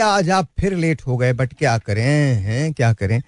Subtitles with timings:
[0.00, 2.02] आज आप फिर लेट हो गए बट क्या करें,
[2.42, 2.72] हैं?
[2.72, 3.22] क्या करें?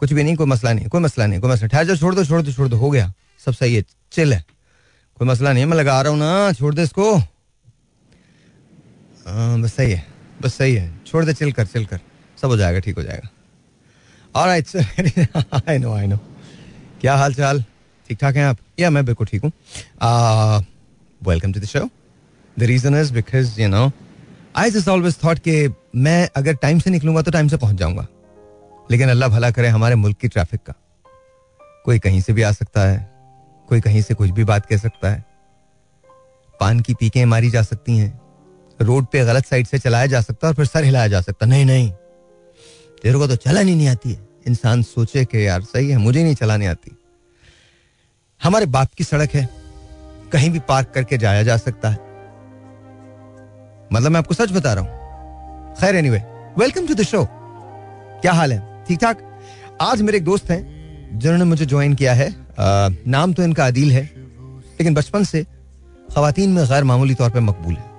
[0.00, 2.24] कुछ भी नहीं, कोई मसला नहीं, कोई मसला नहीं, कोई मसला ठहर जाओ, छोड़ दो
[2.24, 3.12] छोड़ दो छोड़ दो, हो गया।
[3.46, 4.44] सब सही है चिल है।
[5.18, 7.16] कोई मसला नहीं मैं लगा रहा हूँ ना, छोड़ दे इसको।
[9.26, 10.06] हाँ बस सही है,
[10.42, 12.00] बस सही है। छोड़ दे चिल कर चिल कर।
[12.38, 13.28] सब हो जाएगा, ठीक हो जाएगा।
[14.34, 14.66] Alright
[15.68, 16.16] I know I know
[17.00, 17.64] क्या हाल चाल?
[18.08, 18.58] ठीक ठाक हैं आप?
[18.80, 19.52] या मैं बिल्कुल ठीक हूँ।
[21.20, 21.88] Welcome to the show
[22.58, 23.90] the reason is because you know
[24.56, 28.06] I just always thought कि मैं अगर टाइम से निकलूँगा तो टाइम से पहुँच जाऊँगा।
[28.90, 30.74] लेकिन अल्लाह भला करे हमारे मुल्क की ट्रैफ़िक का।
[31.84, 33.10] कोई कहीं से भी आ सकता है,
[33.68, 35.24] कोई कहीं से कुछ भी बात कह सकता है।
[36.60, 38.20] पान की पीकें मारी जा सकती हैं,
[38.80, 41.46] रोड पे गलत साइड से चलाया जा सकता है और फिर सर हिलाया जा सकता
[41.46, 41.90] नहीं नहीं।
[43.02, 46.34] तेरे को तो चलानी नहीं आती है। इंसान सोचे कि यार सही है, मुझे नहीं
[46.34, 46.96] चलानी आती।
[48.42, 49.48] हमारे बाप की सड़क है,
[50.32, 52.11] कहीं भी पार्क करके जाया जा सकता है।
[53.92, 56.18] मतलब मैं आपको सच बता रहा हूँ। खैर anyway
[56.58, 57.24] welcome to the show
[58.22, 58.84] क्या हाल है?
[58.88, 59.18] ठीक ठाक?
[59.80, 63.92] आज मेरे एक दोस्त हैं जिन्होंने मुझे ज्वाइन किया है। आ, नाम तो इनका आदिल
[63.92, 65.42] है लेकिन बचपन से
[66.14, 67.90] खातन में गैर मामूली तौर पे मकबूल है।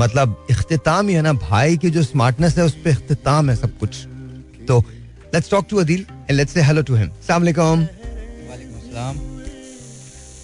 [0.00, 3.78] मतलब इख्तिताम ही है ना भाई की जो स्मार्टनेस है उस पर इख्तिताम है सब
[3.78, 3.96] कुछ।
[4.68, 4.80] तो
[5.34, 7.86] let's talk to Adeel and let's say hello to him वालेकुम।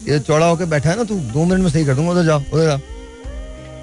[0.08, 2.40] ये चौड़ा होकर बैठा है ना तू दो मिनट में सही कर दूँगा उधर जाओ
[2.52, 2.78] उधर जाओ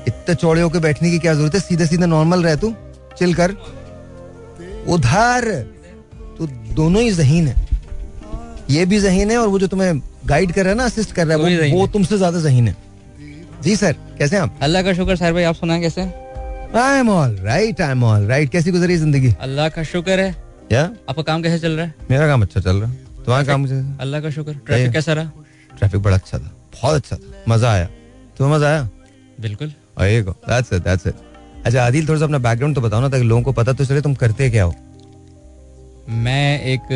[0.08, 1.60] इतने चौड़े होकर बैठने की क्या ज़रूरत है?
[1.62, 2.74] सीधे सीधे नॉर्मल रह तू।
[3.18, 3.56] चिल कर।
[4.90, 5.50] उधर।
[6.38, 7.56] तो दोनों ही जहीन है।
[8.70, 11.28] ये भी जहीन है और वो जो तुम्हें गाइड कर रहा है ना असिस्ट कर
[11.28, 12.76] रहा है वो, वो तुमसे ज़्यादा जहीन है।
[13.64, 14.58] जी सर कैसे हैं आप?
[14.62, 16.02] अल्लाह का शुक्र सर भाई आप सुनाए कैसे
[16.80, 19.34] I am all right I am all right कैसी गुजरी ज़िंदगी?
[19.42, 20.36] अल्लाह का शुक्र है।
[20.72, 21.94] या आपका काम कैसे चल रहा है?
[22.12, 23.84] मेरा काम अच्छा चल रहा है। तुम्हारा काम कैसे?
[24.02, 25.32] अल्लाह का शुक्र। ट्रैफ़िक कैसा रहा?
[25.72, 27.86] ट्रैफ़िक बड़ा अच्छा था बहुत अच्छा था। मज़ा आया।
[28.38, 28.90] तुम्हें मज़ा आया?
[29.40, 31.16] बिल्कुल। आइए go that's it that's it
[31.66, 34.02] अच्छा आदिल थोड़ा सा अपना बैकग्राउंड तो बताओ ना ताकि लोगों को पता तो चले
[34.02, 34.74] तुम करते क्या हो।
[36.24, 36.88] मैं एक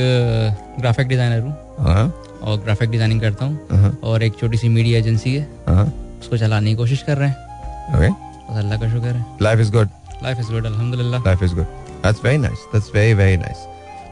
[0.79, 2.05] ग्राफिक डिज़ाइनर हूँ। हाँ।
[2.41, 5.85] और ग्राफिक डिज़ाइनिंग करता हूँ। हाँ। और एक छोटी सी मीडिया एजेंसी है। हाँ।
[6.19, 9.71] उसको चलाने की कोशिश कर रहे हैं। ओके बस अल्लाह का शुक्र है। Life is
[9.71, 9.89] good
[10.23, 11.65] life is good अल्हम्दुलिल्लाह life is good
[12.03, 13.65] that's very nice that's very very nice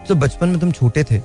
[0.08, 1.20] तो बचपन में तुम छोटे थे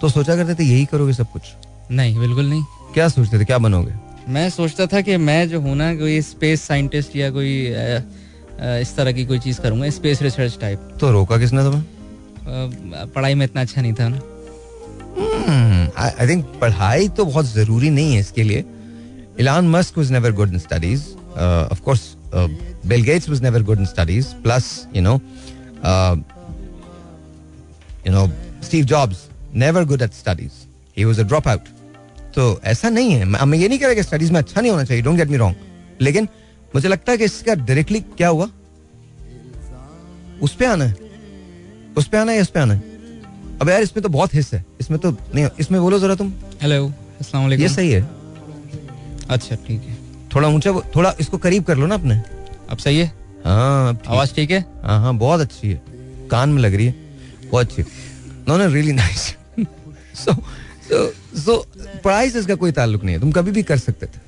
[0.00, 1.42] तो सोचा करते थे यही करोगे सब कुछ?
[1.90, 2.62] नहीं बिल्कुल नहीं।
[2.94, 3.44] क्या सोचते थे?
[3.44, 3.92] क्या बनोगे?
[4.28, 7.50] मैं सोचता था कि मैं जो हूँ ना कोई स्पेस साइंटिस्ट या कोई
[8.82, 11.84] इस तरह की कोई चीज़ करूँगा स्पेस रिसर्च टाइप तो रोका किसने तुम्हें?
[13.14, 14.18] पढ़ाई में इतना अच्छा नहीं था ना।
[15.98, 18.64] आई थिंक पढ़ाई तो बहुत ज़रूरी नहीं है इसके लिए।
[19.40, 21.04] Elon Musk was never good in studies
[21.72, 22.02] of course
[22.34, 24.66] Bill Gates was never good in studies plus
[24.96, 25.14] you know
[28.06, 28.26] you know
[28.66, 30.52] Steve Jobs never good at studies
[30.98, 31.75] he was a drop out
[32.36, 34.84] तो ऐसा नहीं है। मैं ये नहीं कह रहा कि स्टडीज़ में अच्छा नहीं होना
[34.84, 35.56] चाहिए डोंट गेट मी रॉन्ग
[36.00, 36.28] लेकिन
[36.74, 38.48] मुझे लगता है कि इसका डायरेक्टली क्या हुआ?
[40.42, 40.96] उस पे आना है।
[41.96, 42.80] उस पे आना है इस पे आना है?
[43.60, 46.32] अब यार इसमें तो बहुत हिस्स है। इसमें तो नहीं इसमें बोलो जरा तुम।
[46.62, 46.86] हेलो
[47.20, 48.02] अस्सलाम वालेकुम ये सही है।
[49.30, 49.96] अच्छा ठीक है।
[50.34, 52.14] थोड़ा ऊँचा थोड़ा इसको करीब कर लो ना अपने।
[52.70, 53.06] अब सही है?
[53.44, 54.60] हाँ आवाज़ ठीक है?
[54.82, 55.80] हाँ हाँ बहुत अच्छी है।
[56.30, 56.94] कान में लग रही है।
[57.50, 57.82] बहुत अच्छी।
[58.48, 59.26] No no really nice
[60.16, 61.06] so so
[61.38, 61.66] so
[62.04, 64.20] पढ़ाई से इसका कोई ताल्लुक नहीं है। तुम कभी भी कर सकते थे।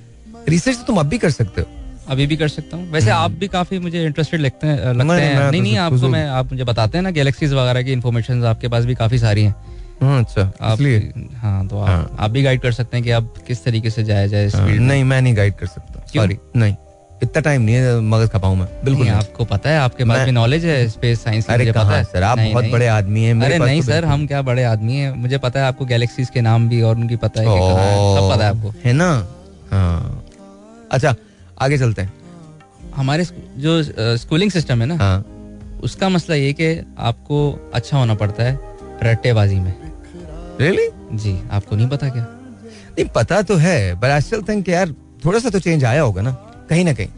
[0.49, 1.67] रिसर्च तो तुम अब भी कर सकते हो।
[2.09, 5.01] अभी भी कर सकता हूँ। वैसे आप भी काफ़ी मुझे इंटरेस्टेड लगते हैं लगते हैं।
[5.01, 7.93] नहीं नहीं तो नहीं आपको कुछ- मैं आप मुझे बताते हैं ना गैलेक्सीज वगैरह की
[7.93, 9.55] इन्फॉर्मेशन आपके पास भी काफ़ी सारी हैं।
[10.03, 10.79] हाँ अच्छा। आप
[11.37, 14.05] हाँ तो आप हाँ। आप भी गाइड कर सकते हैं कि आप किस तरीके से
[14.05, 16.75] जाया जाए स्पीड हाँ, नहीं मैं नहीं गाइड कर सकता। सॉरी नहीं।
[17.23, 20.17] इतना टाइम नहीं है मगज खपाऊं मैं। बिल्कुल नहीं, नहीं। आपको पता है आपके पास
[20.17, 22.73] मैं- भी नॉलेज है स्पेस साइंस की अरे पता है। सर आप नहीं, बहुत नहीं।
[22.73, 25.11] बड़े आदमी हैं मेरे अरे पास नहीं तो सर हम क्या बड़े आदमी हैं?
[25.11, 28.45] मुझे पता है आपको गैलेक्सीज के नाम भी और उनकी पता है है, सब पता
[28.45, 29.29] है आपको। है ना?
[29.71, 30.25] हाँ।
[30.93, 31.15] अच्छा
[31.61, 32.13] आगे चलते हैं।
[32.97, 33.25] हमारे
[33.57, 33.83] जो
[34.17, 35.25] स्कूलिंग सिस्टम है ना हाँ।
[35.83, 38.61] उसका मसला ये कि आपको अच्छा होना पड़ता है
[39.03, 39.75] रट्टेबाजी में।
[40.61, 42.27] रियली जी आपको नहीं पता क्या?
[42.99, 46.23] नहीं पता तो है बट आई स्टिल थिंक यार थोड़ा सा तो चेंज आया होगा
[46.23, 46.37] ना।
[46.69, 47.09] कहीं ना कहीं।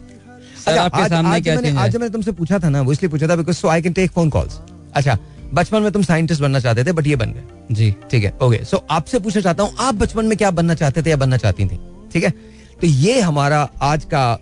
[0.57, 3.27] सर, आपके सामने आज क्या मैंने आज मैंने तुमसे पूछा था ना वो इसलिए पूछा
[3.27, 4.59] था because so I can take phone calls
[4.95, 5.17] अच्छा
[5.53, 8.63] बचपन में तुम साइंटिस्ट बनना चाहते थे बट ये बन गए। जी। ठीक है ओके
[8.65, 11.65] सो आपसे पूछना चाहता हूँ आप बचपन में क्या बनना चाहते थे या बनना चाहती
[11.65, 11.79] थी?
[12.13, 12.29] ठीक है?
[12.81, 14.37] तो ये हमारा आज का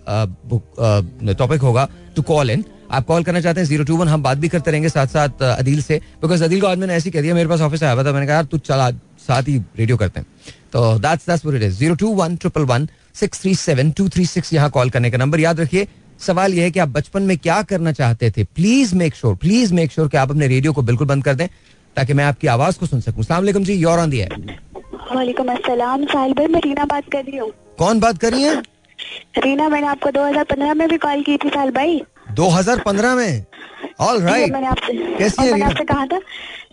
[1.33, 4.37] टॉपिक होगा टू कॉल इन आप कॉल करना चाहते हैं ज़ीरो टू वन हम बात
[4.37, 7.35] भी करते रहेंगे साथ साथ अदील से। बिकॉज़ अदील को आज मैंने ऐसे कह दिया
[7.35, 8.89] मेरे पास ऑफ़िस आया हुआ था मैंने कहा यार तू चला
[9.27, 10.27] साथ ही रेडियो करते हैं।
[10.73, 14.07] तो that's that's what it is zero two one triple one six three seven two
[14.09, 15.87] three six यहाँ कॉल करने का नंबर। याद रखिए
[16.19, 18.43] सवाल यह है कि आप बचपन में क्या करना चाहते थे?
[18.45, 21.47] Please make sure please make sure कि आप अपने रेडियो को बिल्कुल बंद कर दें
[21.95, 24.57] ताकि मैं आपकी आवाज़ को सुन सकूँ। सलाम वालेकुम जी योर ऑन दी एयर
[25.15, 28.61] वालेकुम अस्सलाम साहिल भाई मैं रीना बात कर रही हूँ। कौन बात कर रही है?
[29.37, 32.01] रीना मैंने आपको 2015 में भी कॉल की थी साल भाई।
[32.31, 33.45] 2015 में?
[33.99, 36.19] ऑल राइट मैंने आपसे कैसी है मैंने आपसे कहा था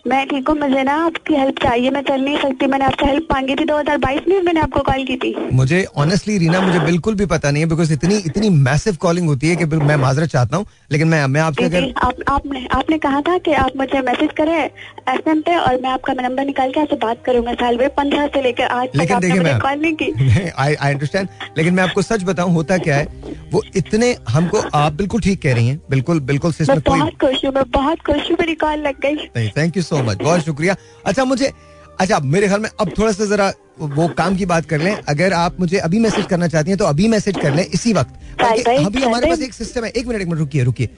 [0.07, 3.27] मैं ठीक हूँ मुझे ना आपकी हेल्प चाहिए मैं चल नहीं सकती मैंने आपसे हेल्प
[3.31, 7.25] मांगी थी 2022 में मैंने आपको कॉल की थी। मुझे ऑनेस्टली रीना मुझे बिल्कुल भी
[7.25, 10.65] पता नहीं है बिकॉज़ इतनी इतनी मैसिव कॉलिंग होती है कि मैं माजरत चाहता हूँ
[10.91, 14.55] लेकिन मैं मैं आपसे अगर आप आपने आपने कहा था कि आप मुझे मैसेज करें
[14.55, 18.41] एफएम पे और मैं आपका नंबर निकाल के आपसे बात करूँगा साल में पंद्रह से
[18.41, 20.11] लेकर आज लेकिन देखिए कॉल नहीं की।
[20.49, 21.27] आई आई अंडरस्टैंड
[21.57, 25.53] लेकिन मैं आपको सच बताऊँ होता क्या है वो इतने हमको आप बिल्कुल ठीक कह
[25.53, 28.55] रही हैं बिल्कुल बिल्कुल से मैं इसमें कोई खुश हूँ मैं बहुत खुश हूँ मेरी
[28.57, 30.75] कॉल लग गई। नहीं थैंक यू सो मच बहुत शुक्रिया।
[31.05, 31.51] अच्छा मुझे
[31.99, 35.33] अच्छा मेरे ख्याल में अब थोड़ा सा जरा वो काम की बात कर लें। अगर
[35.33, 39.01] आप मुझे अभी मैसेज करना चाहती हैं तो अभी मैसेज कर लें इसी वक्त। अभी
[39.01, 40.89] हमारे पास एक सिस्टम है एक मिनट एक मिनट रुकिए रुकिए।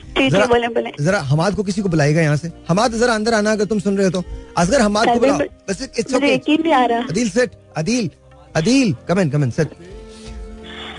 [0.99, 3.97] जरा हमाद को किसी को बुलाएगा यहाँ से। हमाद जरा अंदर आना अगर तुम सुन
[3.97, 4.23] रहे हो तो।
[4.57, 5.37] असगर हमाद को बुलाओ।
[5.69, 8.09] बस it's okay Adeel set Adeel
[8.55, 9.77] Adeel come in come in set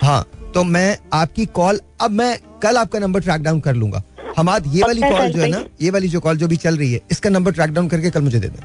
[0.02, 0.24] हाँ
[0.54, 4.02] तो मैं आपकी कॉल अब मैं कल आपका नंबर ट्रैक डाउन कर लूँगा।
[4.36, 6.92] हमाद ये वाली कॉल जो है ना ये वाली जो कॉल जो भी चल रही
[6.92, 8.62] है इसका नंबर ट्रैक डाउन करके कल मुझे दे दें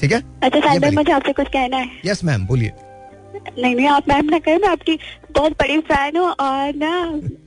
[0.00, 0.22] ठीक है?
[0.42, 2.72] अच्छा। मुझे आपसे कुछ कहना है। यस मैम बोलिए।
[3.58, 4.98] नहीं नहीं आप मैम ना कहें मैं आपकी
[5.32, 6.90] बहुत बड़ी फ़ैन हूँ और ना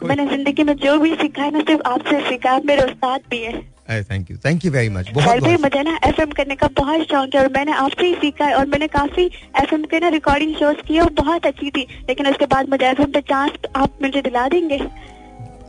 [0.03, 3.61] मैंने ज़िंदगी में जो भी सीखा है ना सिर्फ़ आपसे सीखा मेरे उस्ताद भी है।
[4.03, 7.35] Thank you thank you very much बहुत बहुत मुझे ना एफएम करने का बहुत शौक
[7.35, 9.25] है और मैंने आपसे ही सीखा है और मैंने काफ़ी
[9.61, 13.11] एफएम के ना रिकॉर्डिंग शोज़ किए और बहुत अच्छी थी। लेकिन उसके बाद मुझे एफएम
[13.11, 14.79] पे चांस आप मुझे दिला देंगे?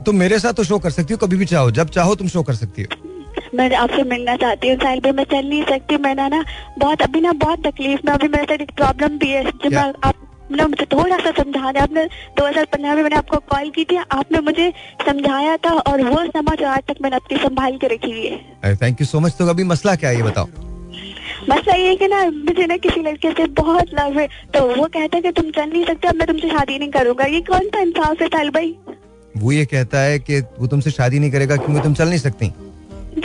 [0.06, 2.42] तुम मेरे साथ तो शो कर सकती हो कभी भी चाहो जब चाहो तुम शो
[2.42, 2.88] कर सकती हो।
[3.54, 6.44] मैं आपसे मिलना चाहती हूँ साहिल भाई मैं चल नहीं सकती मैंने ना
[6.78, 9.92] बहुत अभी ना बहुत तकलीफ़ में अभी मेरे साथ एक प्रॉब्लम भी है जो मैं
[10.04, 10.22] आप
[10.52, 12.04] ना मुझे थोड़ा सा समझा दें आपने
[12.40, 14.72] 2015 में मैंने आपको कॉल की थी आपने मुझे
[15.06, 19.00] समझाया था और वो समझ आज तक मैंने अपनी संभाल के रखी हुई है। थैंक
[19.00, 20.48] यू सो मच तो अभी मसला क्या है ये बताओ?
[21.50, 24.84] मसला ये है कि ना मुझे ना किसी लड़के से बहुत लव है तो वो
[24.86, 27.68] कहता है कि तुम चल नहीं सकते अब मैं तुमसे शादी नहीं करूँगा। ये कौन
[27.68, 28.74] सा इंसाफ है साहिल भाई?
[29.36, 32.46] वो ये कहता है कि वो तुमसे शादी नहीं करेगा क्योंकि तुम चल नहीं सकती।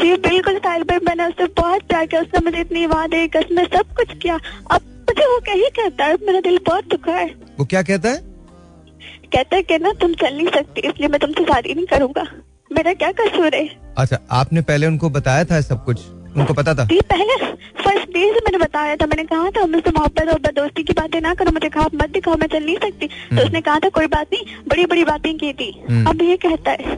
[0.01, 3.93] जी बिल्कुल साहिल भाई मैंने उससे बहुत प्यार किया उसने मुझे इतनी वादे कसमें सब
[3.95, 4.35] कुछ किया।
[4.71, 6.15] अब मुझे वो कहीं कहता है?
[6.15, 7.25] मेरा दिल बहुत दुखा है।
[7.59, 8.17] वो क्या कहता है?
[9.33, 12.23] कहता है कि ना तुम चल नहीं सकती इसलिए मैं तुमसे शादी नहीं करूँगा।
[12.71, 13.67] मेरा क्या कसूर है?
[13.97, 15.99] अच्छा आपने पहले उनको बताया था सब कुछ?
[16.35, 16.87] उनको पता था?
[17.11, 17.35] पहले
[17.83, 21.19] फ़र्स्ट डे से मैंने बताया था। मैंने कहा था मुझसे मोहब्बत और दोस्ती की बातें
[21.21, 24.07] ना करो मुझे खाप मत दिखाओ मैं चल नहीं सकती। तो उसने कहा था कोई
[24.07, 26.95] बात नहीं बड़ी बड़ी बातें की थी। हम्म। अब ये कहता है।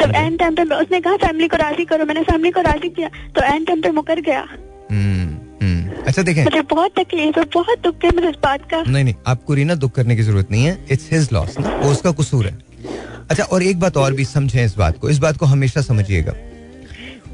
[0.00, 3.08] तब एंड टाइम पे उसने कहा फैमिली को राज़ी करो। मैंने फैमिली को राज़ी किया
[3.36, 4.40] तो एंड टाइम पे मुकर गया।
[4.90, 5.26] हम्म,
[5.62, 9.04] हम्म। अच्छा देखें। मुझे बहुत तकलीफ़ है बहुत दुख है मुझे इस बात का। नहीं
[9.04, 12.12] नहीं आपको रीना दुख करने की ज़रूरत नहीं है इट्स हिज लॉस ना वो उसका
[12.12, 12.58] कसूर है।
[13.30, 16.32] अच्छा और एक बात और भी समझें इस बात को इस बात को हमेशा समझिएगा।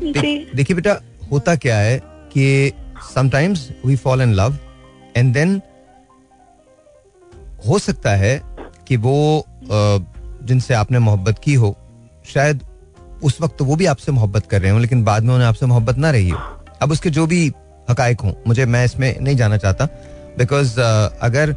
[0.03, 1.01] देखिए बेटा
[1.31, 1.99] होता क्या है
[2.33, 2.73] कि
[3.15, 4.57] sometimes we fall in love
[5.17, 5.61] and then
[7.67, 8.41] हो सकता है
[8.89, 11.77] कि वो जिनसे आपने मोहब्बत की हो,
[12.27, 12.63] शायद
[13.25, 15.99] उस वक्त वो भी आपसे मोहब्बत कर रहे हो, लेकिन बाद में उन्हें आपसे मोहब्बत
[15.99, 16.39] ना रही हो।
[16.83, 17.47] अब उसके जो भी
[17.91, 19.85] हकायक हों, मुझे, मैं इसमें नहीं जाना चाहता
[20.39, 21.55] बिकॉज़ अगर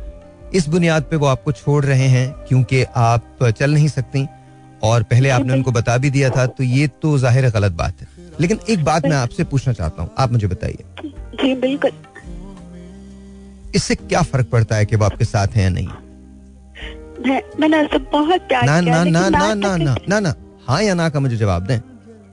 [0.53, 4.25] इस बुनियाद पे वो आपको छोड़ रहे हैं क्योंकि आप चल नहीं सकती,
[4.83, 8.07] और पहले आपने उनको बता भी दिया था तो ये तो ज़ाहिर गलत बात है।
[8.39, 10.83] लेकिन एक बात मैं आपसे पूछना चाहता हूँ आप मुझे बताइए।
[11.41, 11.91] जी बिल्कुल।
[13.75, 15.87] इससे क्या फ़र्क पड़ता है कि वो आपके साथ हैं या नहीं?
[17.59, 20.33] मैंने बहुत प्यार ना ना ना ना ना ना ना ना
[20.67, 21.79] हाँ या ना का मुझे जवाब दें।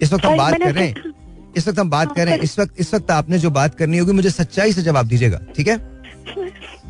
[0.02, 1.12] इस वक्त हम बात कर। रहे हैं
[1.57, 3.99] इस वक्त हम बात कर। रहे हैं इस वक्त इस वक्त आपने जो बात करनी
[3.99, 5.76] होगी मुझे सच्चाई से जवाब दीजिएगा ठीक है?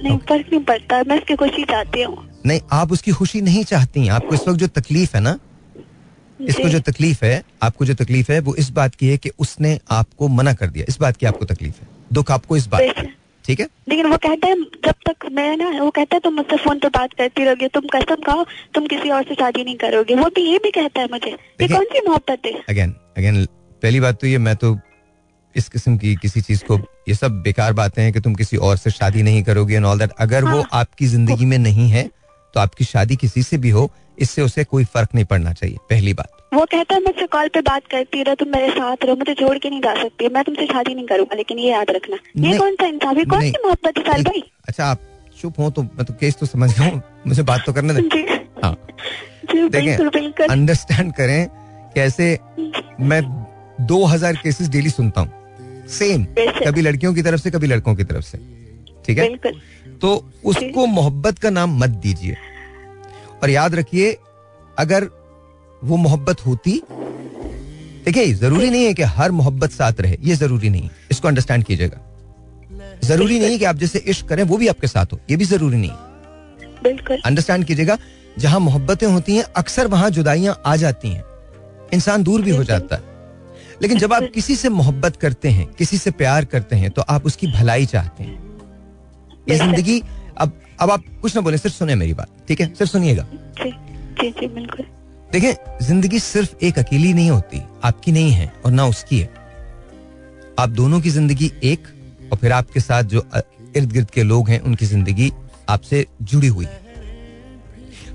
[0.02, 4.08] नहीं फ़र्क नहीं पड़ता मैं उसकी खुशी चाहती हूँ। नहीं आप उसकी खुशी नहीं चाहती
[4.08, 5.38] आपको इस वक्त जो तकलीफ़ है ना
[6.40, 9.78] इसको जो तकलीफ़ है आपको जो तकलीफ़ है वो इस बात की है कि उसने
[9.90, 13.02] आपको मना कर दिया। इस बात की आपको तकलीफ़ है। दुख आपको इस बात का
[13.44, 13.66] ठीक है?
[13.88, 16.88] लेकिन वो कहता है जब तक मैं ना वो कहता है तुम मुझसे फ़ोन पे
[16.88, 20.42] बात करती रहोगे तुम कसम खाओ तुम किसी और से शादी नहीं करोगे। वो भी
[20.42, 22.52] ये भी कहता है मुझे। ये कौन सी मोहब्बत है?
[22.68, 23.44] अगेन अगेन
[23.82, 24.76] पहली बात तो ये मैं तो
[25.54, 26.78] इस किस्म की किसी चीज़ को
[27.08, 29.98] ये सब बेकार बातें हैं कि तुम किसी और से शादी नहीं करोगे एंड ऑल
[29.98, 32.08] दैट अगर हाँ, वो। आपकी ज़िंदगी में नहीं है
[32.54, 36.12] तो आपकी शादी किसी से भी हो इससे उसे कोई फ़र्क नहीं पड़ना चाहिए पहली
[36.14, 39.34] बात। वो कहता है मुझसे कॉल पे बात करती रहो तुम मेरे साथ रहो मुझे
[39.34, 42.56] छोड़ के नहीं जा सकती मैं तुमसे शादी नहीं करूँगा लेकिन ये याद रखना। ये
[42.58, 44.42] कौन सा इंसाफ है कौन सी मोहब्बत है साल भाई?
[44.68, 45.00] अच्छा आप
[45.40, 48.02] चुप हो तो मैं तो केस तो समझ गया हूँ। मुझे बात तो करने दें।
[48.62, 48.76] हाँ।
[49.70, 51.48] देखें अंडरस्टैंड करें
[51.94, 52.38] कैसे
[53.02, 53.22] मैं
[53.86, 58.04] दो हज़ार केसेस डेली सुनता हूँ। सेम कभी लड़कियों की तरफ़ से कभी लड़कों की
[58.04, 58.38] तरफ़ से।
[59.06, 59.52] ठीक है?
[59.96, 60.10] तो
[60.44, 62.36] उसको मोहब्बत का नाम मत दीजिए।
[63.42, 64.16] और याद रखिए
[64.78, 65.08] अगर
[65.82, 66.80] वो मोहब्बत होती
[68.04, 71.64] देखिए ज़रूरी नहीं है कि हर मोहब्बत साथ रहे ये ज़रूरी नहीं है इसको अंडरस्टैंड
[71.64, 72.00] कीजिएगा।
[73.04, 75.76] ज़रूरी नहीं कि आप जैसे इश्क करें वो भी आपके साथ हो ये भी ज़रूरी
[75.76, 75.90] नहीं।
[76.82, 77.96] बिल्कुल। अंडरस्टैंड कीजिएगा
[78.38, 81.24] जहाँ मोहब्बतें होती हैं अक्सर वहाँ जुदाइयाँ आ जाती हैं
[81.94, 83.14] इंसान दूर भी हो जाता है।
[83.82, 87.26] लेकिन जब आप किसी से मोहब्बत करते हैं किसी से प्यार करते हैं तो आप
[87.26, 88.38] उसकी भलाई चाहते हैं।
[89.48, 90.02] ये ज़िंदगी
[90.80, 92.72] अब आप कुछ ना बोले सिर्फ़ सुने मेरी बात ठीक है?
[92.74, 93.70] सिर्फ़ सुनिएगा। जी
[94.20, 94.86] जी जी बिल्कुल।
[95.32, 99.30] देखें ज़िंदगी सिर्फ़ एक अकेली नहीं होती आपकी नहीं है और ना उसकी है।
[100.58, 101.88] आप दोनों की ज़िंदगी एक
[102.32, 103.24] और फिर आपके साथ जो
[103.76, 105.32] इर्द गिर्द के लोग हैं उनकी ज़िंदगी
[105.68, 106.84] आपसे जुड़ी हुई है।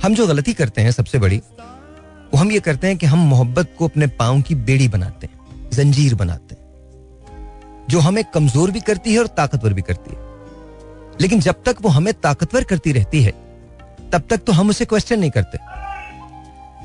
[0.04, 3.76] हम जो गलती करते हैं सबसे बड़ी वो हम ये करते हैं कि हम मोहब्बत
[3.78, 9.14] को अपने पाँव की बेड़ी बनाते हैं जंजीर बनाते हैं। जो हमें कमज़ोर भी करती
[9.14, 10.30] है और ताकतवर भी करती है।
[11.22, 13.32] लेकिन जब तक वो हमें ताकतवर करती रहती है,
[14.12, 15.58] तब तक तो हम उसे क्वेश्चन नहीं करते।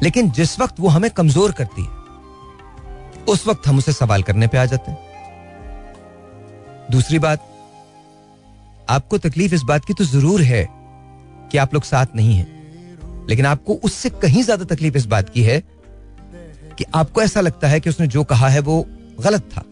[0.03, 1.89] लेकिन जिस वक्त वो हमें कमज़ोर करती है,
[3.25, 4.99] उस वक्त हम उसे सवाल करने पे आ जाते हैं।
[6.91, 7.47] दूसरी बात,
[8.91, 10.67] आपको तकलीफ़ इस बात की तो ज़रूर है
[11.53, 15.43] कि आप लोग साथ नहीं हैं, लेकिन आपको उससे कहीं ज़्यादा तकलीफ़ इस बात की
[15.43, 15.63] है
[16.79, 18.85] कि आपको ऐसा लगता है कि उसने जो कहा है वो
[19.21, 19.63] गलत था।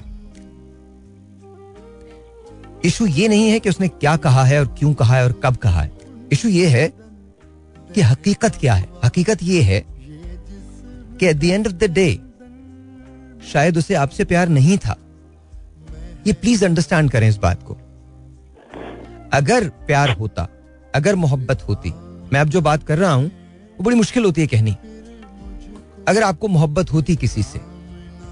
[2.85, 5.57] इशू ये नहीं है कि उसने क्या कहा है और क्यों कहा है और कब
[5.57, 5.91] कहा है।
[6.33, 6.87] इशू ये है
[7.95, 8.89] कि हकीकत क्या है?
[9.05, 9.85] हकीकत ये है
[11.19, 12.21] कि at the end of the day
[13.53, 14.97] शायद उसे आपसे प्यार नहीं था।
[16.27, 17.77] ये प्लीज़ अंडरस्टैंड करें इस बात को।
[19.33, 20.49] अगर प्यार होता,
[20.95, 21.91] अगर मोहब्बत होती,
[22.33, 24.77] मैं अब जो बात कर रहा हूँ, वो बड़ी मुश्किल होती है कहनी।
[26.09, 27.61] अगर आपको मोहब्बत होती किसी से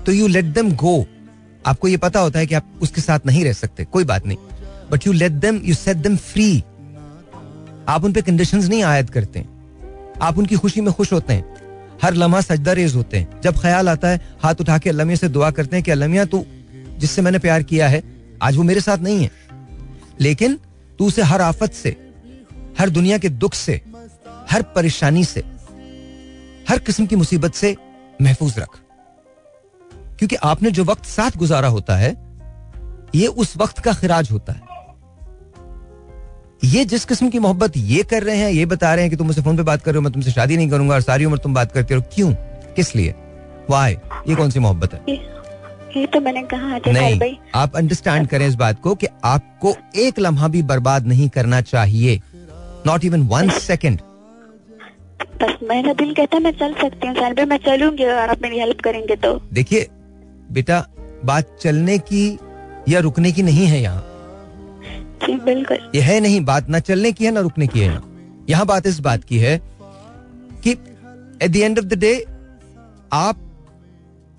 [0.07, 1.07] तो यू लेट देम गो
[1.67, 4.39] आपको ये पता होता है कि आप उसके साथ नहीं रह सकते, कोई बात नहीं।
[4.91, 6.59] But you let them you set them free
[7.89, 9.45] आप उन पे कंडीशंस नहीं आयद करते
[10.23, 11.45] आप उनकी खुशी में खुश होते हैं।
[12.03, 15.29] हर लम्हा सजदा रेज होते हैं। जब ख्याल आता है, हाथ उठा के अल्लाह से
[15.29, 16.45] दुआ करते हैं कि अल्लाह तू
[16.99, 18.03] जिससे मैंने प्यार किया है,
[18.43, 19.31] आज वो मेरे साथ नहीं है।
[20.21, 20.59] लेकिन
[20.99, 21.97] तू उसे हर आफत से,
[22.79, 23.81] हर दुनिया के दुख से,
[24.51, 25.41] हर परेशानी से,
[26.69, 27.77] हर किस्म की मुसीबत से
[28.23, 28.79] महफूज रख।
[30.23, 32.11] क्योंकि आपने जो वक्त साथ गुजारा होता है
[33.15, 34.61] ये उस वक्त का खराज होता है।
[36.65, 39.27] ये जिस किस्म की मोहब्बत ये कर रहे हैं ये बता रहे हैं कि तुम
[39.27, 41.39] मुझसे फ़ोन पे बात कर रहे हो मैं तुमसे शादी नहीं करूँगा और सारी उम्र
[41.39, 42.33] तुम बात करते हो क्यों?
[42.77, 43.15] किस लिए?
[43.71, 43.97] वाई
[44.29, 45.01] ये कौन सी मोहब्बत है?
[45.97, 50.19] ये तो मैंने कहा नहीं भाई। आप अंडरस्टैंड करें इस बात को कि आपको एक
[50.19, 52.21] लम्हा भी बर्बाद नहीं करना चाहिए।
[52.87, 54.01] नॉट इवन वन सेकेंड
[55.43, 59.17] बस मेरा दिल कहता है मैं चल सकती हूँ मैं चलूँगी आप मेरी हेल्प करेंगे
[59.17, 59.89] तो। देखिए
[60.53, 60.87] बेटा
[61.25, 62.27] बात चलने की
[62.89, 64.09] या रुकने की नहीं है यहाँ।
[65.45, 68.67] बिल्कुल। ये है नहीं बात ना चलने की है ना रुकने की है। यहाँ यहाँ
[68.67, 69.57] बात इस बात की है
[70.65, 70.71] कि
[71.43, 72.15] at the end of the day
[73.13, 73.39] आप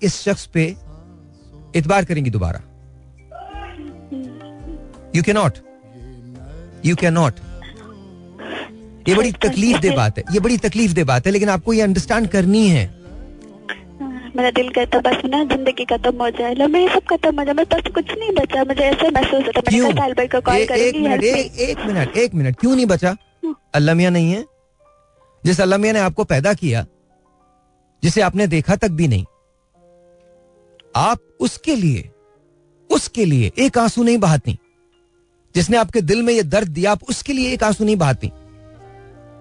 [0.02, 0.64] इस शख्स पे
[1.76, 2.60] इतबार करेंगी दोबारा।
[5.16, 5.58] You can not
[6.86, 7.34] you can not
[9.08, 11.80] ये बड़ी तकलीफ़ दे बात है ये बड़ी तकलीफ़ दे बात है लेकिन आपको ये
[11.80, 12.84] अंडरस्टैंड करनी है।
[14.36, 17.54] मेरा दिल कहता बस ना ज़िंदगी खत्म हो जाए। लो मेरे सब खत्म हो जाए
[17.54, 20.66] मेरे पास कुछ नहीं बचा। मुझे ऐसे महसूस होता मैंने कहा भाई को कॉल
[21.00, 23.16] मिनट एक मिनट एक मिनट क्यों नहीं बचा?
[23.74, 24.44] अल्लाह मियाँ नहीं है।
[25.42, 26.84] जिस अल्लाह मियाँ ने आपको पैदा किया
[28.02, 29.24] जिसे आपने देखा तक भी नहीं
[30.94, 32.10] आप उसके लिए
[32.90, 34.58] उसके लिए एक आँसू नहीं बहाती।
[35.54, 38.30] जिसने आपके दिल में यह दर्द दिया आप उसके लिए एक आँसू नहीं बहाती।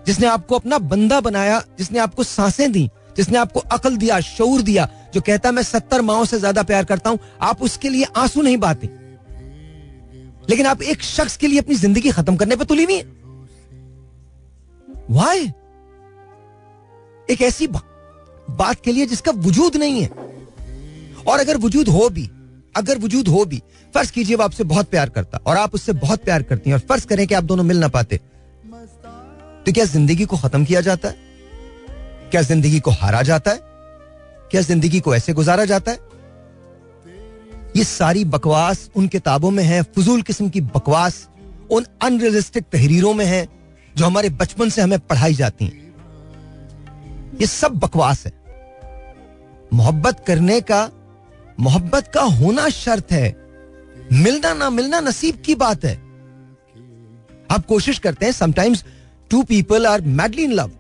[0.05, 4.87] जिसने आपको अपना बंदा बनाया जिसने आपको साँसें दी जिसने आपको अकल दिया शौर दिया
[5.13, 8.57] जो कहता मैं सत्तर माओ से ज़्यादा प्यार करता हूँ। आप उसके लिए आँसू नहीं
[8.57, 8.87] बहाती
[10.49, 13.03] लेकिन आप एक शख्स के लिए अपनी ज़िंदगी खत्म करने पर तुली हुई है।
[15.11, 15.51] वाई
[17.27, 17.81] एक ऐसी बा,
[18.47, 20.09] बात के लिए जिसका वजूद नहीं है।
[21.23, 22.29] और अगर वजूद हो भी
[22.75, 23.61] अगर वजूद हो भी
[23.93, 26.81] फ़र्ज़ कीजिए वो आपसे बहुत प्यार करता और आप उससे बहुत प्यार करती हैं और
[26.81, 28.17] फ़र्ज़ करें कि आप दोनों मिल ना पाते।
[29.65, 31.15] तो क्या ज़िंदगी को खत्म किया जाता है?
[32.33, 33.59] क्या ज़िंदगी को हारा जाता है?
[34.51, 35.97] क्या ज़िंदगी को ऐसे गुजारा जाता है?
[37.77, 41.29] ये सारी बकवास उन किताबों में है, फजूल किस्म की बकवास
[41.71, 43.49] उन अनरियलिस्टिक तहरीरों में है,
[43.97, 45.93] जो हमारे बचपन से हमें पढ़ाई जाती हैं।
[47.41, 48.33] ये सब बकवास है।
[49.73, 50.91] मोहब्बत करने का,
[51.59, 53.35] मोहब्बत का होना शर्त है।
[54.11, 55.95] मिलना ना मिलना नसीब की बात है।
[57.51, 58.85] आप कोशिश करते हैं sometimes
[59.29, 60.71] two people are madly in love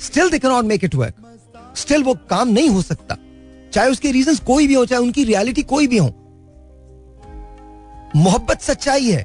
[0.00, 1.14] still they cannot make it work
[1.76, 3.16] still वो काम नहीं हो सकता।
[3.72, 6.06] चाहे उसके रीजन कोई भी हो, चाहे उनकी रियलिटी कोई भी हो।
[8.16, 9.22] मोहब्बत सच्चाई है।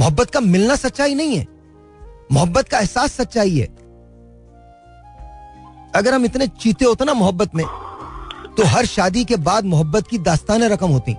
[0.00, 1.46] मोहब्बत का मिलना सच्चाई नहीं है।
[2.32, 3.66] मोहब्बत का एहसास सच्चाई है।
[5.94, 7.64] अगर हम इतने चीते होते ना मोहब्बत में
[8.56, 11.16] तो हर शादी के बाद मोहब्बत की दास्तानें रकम होती।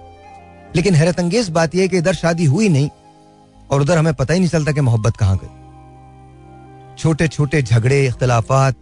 [0.76, 2.90] लेकिन हैरत अंगेज बात यह कि इधर शादी हुई नहीं,
[3.72, 5.57] और उधर हमें पता ही नहीं चलता कि मोहब्बत कहाँ गई।
[6.98, 8.75] छोटे छोटे झगड़े इख्तलाफात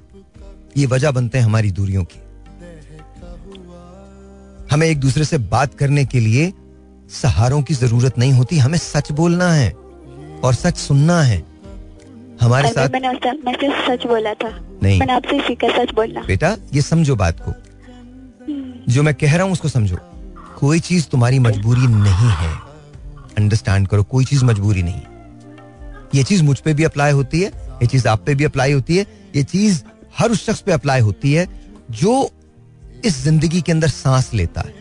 [0.78, 2.20] ये वजह बनते हैं हमारी दूरियों की।
[4.72, 6.54] हमें एक दूसरे से बात करने के लिए
[7.12, 9.72] सहारों की ज़रूरत नहीं होती हमें सच बोलना है
[10.44, 11.44] और सच सुनना है।
[12.42, 14.50] हमारे साथ मैंने उससे मैं सिर्फ़ सच बोला था।
[14.84, 17.54] नहीं। मैंने आपसे सीखा सच बोलना बेटा ये समझो बात को।
[18.94, 19.98] जो मैं कह रहा हूँ उसको समझो।
[20.60, 22.54] कोई चीज़ तुम्हारी मजबूरी नहीं है।
[23.38, 25.02] अंडरस्टैंड करो कोई चीज़ मजबूरी नहीं।
[26.16, 27.48] ये चीज़ मुझ पे भी अप्लाई होती है
[27.82, 29.06] ये चीज़ आप पे भी अप्लाई होती है
[29.36, 29.84] ये चीज़
[30.18, 31.48] हर उस शख्स पे अप्लाई होती है
[31.94, 32.14] जो
[33.06, 34.74] इस ज़िंदगी के अंदर सांस लेता है।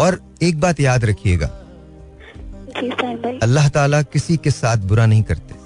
[0.00, 1.46] और एक बात याद रखिएगा।
[3.42, 5.60] अल्लाह ताला किसी के साथ बुरा नहीं करते।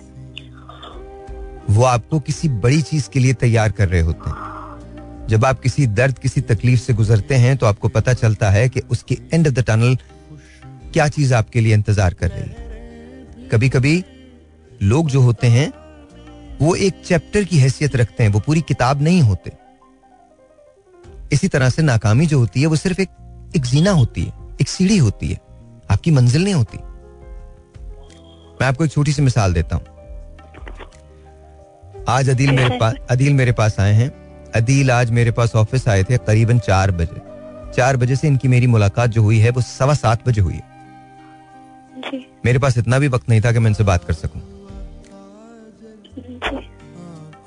[1.71, 5.87] वो आपको किसी बड़ी चीज़ के लिए तैयार कर रहे होते हैं। जब आप किसी
[5.95, 9.55] दर्द किसी तकलीफ़ से गुजरते हैं तो आपको पता चलता है कि उसके एंड ऑफ़
[9.55, 9.97] द टनल
[10.93, 12.66] क्या चीज़ आपके लिए इंतज़ार कर रही है।
[13.53, 14.05] कभी कभी
[14.83, 15.73] लोग जो होते हैं
[16.61, 19.53] वो एक चैप्टर की हैसियत रखते हैं वो पूरी किताब नहीं होते।
[21.33, 23.09] इसी तरह से नाकामी जो होती है वो सिर्फ़ एक
[23.57, 25.41] एक जीना होती है एक सीढ़ी होती है
[25.91, 26.79] आपकी मंजिल नहीं होती।
[28.61, 29.85] मैं आपको एक छोटी सी मिसाल देता हूँ।
[32.09, 34.11] आज अदील मेरे पास अदील मेरे पास आए हैं।
[34.55, 37.21] अदील आज मेरे पास ऑफ़िस आए थे करीबन चार बजे।
[37.77, 40.76] चार बजे से इनकी मेरी मुलाकात जो हुई है वो सवा सात बजे हुई है।
[42.47, 44.43] मेरे पास इतना भी वक्त नहीं था कि मैं इनसे बात कर सकूँ।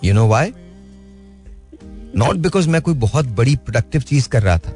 [0.04, 0.54] You know why
[2.16, 4.74] not because मैं कोई बहुत बड़ी प्रोडक्टिव चीज़ कर रहा था,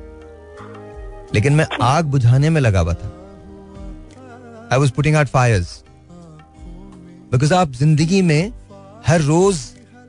[1.35, 3.11] लेकिन मैं आग बुझाने में लगा हुआ था।
[4.71, 5.83] I was putting out fires
[7.31, 8.51] because आप ज़िंदगी में
[9.07, 9.57] हर रोज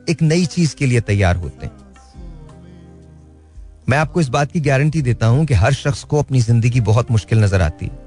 [0.09, 1.73] एक नई चीज़ के लिए तैयार होते हैं।
[3.89, 7.11] मैं आपको इस बात की गारंटी देता हूँ कि हर शख्स को अपनी ज़िंदगी बहुत
[7.11, 8.04] मुश्किल नज़र आती है।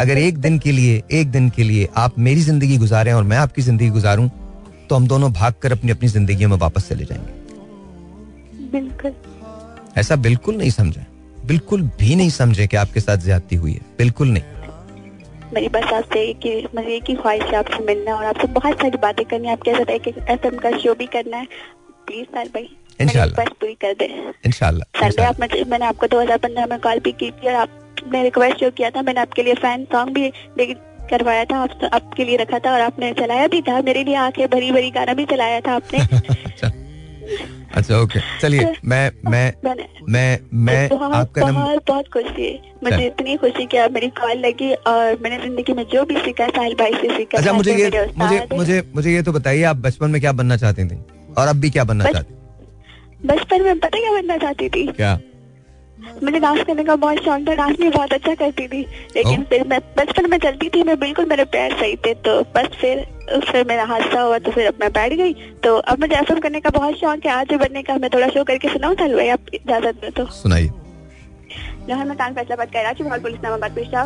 [0.00, 3.36] अगर एक दिन के लिए एक दिन के लिए आप मेरी ज़िंदगी गुजारें और मैं
[3.36, 4.28] आपकी ज़िंदगी गुजारूं
[4.90, 9.12] तो हम दोनों भागकर अपनी अपनी ज़िंदगी में वापस चले जाएँगे। बिल्कुल।
[9.98, 11.04] ऐसा बिल्कुल नहीं समझे।
[11.46, 14.42] बिल्कुल भी नहीं समझे कि आपके साथ ज्यादती हुई है। बिल्कुल नहीं।
[15.54, 18.80] मेरी बस आपसे एक ही मेरी एक ही ख्वाहिश है आपसे मिलना और आपसे बहुत
[18.80, 21.46] सारी बातें करनी है। आपके साथ एक एफ़ का शो भी करना है।
[22.06, 22.68] प्लीज़ सर भाई
[23.00, 24.06] इंशाल्लाह। पूरी कर दे।
[24.46, 27.56] इनशाला सर आप मैंने आपको 2015 में कॉल भी की थी और
[28.00, 30.28] आपने रिक्वेस्ट जो किया था मैंने आपके लिए फ़ैन सॉन्ग भी
[31.10, 34.46] करवाया था आप, आपके लिए रखा था और आपने चलाया भी था। मेरे लिए आँखें
[34.48, 35.98] भरी भरी गाना भी चलाया था आपने।
[36.46, 36.72] अच्छा।
[37.76, 39.52] अच्छा ओके चलिए मैं मैं
[40.08, 44.38] मैं मैं आपका नंबर बहुत बहुत खुशी है मुझे इतनी खुशी कि आप मेरी कॉल
[44.38, 48.06] लगी और मैंने ज़िंदगी में जो भी सीखा साहिल भाई से सीखा अच्छा मुझे ये
[48.18, 50.98] मुझे मुझे मुझे ये तो बताइए आप बचपन में क्या बनना चाहती थी?
[51.38, 52.34] और अब भी क्या बनना चाहती
[53.26, 54.86] बचपन में पता क्या बनना चाहती थी?
[54.86, 55.18] क्या?
[56.22, 58.80] मुझे डांस करने का बहुत शौक था डांस भी बहुत अच्छा करती थी।
[59.16, 62.40] लेकिन ओ। फिर मैं बचपन में चलती थी मैं बिल्कुल मेरे पैर सही थे तो
[62.56, 63.06] बस फिर
[63.42, 65.32] फिर मेरा हादसा हुआ तो फिर अब मैं बैठ गई।
[65.64, 68.44] तो अब मुझे एफएम करने का बहुत शौक है आज बनने का। मैं थोड़ा शो
[68.44, 70.26] करके सुनाऊं साल भाई आप इजाज़त दे तो?
[70.34, 70.70] सुनाइए।
[71.88, 74.02] जो मैं कान फैसलाबाद कराची बहुत पुलिस नामाबाद पेश हुआ।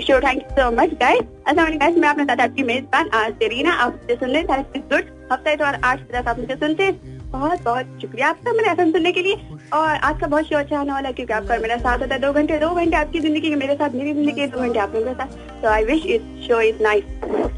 [0.00, 3.32] So thank you so much guys अस्सलाम गाइस मैं अपने साथ आपकी मेजबान आज
[3.68, 7.98] आप मुझे सुन रहे गुड हफ़्ता इतवार आठ बजे आप मुझे सुनते हैं। बहुत बहुत
[8.02, 9.34] शुक्रिया आपका मैंने एफएम सुनने के लिए।
[9.74, 12.20] और आज का बहुत शो अच्छा होने वाला है क्योंकि आपका मेरा साथ होता है।
[12.20, 14.94] दो घंटे दो घंटे आपकी ज़िंदगी के मेरे साथ मेरी ज़िंदगी के दो घंटे आप
[14.94, 17.04] लोगों के साथ। तो I wish it show is nice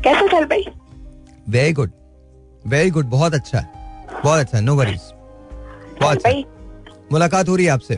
[0.04, 0.64] कैसा सर भाई?
[1.48, 1.90] वेरी गुड
[2.66, 3.64] वेरी गुड बहुत अच्छा
[4.22, 5.00] बहुत अच्छा नो वरीज
[6.00, 6.30] बहुत अच्छा
[7.12, 7.96] मुलाकात हो रही है आपसे।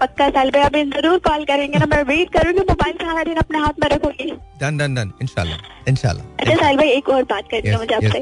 [0.00, 3.58] पक्का साल भाई आप ज़रूर कॉल करेंगे ना। मैं वेट करूँगी मोबाइल सारा दिन अपने
[3.58, 7.70] हाथ में रखूँगी। डन डन डन इंशाल्लाह इंशाल्लाह अच्छा साहिल भाई एक और बात करनी
[7.70, 8.20] है मुझे आपसे।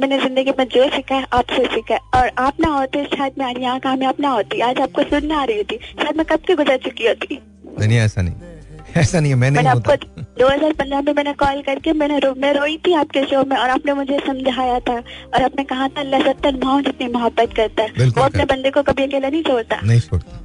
[0.00, 3.54] मैंने ज़िंदगी में जो सीखा है आपसे सीखा है। और आप ना होते शायद मैं
[3.56, 6.76] यहाँ कामयाब ना होती। आज आपको सुनना आ रही होती। शायद मैं कब की गुजर
[6.84, 7.38] चुकी होती।
[7.78, 8.48] नहीं ऐसा नहीं।
[8.96, 12.76] ऐसा नहीं है मैंने आपको होता 2015 में मैंने कॉल करके मैंने रो, मैं रोई
[12.86, 16.56] थी आपके शो में और आपने मुझे समझाया था। और आपने कहा था अल्लाह सत्तर
[16.64, 20.40] माओ जितनी मोहब्बत करता है। वो अपने बंदे को कभी अकेला नहीं छोड़ता। नहीं छोड़ता।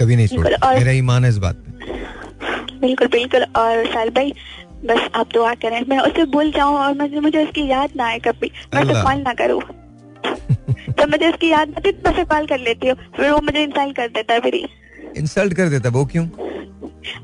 [0.00, 1.68] कभी नहीं छोड़ता। मेरा ईमान है इस बात पे।
[2.80, 4.32] बिल्कुल बिल्कुल। और साल भाई
[4.86, 8.18] बस आप दुआ करें मैं उसे भूल जाऊँ और मुझे मुझे उसकी याद ना आए
[8.18, 9.60] कभी। मैं उसे कॉल ना करूँ।
[10.90, 13.96] जब मुझे उसकी याद आती तो मैं कॉल कर लेती हूँ। फिर वो मुझे इंसल्ट
[13.96, 14.64] कर देता है मेरी।
[15.16, 16.26] इंसल्ट कर देता वो क्यों?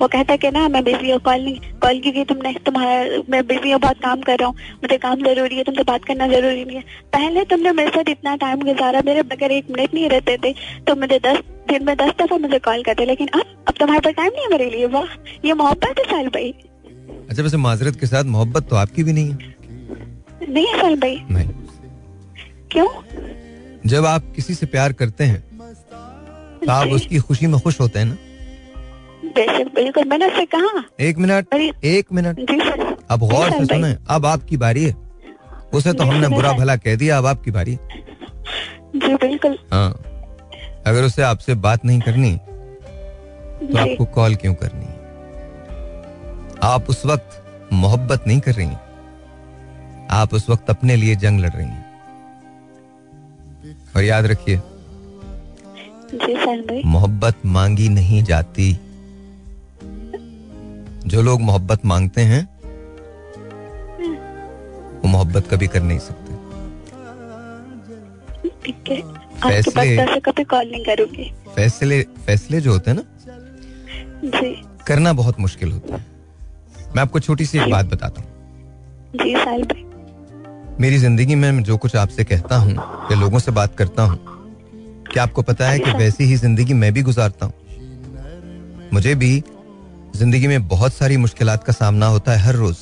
[0.01, 3.47] वो कहता कि ना मैं बिज़ी हूँ कॉल नहीं कॉल की गई तुमने तुम्हारा मैं
[3.47, 6.65] बिज़ी हूँ बहुत काम कर रहा हूँ। मुझे काम ज़रूरी है तुमसे बात करना ज़रूरी
[6.65, 10.37] नहीं है। पहले तुमने मेरे साथ इतना टाइम गुजारा मेरे बगैर एक मिनट नहीं रहते
[10.45, 10.53] थे।
[10.87, 11.39] तो मुझे दस
[11.69, 14.51] दिन में दस दफ़ा मुझे कॉल करते लेकिन अब अब तुम्हारे पास टाइम नहीं है
[14.51, 15.15] मेरे लिए वाह।
[15.45, 16.55] ये मोहब्बत है साल भाई।
[17.31, 19.55] अच्छा वैसे माजरत के साथ मोहब्बत तो आपकी भी नहीं है।
[20.49, 21.49] नहीं है भाई। नहीं।
[22.73, 22.89] क्यों?
[23.87, 25.43] जब आप किसी से प्यार करते हैं
[26.61, 28.17] तो आप उसकी खुशी में खुश होते हैं ना?
[29.37, 33.97] बेशक बिल्कुल। मैंने उससे कहा। एक मिनट एक मिनट। जी सर। अब गौर से सुने
[34.11, 34.95] अब आपकी बारी है।
[35.75, 37.77] उसे तो हमने बुरा भला कह दिया अब आपकी बारी
[38.97, 39.91] जी बिल्कुल। हाँ।
[40.87, 44.87] अगर उसे आपसे बात नहीं करनी तो आपको कॉल क्यों करनी?
[46.63, 48.85] आप उस वक्त मोहब्बत नहीं कर रही। हैं।
[50.11, 51.95] आप उस वक्त अपने लिए जंग लड़ रही हैं।
[53.97, 54.57] और याद रखिए
[56.85, 58.73] मोहब्बत मांगी नहीं जाती।
[61.07, 62.55] जो लोग मोहब्बत मांगते हैं
[65.01, 66.35] वो मोहब्बत कभी कर नहीं सकते।
[69.43, 73.05] फैसले- कभी कॉल नहीं करूँगी। फैसले फैसले जो होते हैं ना
[74.25, 76.14] जी। करना बहुत मुश्किल होता है।
[76.97, 78.29] मैं आपको छोटी सी एक बात बताता हूँ।
[79.15, 79.83] जी साहिल भाई।
[80.81, 82.75] मेरी ज़िंदगी में जो कुछ आपसे कहता हूँ
[83.11, 84.19] या लोगों से बात करता हूँ
[85.13, 87.53] क्या आपको पता है कि वैसी ही ज़िंदगी मैं भी गुजारता हूँ?
[88.93, 89.43] मुझे भी
[90.17, 92.77] ज़िंदगी में बहुत सारी मुश्किलात का सामना होता है हर रोज।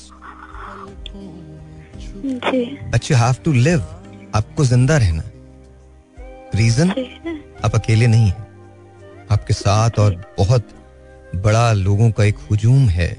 [2.25, 3.83] जी। But you have to live
[4.35, 5.23] आपको ज़िंदा रहना।
[6.55, 6.89] रीजन
[7.65, 8.47] आप अकेले नहीं हैं।
[9.31, 10.69] आपके साथ और बहुत
[11.35, 13.11] बड़ा लोगों का एक हुजूम है।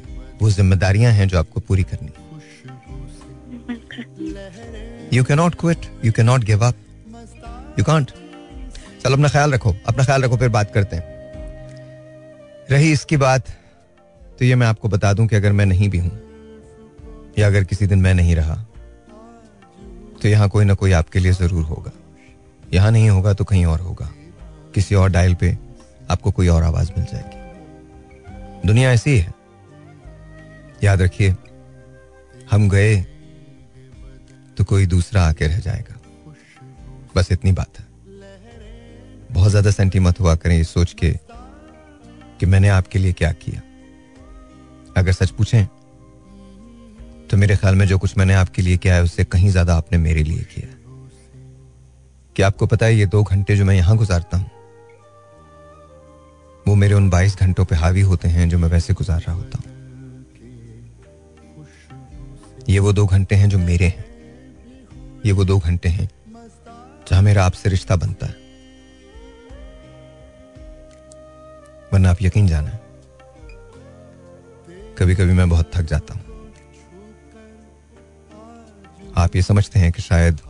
[0.45, 2.11] वो जिम्मेदारियाँ हैं जो आपको पूरी करनी।
[5.13, 6.75] You can not quit you can not give up
[7.79, 11.05] you can't चलो, अपना ख्याल रखो। अपना ख्याल रखो, फिर बात करते हैं।
[12.71, 13.49] रही इसकी बात
[14.39, 16.11] तो ये मैं आपको बता दूँ कि अगर मैं नहीं भी हूँ,
[17.39, 18.55] या अगर किसी दिन मैं नहीं रहा
[20.23, 21.91] तो यहाँ कोई ना कोई आपके लिए ज़रूर होगा।
[22.73, 24.09] यहाँ नहीं होगा तो कहीं और होगा।
[24.75, 25.57] किसी और डायल पे
[26.11, 29.33] आपको कोई और आवाज़ मिल जाएगी। दुनिया ऐसी है।
[30.83, 31.35] याद रखिए,
[32.51, 32.97] हम गए
[34.57, 35.99] तो कोई दूसरा आके रह जाएगा।
[37.17, 37.85] बस इतनी बात है।
[39.31, 41.11] बहुत ज़्यादा सेंटी मत हुआ करें ये सोच के
[42.41, 43.61] कि मैंने आपके लिए क्या किया।
[44.97, 45.67] अगर सच पूछें
[47.27, 49.99] तो मेरे ख्याल में जो कुछ मैंने आपके लिए किया है, उससे कहीं ज़्यादा आपने
[49.99, 50.83] मेरे लिए किया है।
[52.37, 54.51] क्या आपको पता है ये दो घंटे जो मैं यहाँ गुजारता हूँ,
[56.67, 59.59] वो मेरे उन बाईस घंटों पे हावी होते हैं जो मैं वैसे गुजार रहा होता
[59.59, 59.74] हूँ।
[62.69, 64.05] ये वो दो घंटे हैं जो मेरे हैं।
[65.27, 66.09] ये वो दो घंटे हैं
[67.11, 68.43] जहाँ मेरा आपसे रिश्ता बनता है।
[71.93, 72.79] वरना आप यकीन जाना
[74.99, 76.23] कभी कभी मैं बहुत थक जाता हूँ।
[79.17, 80.41] आप ये समझते हैं कि शायद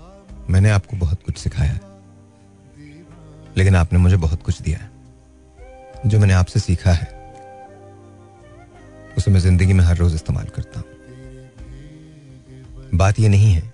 [0.51, 1.81] मैंने आपको बहुत कुछ सिखाया है,
[3.57, 4.91] लेकिन आपने मुझे बहुत कुछ दिया है।
[6.07, 7.07] जो मैंने आपसे सीखा है,
[9.19, 10.94] उसे मैं ज़िंदगी में हर रोज इस्तेमाल करता हूँ।
[12.95, 13.73] बात यह नहीं है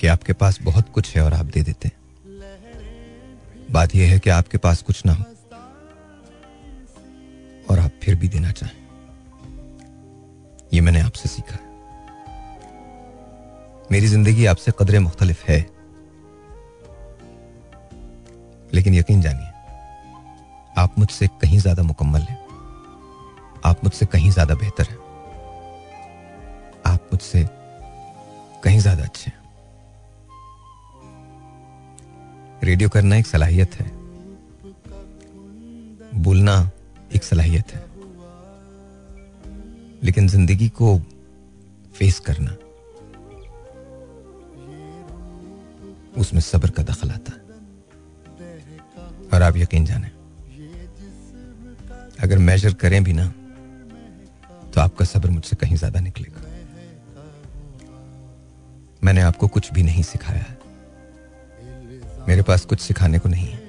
[0.00, 1.96] कि आपके पास बहुत कुछ है और आप दे देते हैं।
[3.72, 5.24] बात यह है कि आपके पास कुछ ना हो
[7.70, 8.82] और आप फिर भी देना चाहें।
[10.74, 11.62] ये मैंने आपसे सीखा है।
[13.92, 15.58] मेरी ज़िंदगी आपसे कदरे मुख्तलिफ़ है।
[18.74, 19.50] लेकिन यकीन जानिए,
[20.78, 22.38] आप मुझसे कहीं ज़्यादा मुकम्मल हैं।
[23.64, 24.98] आप मुझसे कहीं ज़्यादा बेहतर हैं।
[26.86, 27.46] आप मुझसे
[28.64, 29.42] कहीं ज़्यादा अच्छे हैं।
[32.64, 33.86] रेडियो करना एक सलाहियत है।
[36.22, 36.54] बोलना
[37.14, 37.82] एक सलाहियत है।
[40.02, 40.98] लेकिन ज़िंदगी को
[41.94, 42.56] फेस करना,
[46.16, 47.40] उसमें सब्र का दखल आता है।
[49.28, 50.10] और आप यकीन जाने,
[52.18, 53.26] अगर मेजर करें भी ना
[54.74, 56.40] तो आपका सब्र मुझसे कहीं ज़्यादा निकलेगा।
[59.04, 60.44] मैंने आपको कुछ भी नहीं सिखाया।
[62.28, 63.62] मेरे पास कुछ सिखाने को नहीं है।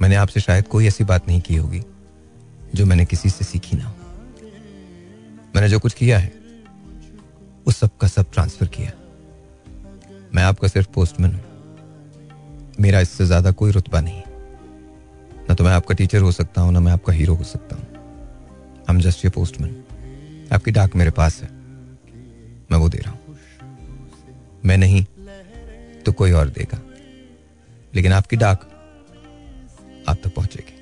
[0.00, 1.82] मैंने आपसे शायद कोई ऐसी बात नहीं की होगी,
[2.74, 3.94] जो मैंने किसी से सीखी ना हो।
[5.54, 6.32] मैंने जो कुछ किया है,
[7.66, 8.92] उस सब का सब ट्रांसफ़र किया।
[10.34, 11.42] मैं आपका सिर्फ़ पोस्टमैन हूँ।
[12.80, 14.22] मेरा इससे ज़्यादा कोई रुतबा नहीं।
[15.48, 17.86] ना तो मैं आपका टीचर हो सकता हूँ, ना मैं आपका हीरो हो सकता हूँ।
[18.88, 19.84] हम जस्ट ये पोस्टमैन
[20.52, 21.48] आपकी डाक मेरे पास है।
[22.70, 23.21] मैं वो दे रहा हूँ।
[24.66, 25.04] मैं नहीं
[26.06, 26.80] तो कोई और देगा।
[27.94, 28.60] लेकिन आपकी डाक
[30.08, 30.78] आप तक पहुंचेगी।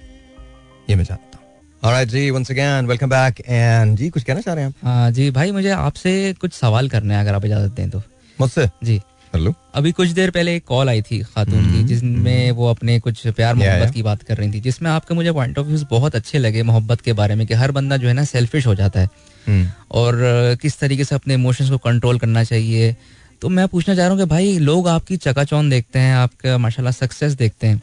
[0.91, 1.47] ये मैं जानता हूँ।
[1.85, 4.87] Alright ji once again welcome back and जी कुछ कहना चाह रहे हैं आप?
[4.87, 8.03] हाँ जी भाई मुझे आपसे कुछ सवाल करने हैं अगर आप इजाज़त दें तो।
[8.41, 8.69] मुझसे?
[8.85, 9.01] जी।
[9.35, 13.27] हेलो अभी कुछ देर पहले एक कॉल आई थी खातून की जिसमें वो अपने कुछ
[13.27, 16.39] प्यार। मोहब्बत की बात कर रही थी जिसमें आपके मुझे पॉइंट ऑफ़ व्यूज़ बहुत अच्छे
[16.39, 19.09] लगे मोहब्बत के बारे में कि हर बंदा जो है ना सेल्फिश हो जाता है।
[19.49, 20.19] हम्म। और
[20.63, 22.97] किस तरीके से अपने इमोशंस को कंट्रोल करना चाहिए
[23.43, 26.93] तो मैं पूछना चाह रहा हूँ कि भाई लोग आपकी चकाचौन देखते हैं आपका माशाल्लाह
[26.93, 27.83] सक्सेस देखते हैं।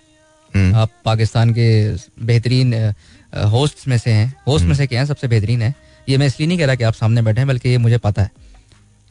[0.53, 1.67] हम्म। आप पाकिस्तान के
[2.25, 2.73] बेहतरीन
[3.51, 5.07] होस्ट में से हैं। होस्ट में से क्या हैं?
[5.07, 5.73] सबसे बेहतरीन है।
[6.09, 8.21] ये मैं इसलिए नहीं कह रहा कि आप सामने बैठे हैं बल्कि ये मुझे पता
[8.21, 8.31] है।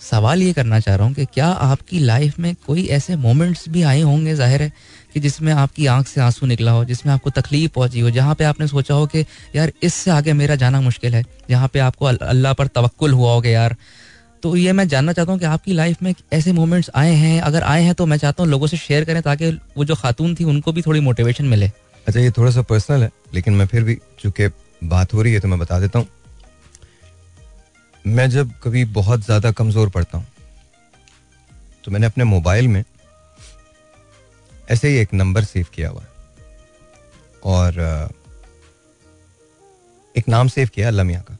[0.00, 3.82] सवाल ये करना चाह रहा हूँ कि क्या आपकी लाइफ में कोई ऐसे मोमेंट्स भी
[3.82, 4.72] आए होंगे ज़ाहिर है
[5.14, 8.44] कि जिसमें आपकी आँख से आँसू निकला हो जिसमें आपको तकलीफ़ पहुँची हो जहाँ पे
[8.44, 9.24] आपने सोचा हो कि
[9.56, 11.24] यार इससे आगे मेरा जाना मुश्किल है?
[11.50, 13.76] जहाँ पे आपको अल्लाह पर तवक्कुल हुआ हो कि यार
[14.46, 17.40] तो ये मैं जानना चाहता हूँ कि आपकी लाइफ में ऐसे मोमेंट्स आए हैं?
[17.42, 20.34] अगर आए हैं तो मैं चाहता हूँ लोगों से शेयर करें ताकि वो जो खातून
[20.34, 21.66] थी उनको भी थोड़ी मोटिवेशन मिले।
[22.06, 24.48] अच्छा ये थोड़ा सा पर्सनल है, लेकिन मैं फिर भी चूँकि
[24.82, 26.06] बात हो रही है तो मैं बता देता हूँ।
[28.04, 30.26] मैं जब कभी बहुत ज़्यादा कमज़ोर पड़ता हूँ
[31.84, 32.82] तो मैंने अपने मोबाइल में
[34.70, 36.04] ऐसे ही एक नंबर सेव किया हुआ
[37.46, 38.08] और,
[40.14, 41.38] एक नाम सेव किया अल्लाह मियाँ का।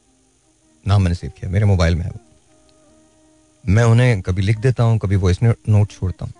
[0.85, 2.19] नाम मैंने सेव किया, मेरे मोबाइल में है वो।
[3.63, 6.33] मैं उन्हें कभी लिख देता हूँ, कभी वॉइस नोट छोड़ता हूँ।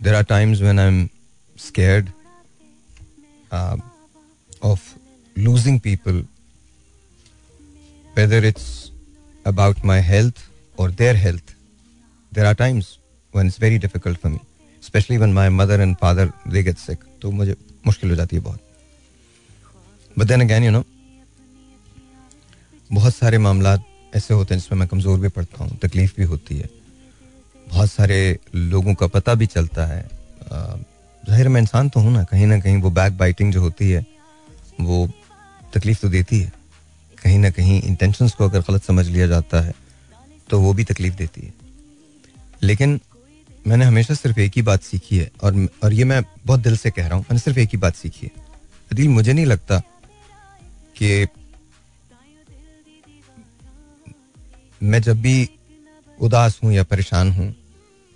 [0.00, 1.08] There are times when I am
[1.56, 2.10] scared
[4.64, 4.82] of
[5.36, 6.24] losing people
[8.16, 8.66] whether it's
[9.46, 10.44] about my health
[10.78, 11.54] और their health
[12.32, 12.96] there are times
[13.34, 14.38] when it's very difficult for me
[14.82, 18.42] specially when my mother and father they get sick तो मुझे मुश्किल हो जाती है
[18.42, 18.60] बहुत।
[20.16, 20.84] But then again you know
[22.90, 23.76] बहुत सारे मामला
[24.16, 26.68] ऐसे होते हैं जिसमें मैं कमज़ोर भी पड़ता हूँ, तकलीफ़ भी होती है।
[27.66, 30.02] बहुत सारे लोगों का पता भी चलता है।
[31.22, 34.04] ज़ाहिर मैं इंसान तो हूँ ना, कहीं ना कहीं वो बैक बाइटिंग जो होती है,
[34.80, 35.08] वो
[35.74, 36.52] तकलीफ़ तो देती है।
[37.18, 39.74] कहीं ना कहीं इंटेंशंस को अगर गलत समझ लिया जाता है
[40.50, 41.52] तो वो भी तकलीफ़ देती है।
[42.62, 43.00] लेकिन
[43.66, 46.90] मैंने हमेशा सिर्फ़ एक ही बात सीखी है, और और ये मैं बहुत दिल से
[46.90, 48.44] कह रहा हूँ, मैंने सिर्फ़ एक ही बात सीखी है।
[48.90, 49.78] अदील, मुझे नहीं लगता
[50.96, 51.26] कि
[54.82, 55.50] मैं जब भी
[56.20, 57.54] उदास हूँ या परेशान हूँ,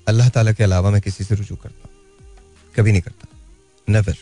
[0.09, 1.89] अल्लाह ताला के अलावा मैं किसी से रुजू करता
[2.77, 3.29] कभी नहीं करता।
[3.89, 4.17] नेवर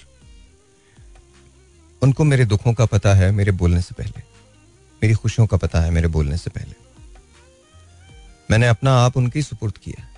[2.02, 4.22] उनको मेरे दुखों का पता है, मेरे बोलने से पहले।
[5.02, 6.74] मेरी खुशियों का पता है, मेरे बोलने से पहले।
[8.50, 10.08] मैंने अपना आप उनकी सुपुर्द किया।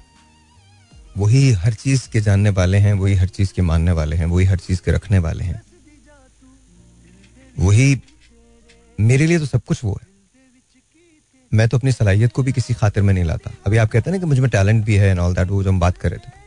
[1.17, 4.47] वही हर चीज़ के जानने वाले हैं, वही हर चीज़ के मानने वाले हैं, वही
[4.47, 5.63] हर चीज़ के रखने वाले हैं।
[7.59, 8.01] वही
[9.01, 10.10] मेरे लिए तो सब कुछ वो है।
[11.53, 14.17] मैं तो अपनी सलाहियत को भी किसी खातिर में नहीं लाता। अभी आप कहते हैं
[14.17, 16.19] ना कि मुझमें टैलेंट भी है एंड ऑल दैट वो जो हम बात कर रहे
[16.19, 16.39] थे।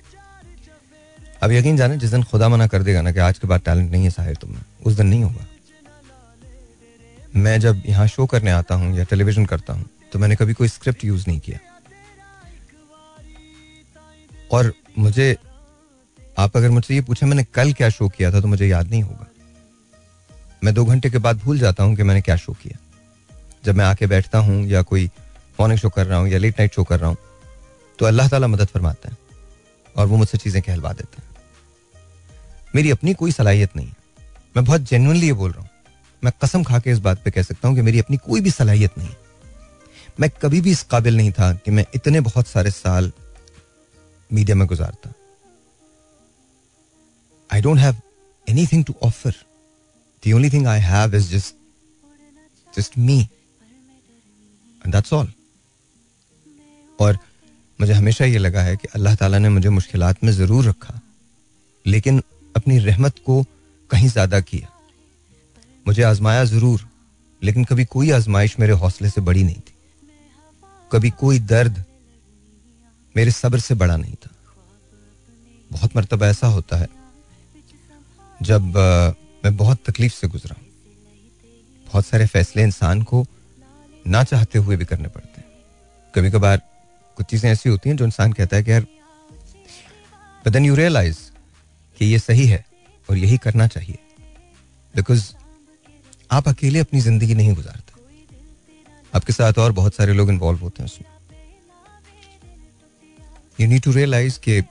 [1.41, 3.91] अब यकीन जाने, जिस दिन खुदा मना कर देगा ना कि आज के बाद टैलेंट
[3.91, 5.47] नहीं है साहिर तुम में, उस दिन नहीं होगा।
[7.35, 10.67] मैं जब यहाँ शो करने आता हूँ या टेलीविज़न करता हूँ तो मैंने कभी कोई
[10.67, 11.59] स्क्रिप्ट यूज़ नहीं किया।
[14.51, 15.35] और मुझे,
[16.37, 19.03] आप अगर मुझसे ये पूछे, मैंने कल क्या शो किया था तो मुझे याद नहीं
[19.03, 19.27] होगा।
[20.63, 22.77] मैं दो घंटे के बाद भूल जाता हूँ कि मैंने क्या शो किया।
[23.65, 25.05] जब मैं आके बैठता हूँ या कोई
[25.59, 27.17] मॉर्निंग शो कर रहा हूँ या लेट नाइट शो कर रहा हूँ
[27.99, 29.17] तो अल्लाह ताला मदद फरमाता है
[29.95, 31.29] और वो मुझसे चीज़ें कहलवा देते हैं।
[32.75, 33.95] मेरी अपनी कोई सलाहियत नहीं है।
[34.55, 35.69] मैं बहुत जेनुअनली ये बोल रहा हूँ।
[36.23, 38.51] मैं कसम खा के इस बात पे कह सकता हूँ कि मेरी अपनी कोई भी
[38.51, 39.17] सलाहियत नहीं है।
[40.19, 43.11] मैं कभी भी इस काबिल नहीं था कि मैं इतने बहुत सारे साल
[44.29, 45.13] मीडिया में गुजारता।
[47.49, 47.95] I don't have
[48.47, 49.35] anything to offer
[50.23, 51.55] the only thing I have is just
[52.73, 53.27] just me
[54.91, 55.31] that's all
[56.99, 57.17] और
[57.79, 60.99] मुझे हमेशा ये लगा है कि अल्लाह ताला ने मुझे मुश्किल में ज़रूर रखा
[61.85, 62.21] लेकिन
[62.55, 63.43] अपनी रहमत को
[63.89, 64.69] कहीं ज़्यादा किया।
[65.85, 66.87] मुझे आजमाया ज़रूर
[67.41, 69.73] लेकिन कभी कोई आजमाइश मेरे हौसले से बड़ी नहीं थी।
[70.91, 71.83] कभी कोई दर्द
[73.15, 74.29] मेरे सब्र से बड़ा नहीं था।
[75.71, 76.87] बहुत मरतबा ऐसा होता है
[78.39, 79.13] जब अ,
[79.45, 80.55] मैं बहुत तकलीफ़ से गुजरा
[81.85, 83.25] बहुत सारे फैसले इंसान को
[84.05, 85.47] ना चाहते हुए भी करने पड़ते हैं।
[86.13, 86.61] कभी कभार
[87.17, 88.85] कुछ चीज़ें ऐसी होती हैं जो इंसान कहता है कि यार
[90.45, 91.17] देन यू रियलाइज़
[91.97, 92.63] कि ये सही है
[93.09, 93.97] और यही करना चाहिए।
[94.93, 95.31] बिकॉज़
[96.31, 97.91] आप अकेले अपनी ज़िंदगी नहीं गुजारते।
[99.13, 101.07] आपके साथ और बहुत सारे लोग इन्वॉल्व होते हैं उसमें।
[103.59, 104.61] यू नीड टू रियलाइज़ के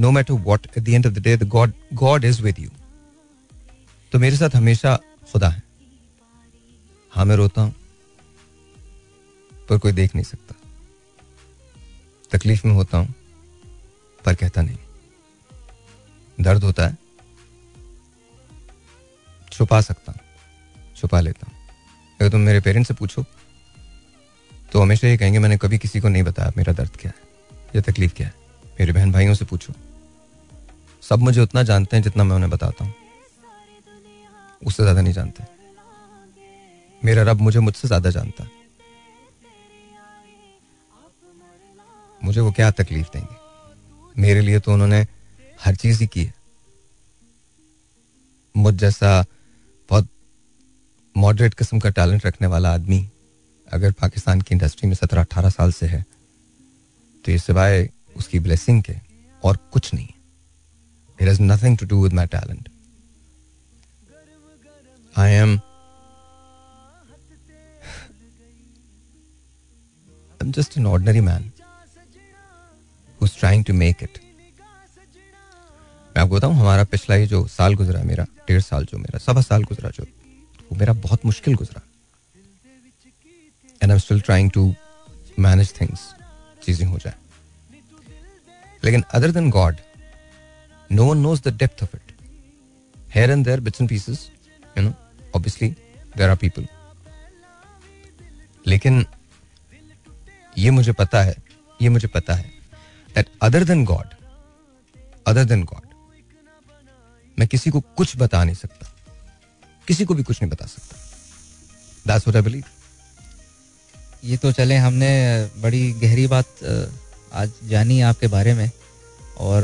[0.00, 2.70] no matter what at the end of the day God God is with you
[4.12, 4.94] तो मेरे साथ हमेशा
[5.32, 5.62] खुदा है।
[7.12, 7.74] हाँ मैं रोता हूँ।
[9.68, 10.54] पर कोई देख नहीं सकता।
[12.30, 13.14] तकलीफ़ में होता हूँ,
[14.24, 14.78] पर कहता नहीं।
[16.38, 16.96] दर्द होता है,
[19.52, 20.20] छुपा सकता हूँ,
[20.96, 21.54] छुपा लेता हूँ।
[22.20, 23.24] अगर तुम मेरे पेरेंट्स से पूछो
[24.72, 27.24] तो हमेशा ये कहेंगे, मैंने कभी किसी को नहीं बताया, मेरा दर्द क्या है?
[27.76, 28.34] या तकलीफ़ क्या है?
[28.80, 29.72] मेरे बहन भाइयों से पूछो।
[31.02, 32.94] सब मुझे उतना जानते हैं जितना मैं उन्हें बताता हूँ।
[34.62, 35.44] उससे ज़्यादा नहीं जानते।
[37.02, 38.50] मेरा रब मुझे मुझसे ज़्यादा जानता है।
[42.24, 43.34] मुझे वो क्या तकलीफ़ देंगे?
[44.22, 45.06] मेरे लिए तो उन्होंने
[45.64, 46.34] हर चीज़ ही की है।
[48.54, 49.10] मुझ जैसा
[49.90, 50.08] बहुत
[51.16, 53.08] मॉडरेट किस्म का टैलेंट रखने वाला आदमी
[53.68, 56.04] अगर पाकिस्तान की इंडस्ट्री में सत्रह अठारह साल से है
[57.24, 58.94] तो ये सिवाय उसकी ब्लेसिंग के
[59.44, 60.08] और कुछ नहीं
[61.18, 62.68] it has nothing to do with my talent
[65.18, 65.58] I am
[70.40, 71.44] I'm just an ordinary man.
[73.26, 74.18] Who's trying to make it.
[76.16, 79.40] मैं आपको बताऊँ, हमारा पिछला ये जो साल गुजरा, मेरा, डेढ़ साल जो मेरा, सवा
[79.42, 80.04] साल गुजरा जो,
[80.70, 81.82] वो मेरा बहुत मुश्किल गुजरा।
[83.82, 84.74] And I still trying to
[85.38, 86.00] manage things
[86.62, 87.14] चीज़ें हो जाए।
[88.84, 89.76] लेकिन other than God
[90.90, 92.12] no one knows the depth of it
[93.14, 94.30] here and there bits and pieces
[94.78, 94.94] you know
[95.36, 95.68] obviously
[96.16, 96.66] there are people
[98.66, 99.04] लेकिन
[100.58, 101.34] ये मुझे पता है,
[101.80, 102.54] ये मुझे पता है
[103.16, 104.14] that other than God
[105.26, 105.94] other than God
[107.38, 108.86] मैं किसी को कुछ बता नहीं सकता।
[109.88, 110.96] किसी को भी कुछ नहीं बता सकता।
[112.06, 112.64] दैट्स व्हाट आई बिलीव
[114.24, 115.10] ये तो चले हमने
[115.62, 116.64] बड़ी गहरी बात
[117.32, 118.70] आज जानी आपके बारे में।
[119.38, 119.62] और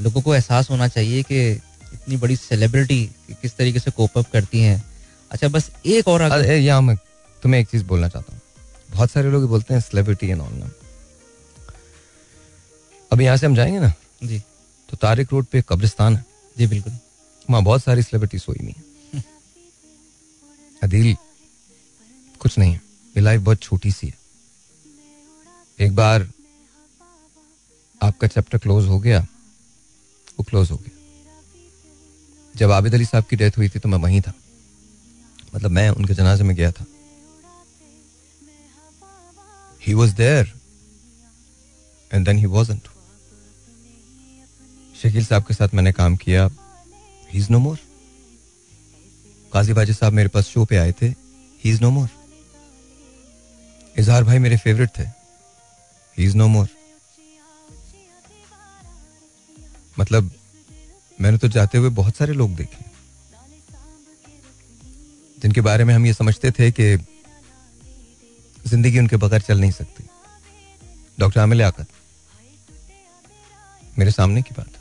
[0.00, 1.50] लोगों को एहसास होना चाहिए कि
[1.92, 3.04] इतनी बड़ी सेलिब्रिटी
[3.42, 4.82] किस तरीके से कोप अप करती हैं।
[5.30, 6.50] अच्छा बस एक और अगर...
[6.52, 6.96] यहाँ मैं
[7.42, 8.40] तुम्हें एक चीज़ बोलना चाहता हूँ।
[8.90, 10.70] बहुत सारे लोग बोलते हैं सेलिब्रिटी एंड ऑल ना।
[13.12, 13.92] अब यहाँ से हम जाएँगे ना?
[14.24, 14.42] जी।
[14.88, 16.24] तो तारिक रोड पे कब्रिस्तान है।
[16.58, 16.92] जी बिल्कुल।
[17.50, 19.22] वहाँ बहुत सारी सेलिब्रिटीज सोई हुई है।
[20.82, 21.16] अदील
[22.38, 22.80] कुछ नहीं है।
[23.16, 24.18] ये लाइफ बहुत छोटी सी है।
[25.86, 26.28] एक बार
[28.02, 29.20] आपका चैप्टर क्लोज हो गया
[30.38, 30.96] वो क्लोज हो गया।
[32.56, 34.32] जब आबिद अली साहब की डेथ हुई थी तो मैं वहीं था।
[35.54, 36.84] मतलब मैं उनके जनाजे में गया था।
[39.86, 40.52] He was there
[42.12, 42.88] and then he wasn't
[44.98, 46.48] Shakeel साहब के साथ मैंने काम किया।
[47.30, 47.78] ही इज़ नो मोर
[49.52, 52.08] काजी बाजी साहब मेरे पास शो पे आए थे। ही इज़ नो मोर
[53.98, 56.68] इजहार भाई मेरे फेवरेट थे। ही इज़ नो मोर
[59.98, 60.30] मतलब
[61.18, 62.84] मैंने तो जाते हुए बहुत सारे लोग देखे।
[65.38, 66.96] जिनके बारे में हम ये समझते थे कि
[68.66, 70.04] ज़िंदगी उनके बगैर चल नहीं सकती।
[71.18, 71.86] डॉक्टर आमिल आकत
[73.98, 74.77] मेरे सामने की बात।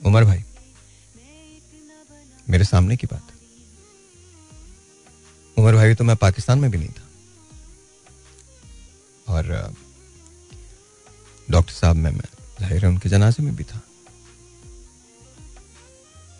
[0.00, 0.44] उमर भाई,
[2.48, 3.32] मेरे सामने की बात।
[5.56, 7.06] उमर भाई तो मैं पाकिस्तान में भी नहीं था।
[9.28, 9.74] और,
[11.50, 12.28] डॉक्टर साहब में मैं
[12.60, 13.80] ज़ाहिर है उनके जनाजे में भी था।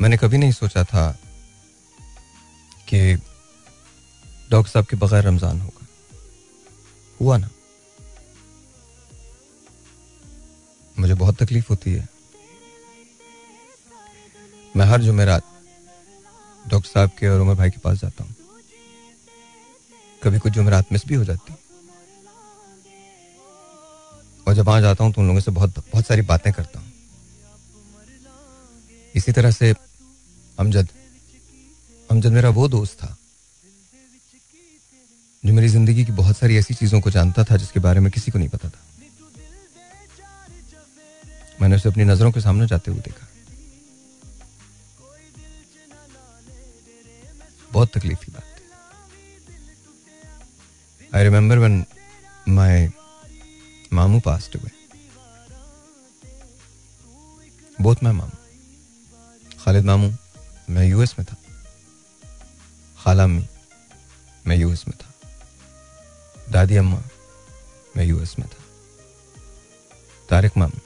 [0.01, 1.11] मैंने कभी नहीं सोचा था
[2.89, 3.15] कि
[4.51, 5.87] डॉक्टर साहब के बगैर रमज़ान होगा।
[7.21, 7.51] हुआ ना।
[10.99, 12.09] मुझे बहुत तकलीफ़ होती है।
[14.75, 15.43] मैं हर जुमेरात
[16.65, 18.35] डॉक्टर साहब के और उमर भाई के पास जाता हूँ।
[20.23, 21.55] कभी कुछ जुमेरात मिस भी हो जाती।
[24.47, 26.93] और जब वहाँ जाता हूँ तो उन लोगों से बहुत बहुत सारी बातें करता हूँ।
[29.15, 29.75] इसी तरह से
[30.59, 30.89] अमजद
[32.09, 33.17] अमजद मेरा वो दोस्त था,
[35.43, 38.31] जो मेरी ज़िंदगी की बहुत सारी ऐसी चीज़ों को जानता था जिसके बारे में किसी
[38.31, 38.79] को नहीं पता था।
[41.61, 43.27] मैंने उसे अपनी नज़रों के सामने जाते हुए देखा।
[47.81, 48.65] बहुत तकलीफ़ की बात थी
[51.15, 51.85] आई रिमेंबर वन
[52.49, 52.91] माई
[53.93, 54.71] मामू पास्ट हुए
[57.81, 58.37] बहुत मैं मामू
[59.65, 60.11] खालिद मामू
[60.71, 61.37] मैं यूएस में था.
[63.05, 63.47] खाला अम्मी
[64.47, 65.15] मैं यूएस में था.
[66.51, 67.03] दादी अम्मा
[67.97, 68.63] मैं यूएस में था.
[70.31, 70.81] तारिक मामू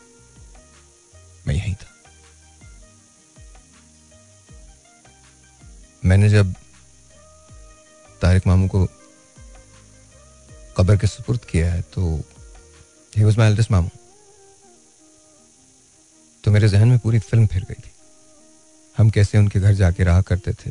[1.47, 1.95] मैं यहीं था.
[6.05, 6.55] मैंने जब
[8.25, 8.87] तारिक मामू को
[10.77, 12.03] कब्र के सुपुर्द किया है तो
[13.17, 13.89] ही वॉज़ माई एल्डेस्ट मामू।
[16.45, 17.91] तो मेरे जहन में पूरी फ़िल्म फिर गई थी।
[18.99, 20.71] हम कैसे उनके घर जाके रहा करते थे?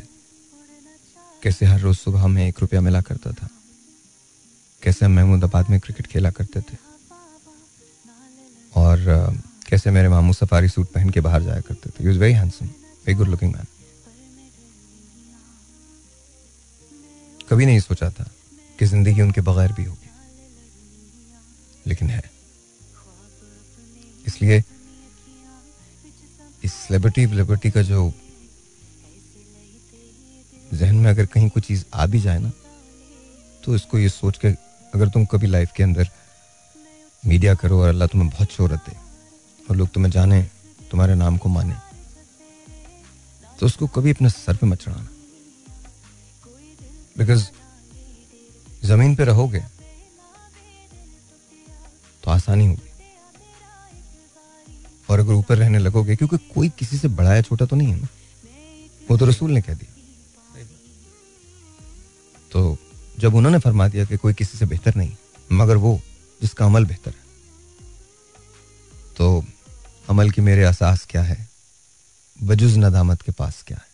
[1.42, 3.48] कैसे हर रोज सुबह हमें एक रुपया मिला करता था?
[4.82, 6.76] कैसे हम महमूदाबाद में क्रिकेट खेला करते थे?
[8.76, 8.98] और
[9.68, 12.18] कैसे मेरे मामू सफारी सूट पहन के बाहर जाया करते थे?
[12.18, 13.66] Very handsome very good looking man
[17.50, 18.24] कभी नहीं सोचा था
[18.78, 20.10] कि ज़िंदगी उनके बगैर भी होगी।
[21.86, 22.22] लेकिन है।
[24.26, 24.62] इसलिए
[26.64, 28.12] इस सेलिब्रिटी लिबर्टी का जो
[30.74, 32.50] जहन में अगर कहीं कोई चीज़ आ भी जाए ना
[33.64, 34.48] तो इसको ये सोच के
[34.92, 36.08] अगर तुम कभी लाइफ के अंदर
[37.22, 38.96] मीडिया करो और अल्लाह तुम्हें बहुत शोहरत दे
[39.66, 40.42] और लोग तुम्हें जाने,
[40.90, 41.74] तुम्हारे नाम को माने
[43.58, 45.08] तो उसको कभी अपने सर पे मत चढ़ाना।
[47.16, 47.44] बिकॉज़
[48.84, 49.60] ज़मीन पे रहोगे
[52.24, 52.90] तो आसानी होगी।
[55.10, 58.00] और अगर ऊपर रहने लगोगे, क्योंकि कोई किसी से बड़ा या छोटा तो नहीं है
[58.00, 58.08] ना।
[59.10, 60.62] वो तो रसूल ने कह दिया।
[62.52, 62.76] तो
[63.18, 65.16] जब उन्होंने फरमा दिया कि कोई किसी से बेहतर नहीं,
[65.52, 66.00] मगर वो,
[66.42, 67.22] जिसका अमल बेहतर है
[69.16, 69.44] तो
[70.08, 71.48] अमल की मेरे असास क्या है?
[72.38, 73.86] वजुज नदामत के पास क्या है?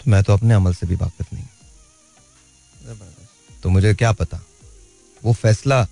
[0.00, 1.44] तो मैं तो अपने अमल से भी वाकिफ नहीं
[3.62, 4.40] तो मुझे क्या पता?
[5.22, 5.86] वो फैसला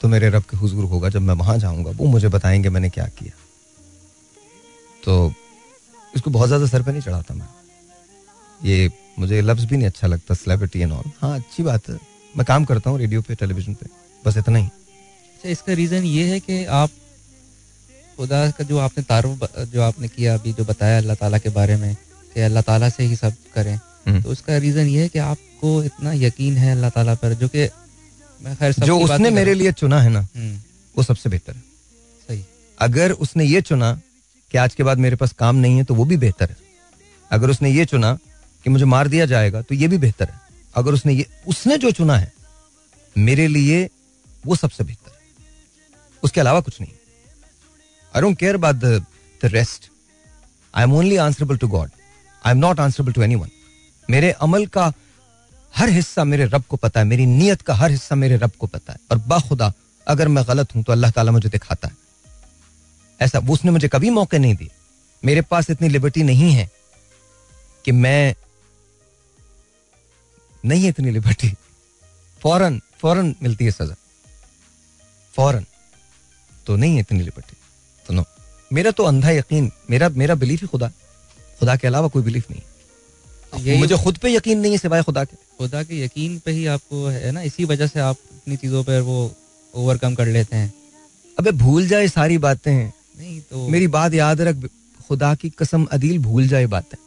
[0.00, 3.06] तो मेरे रब के हुजूर होगा जब मैं वहाँ जाऊँगा। वो मुझे बताएँगे मैंने क्या
[3.18, 3.32] किया।
[5.02, 5.32] तो
[6.14, 7.48] इसको बहुत ज़्यादा सर पे नहीं चढ़ाता मैं।
[8.60, 11.98] ये मुझे लफ्ज भी नहीं अच्छा लगता सेलिब्रिटी एंड ऑल हाँ अच्छी बात है।
[12.34, 13.86] मैं काम करता हूँ रेडियो पे टेलीविज़न पे।
[14.22, 16.90] बस इतना ही। अच्छा इसका रीज़न ये है कि आप
[18.18, 21.76] खुदा का जो आपने तारुफ जो आपने किया, अभी जो बताया अल्लाह ताला के बारे
[21.76, 21.94] में,
[22.34, 23.78] कि अल्लाह ताला से ही सब करें।
[24.08, 27.68] तो उसका रीज़न ये है कि आपको इतना यकीन है अल्लाह ताला पर जो कि
[28.40, 30.56] मैं खैर जो उसने मेरे लिए चुना है ना हम्म,
[30.94, 31.62] वो सबसे बेहतर है।
[32.28, 32.44] सही।
[32.80, 33.92] अगर उसने ये चुना
[34.52, 36.56] कि आज के बाद मेरे पास काम नहीं है तो वो भी बेहतर है।
[37.30, 38.12] अगर उसने ये चुना
[38.64, 40.40] कि मुझे मार दिया जाएगा तो ये भी बेहतर है।
[40.74, 42.32] अगर उसने ये उसने जो चुना है
[43.16, 43.88] मेरे लिए
[44.44, 45.16] वो सबसे बेहतर है।
[46.22, 46.92] उसके अलावा कुछ नहीं।
[48.14, 49.90] I don't care about the rest
[50.74, 51.90] I am only answerable to God
[52.44, 53.50] I am not answerable to anyone
[54.10, 54.92] मेरे अमल का
[55.76, 58.66] हर हिस्सा मेरे रब को पता है, मेरी नीयत का हर हिस्सा मेरे रब को
[58.66, 59.72] पता है। और बाखुदा,
[60.06, 61.96] अगर मैं गलत हूँ तो अल्लाह ताला मुझे दिखाता है।
[63.20, 64.70] ऐसा, वो उसने मुझे कभी मौके नहीं दिए।
[65.24, 66.70] मेरे पास इतनी लिबर्टी नहीं है
[67.84, 68.34] कि मैं
[70.64, 71.50] नहीं है इतनी लिबर्टी।
[72.42, 73.94] फ़ौरन फ़ौरन मिलती है सजा।
[75.34, 75.66] फ़ौरन
[76.66, 77.56] तो नहीं है इतनी लिबर्टी।
[78.06, 78.24] तो नो।
[78.72, 80.88] मेरा तो अंधा यकीन, मेरा मेरा बिलीफ ही खुदा।
[81.60, 82.62] खुदा के अलावा कोई बिलीफ नहीं
[83.54, 87.06] मुझे खुद पे यकीन नहीं है सिवाय खुदा के। खुदा के यकीन पे ही आपको
[87.06, 87.42] है ना?
[87.42, 89.34] इसी वजह से आप इतनी चीज़ों पर वो
[89.74, 90.74] ओवरकम कर लेते हैं।
[91.38, 94.56] अबे भूल जाए सारी बातें। नहीं तो मेरी बात याद रख
[95.08, 96.98] खुदा की कसम अदील भूल जाए बातें।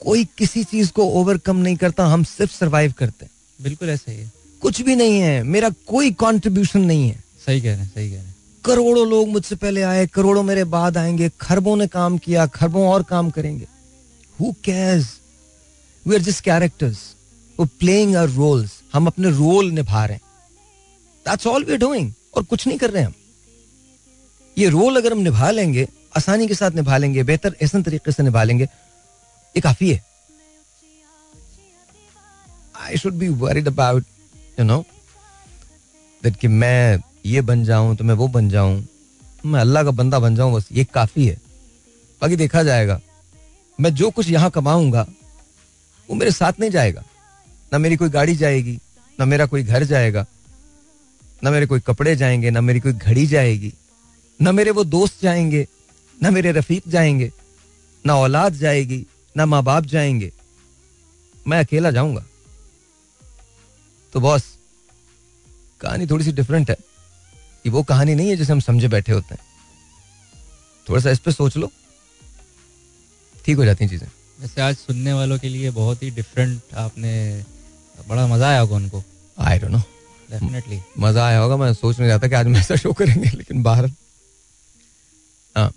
[0.00, 3.30] कोई किसी चीज़ को ओवरकम नहीं करता हम सिर्फ़ सरवाइव करते हैं।
[3.62, 4.32] बिल्कुल ऐसा ही है।
[4.62, 8.16] कुछ भी नहीं है मेरा कोई कंट्रीब्यूशन नहीं है। सही कह रहे हैं सही कह
[8.16, 8.34] रहे हैं।
[8.64, 13.02] करोड़ों लोग मुझसे पहले आए करोड़ों मेरे बाद आएँगे खरबों ने काम किया खरबों और
[13.02, 13.66] काम करेंगे।
[14.40, 15.06] Who cares
[16.06, 16.98] we are just characters
[17.56, 20.22] वो प्लेइंग आर रोल्स हम अपने रोल निभा रहे हैं।
[21.26, 23.14] दैट्स ऑल वी डूइंग और कुछ नहीं कर रहे हम।
[24.56, 25.86] ये रोल अगर हम निभा लेंगे,
[26.16, 30.02] आसानी के साथ निभा लेंगे, बेहतर ऐसा तरीके से निभा लेंगे, ये काफ़ी है।
[32.76, 34.04] I should be worried about
[34.58, 34.84] you know
[36.22, 38.86] that कि मैं ये बन जाऊँ तो मैं वो बन जाऊँ।
[39.44, 41.36] मैं अल्लाह का बंदा बन जाऊँ, बस ये काफ़ी है।
[42.22, 43.00] बाकी देखा जाएगा।
[43.78, 45.06] मैं जो कुछ यहाँ कमाऊँगा
[46.08, 47.04] वो मेरे साथ नहीं जाएगा।
[47.72, 48.78] ना मेरी कोई गाड़ी जाएगी,
[49.18, 50.26] ना मेरा कोई घर जाएगा,
[51.44, 53.72] ना मेरे कोई कपड़े जाएँगे, ना मेरी कोई घड़ी जाएगी,
[54.40, 55.66] ना मेरे वो दोस्त जाएँगे,
[56.22, 57.30] ना मेरे रफीक जाएँगे,
[58.06, 60.32] ना औलाद जाएगी, ना माँ बाप जाएँगे।
[61.48, 62.24] मैं अकेला जाऊँगा।
[64.12, 64.44] तो बॉस,
[65.80, 66.76] कहानी थोड़ी सी डिफरेंट है।
[67.66, 69.42] ये वो कहानी नहीं है जिसे हम समझे बैठे होते हैं।
[70.88, 71.70] थोड़ा सा इस पर सोच लो।
[73.44, 74.08] ठीक हो जाती हैं चीज़ें।
[74.38, 77.12] वैसे आज सुनने वालों के लिए बहुत ही डिफरेंट आपने
[78.08, 79.02] बड़ा मज़ा आया होगा उनको।
[79.38, 79.78] आई डोंट नो
[80.30, 83.62] डेफिनेटली मज़ा आया होगा मैं सोच नहीं था कि आज हम ऐसा शो करेंगे लेकिन
[83.62, 83.90] बाहर।
[85.56, 85.70] हाँ।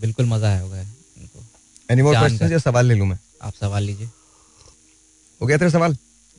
[0.00, 1.44] बिल्कुल मज़ा आया होगा उनको।
[1.90, 3.18] Any more. क्वेश्चन या सवाल ले लूँ मैं?
[3.42, 4.08] आप सवाल लीजिए।
[5.40, 5.96] हो गया तेरा सवाल?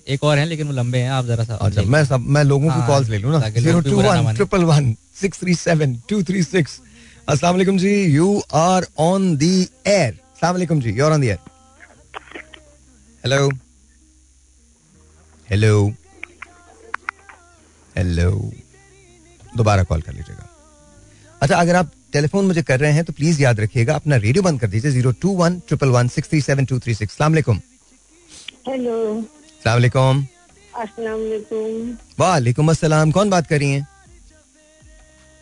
[0.07, 2.69] एक और है लेकिन वो लंबे हैं आप जरा सा अच्छा मैं सब मैं लोगों
[2.69, 4.33] की हाँ, कॉल्स ले लूँ ना। Zero two one.
[4.35, 6.79] Triple one six three seven two three six
[7.29, 9.55] अस्सलाम वालेकुम जी you are on the
[9.87, 11.39] air अस्सलाम वालेकुम जी you are on the air
[13.27, 13.47] hello
[15.47, 15.71] hello
[17.95, 18.29] hello
[19.57, 20.47] दोबारा कॉल कर लीजिएगा।
[21.41, 24.59] अच्छा अगर आप टेलीफोन मुझे कर रहे हैं तो प्लीज़ याद रखिएगा अपना रेडियो बंद
[24.61, 27.17] कर दीजिए zero two one triple one six three seven two three six.
[27.17, 27.59] सलाम वालेकुम
[28.67, 28.95] हेलो।
[29.63, 30.25] सलाम वालेकुम
[30.75, 33.87] अस्सलाम वालेकुम वालेकुम अस्सलाम। कौन बात कर रही हैं?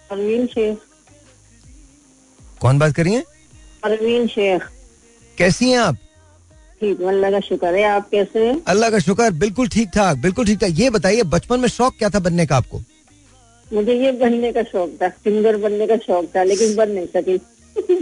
[0.10, 0.78] परवीन शेख।
[2.62, 3.24] कौन बात कर रही हैं?
[3.84, 4.68] परवीन शेख।
[5.38, 5.98] कैसी हैं आप?
[6.86, 8.62] ठीक अल्लाह का शुक्र है। आप कैसे हैं?
[8.68, 12.10] अल्लाह का शुक्र बिल्कुल ठीक ठाक बिल्कुल ठीक ठाक। ये बताइए बचपन में शौक क्या
[12.10, 12.82] था बनने का आपको?
[13.74, 17.40] मुझे ये बनने का शौक था सिंगर बनने का शौक था लेकिन बन नहीं सकी।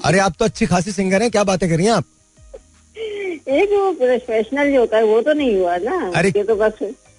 [0.06, 2.06] अरे आप तो अच्छी खासी सिंगर हैं क्या बातें कर रही हैं आप?
[3.48, 6.72] एक वो प्रोफेशनल जो होता है वो तो नहीं हुआ ना। अरे- ये तो बस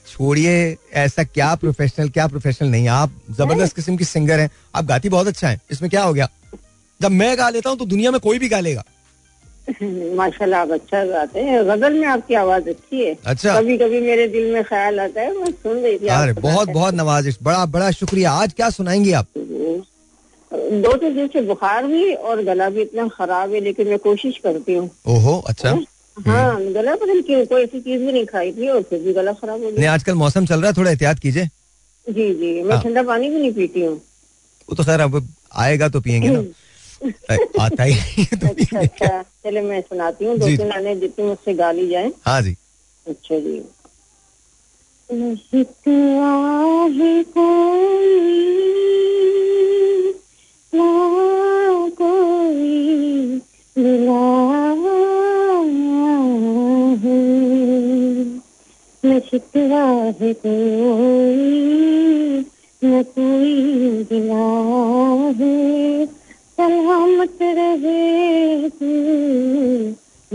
[0.06, 5.08] छोड़िए ऐसा क्या प्रोफेशनल क्या प्रोफेशनल नहीं आप ज़बरदस्त किस्म की सिंगर हैं। आप गाती
[5.08, 6.28] बहुत अच्छा है इसमें क्या हो गया?
[7.02, 8.84] जब मैं गा लेता हूँ तो दुनिया में कोई भी गा लेगा।
[10.16, 14.26] माशाल्लाह आप अच्छा गाते हैं। गज़ल में आपकी आवाज़ अच्छी है। अच्छा। कभी कभी मेरे
[14.28, 17.90] दिल में ख्याल आता है मैं सुन रही थी अरे बहुत बहुत नवाजिश बड़ा बड़ा
[17.90, 19.26] शुक्रिया। आज क्या सुनाएँगी आप?
[19.36, 24.38] दो तीन दिन से बुखार भी और गला भी इतना खराब है लेकिन मैं कोशिश
[24.44, 25.76] करती हूँ। ओहो अच्छा।
[26.16, 29.32] हाँ गला पता क्यों कोई ऐसी चीज़ भी नहीं खाई थी और फिर भी गला
[29.32, 31.46] खराब हो नहीं गया आजकल मौसम चल रहा है थोड़ा एहतियात कीजिए।
[32.06, 33.94] जी जी मैं हाँ। ठंडा पानी भी नहीं पीती हूँ।
[34.68, 35.26] वो तो खैर अब
[35.64, 36.42] आएगा तो पियेंगे ना।
[37.60, 41.88] आता ही तो अच्छा अच्छा। चले मैं सुनाती हूँ। दो। तीन आने जितनी मुझसे गाली
[41.88, 42.56] जाए। हाँ जी।
[43.08, 43.64] अच्छा जी।
[45.10, 47.24] कोई
[50.74, 53.40] ना कोई
[59.04, 62.44] न शिकवा है कोई
[62.84, 66.23] न कोई गिला है।
[66.60, 68.86] सलामत रहे तू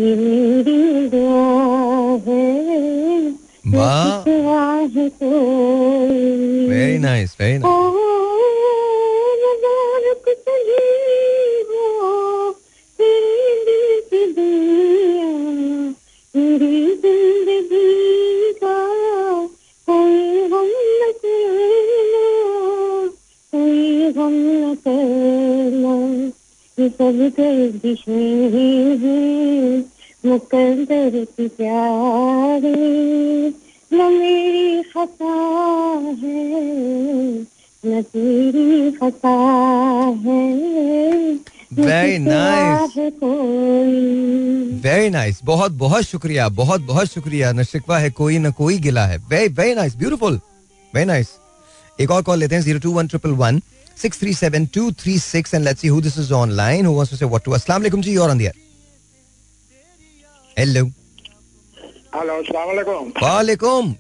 [0.02, 1.44] ये मेरी दुआ
[2.28, 2.48] है।
[3.68, 4.20] वाह।
[6.70, 8.19] वेरी नाइस वेरी नाइस
[26.88, 29.78] सब गर्दिश है
[30.26, 32.76] मुकद्दर की प्यारे।
[33.94, 35.34] न मेरी खता
[36.24, 36.44] है
[37.86, 39.30] न तेरी खता
[40.26, 41.34] है।
[41.74, 42.98] न Very सिवा nice.
[42.98, 43.92] है कोई?
[44.82, 49.06] वेरी नाइस बहुत बहुत शुक्रिया बहुत बहुत शुक्रिया। न शिकवा है कोई न कोई गिला
[49.06, 50.40] है। Very very nice beautiful
[50.96, 51.28] very nice
[52.02, 53.62] एक और कॉल लेते हैं zero two one triple one
[54.02, 57.12] six three seven two three six and let's see who this is online who wants
[57.12, 58.54] to say what to अस्सलाम वालेकुम जी are on the air
[60.60, 60.86] hello
[62.16, 63.94] hello सलामकुम वालेकुम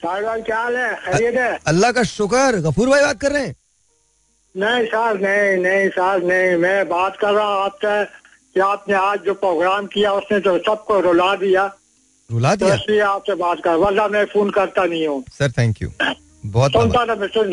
[0.00, 0.94] साहिबान क्या हाल है?
[1.04, 1.58] खैरियत है?
[1.68, 3.54] अल्लाह का शुक्र गफूर भाई बात कर रहे हैं?
[4.54, 8.04] नहीं साहब नहीं नहीं साहब नहीं मैं बात कर रहा हूँ आपसे
[8.54, 11.64] कि आपने आज जो प्रोग्राम किया उसने तो सबको रुला दिया।
[12.30, 15.82] रुला तो दिया इसलिए आपसे बात कर वरना मैं फ़ोन करता नहीं हूँ। सर थैंक
[15.82, 15.90] यू
[16.46, 17.46] बहुत सुनता था मैं सुन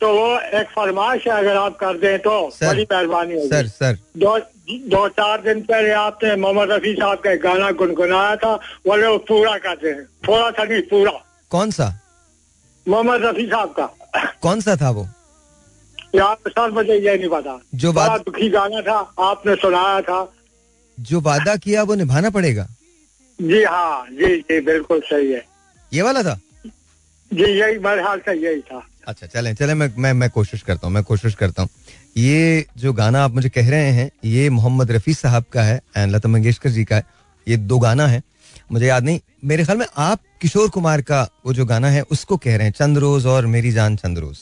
[0.00, 3.68] तो वो एक फरमाइश है अगर आप कर दें तो सर, बड़ी मेहरबानी सर होगी।
[3.68, 4.38] सर दो
[4.70, 9.18] दो चार दिन पहले आपने मोहम्मद रफी साहब का एक गाना गुनगुनाया था बोले वो
[9.18, 11.12] पूरा करते हैं थोड़ा सा नहीं पूरा।
[11.50, 12.00] कौन सा?
[12.88, 13.86] मोहम्मद रफी साहब का।
[14.42, 15.08] कौन सा था वो?
[16.14, 20.32] यार सर मुझे ये नहीं पता। जो बात- बड़ा दुखी गाना था आपने सुनाया था।
[21.00, 22.68] जो वादा किया वो निभाना पड़ेगा?
[23.42, 25.44] जी हाँ जी जी बिल्कुल सही है।
[25.92, 26.40] ये वाला था?
[27.32, 30.86] जी यही मेरे ख्याल से यही था। अच्छा चलें चलें, मैं मैं मैं कोशिश करता
[30.86, 31.70] हूँ, मैं कोशिश करता हूँ।
[32.16, 36.14] ये जो गाना आप मुझे कह रहे हैं, ये मोहम्मद रफ़ी साहब का है एंड
[36.14, 37.04] लता मंगेशकर जी का है।
[37.46, 38.22] ये दो गाना है।
[38.72, 42.36] मुझे याद नहीं, मेरे ख्याल में आप किशोर कुमार का वो जो गाना है, उसको
[42.36, 44.38] कह रहे हैं चंद रोज और मेरी जान चंद रोज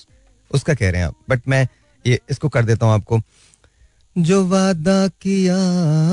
[0.51, 1.67] उसका कह रहे हैं आप बट मैं
[2.05, 3.21] ये, इसको कर देता हूँ आपको।
[4.17, 5.57] जो वादा किया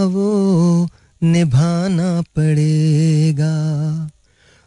[0.06, 0.88] वो
[1.22, 3.56] निभाना पड़ेगा।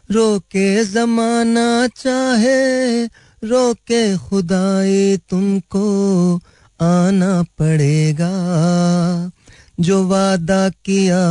[0.09, 3.05] रोके जमाना चाहे
[3.43, 6.35] रोके खुदाई तुमको,
[6.81, 8.33] आना पड़ेगा।
[9.79, 11.21] जो वादा किया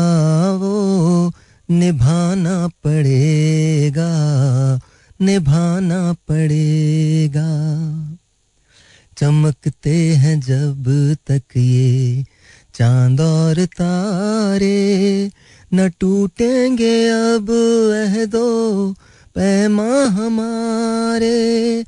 [0.53, 1.33] वो
[1.71, 4.13] निभाना पड़ेगा
[5.23, 7.49] निभाना पड़ेगा।
[9.19, 12.25] चमकते हैं जब तक ये
[12.75, 15.31] चाँद और तारे
[15.75, 17.51] न टूटेंगे, अब
[18.09, 18.93] अहदो
[19.35, 21.85] पैमा हमारे।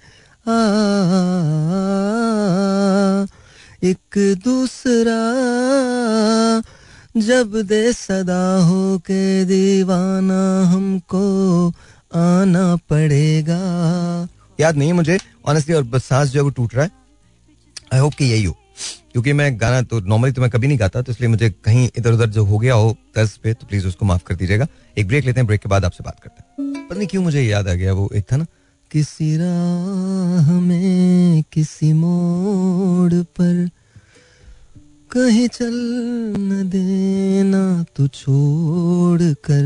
[3.85, 5.21] एक दूसरा
[7.21, 11.69] जब दे सदा हो के दीवाना हमको
[12.15, 13.61] आना पड़ेगा।
[14.61, 15.19] याद नहीं मुझे?
[15.47, 16.91] ऑनेस्टली और सांस जो है वो टूट रहा है।
[17.93, 18.57] आई होप कि यही हो।
[19.13, 22.13] क्योंकि मैं गाना तो नॉर्मली तो मैं कभी नहीं गाता तो इसलिए मुझे कहीं इधर
[22.13, 24.67] उधर जो हो गया हो तर्ज पे तो प्लीज़ उसको माफ़ कर दीजिएगा।
[24.99, 27.43] एक ब्रेक लेते हैं ब्रेक के बाद आपसे बात करते हैं। पता नहीं क्यों मुझे
[27.43, 28.47] याद आ गया, वो एक था ना
[28.95, 33.55] किसी राह में किसी मोड़ पर।
[35.11, 35.75] कहीं चल
[36.41, 37.63] न देना
[37.97, 39.65] तू छोड़ कर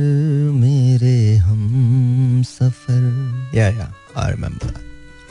[0.55, 3.03] मेरे हम सफ़र।
[3.55, 4.71] Yeah yeah I remember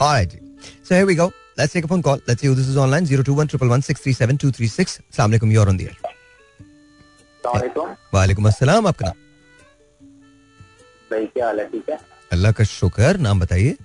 [0.00, 0.38] alright ji
[0.88, 1.26] so here we go
[1.58, 5.68] let's take a phone call let's see this is online 02111637236 अस्सलाम वालेकुम you are
[5.68, 5.96] on the air
[8.14, 9.16] वालेकुम अस्सलाम आपका नाम
[11.10, 11.66] भाई क्या हाल है?
[11.66, 11.98] ठीक है?
[12.32, 13.16] अल्लाह का शुक्र.
[13.16, 13.76] नाम बताइए.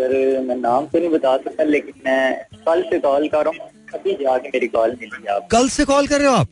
[0.00, 3.70] सर मैं नाम तो नहीं बता सकता लेकिन मैं कल से कॉल कर रहा हूँ।
[3.94, 6.48] अभी जाके मेरी कॉल मिली आप कल से कॉल कर रहे हो आप?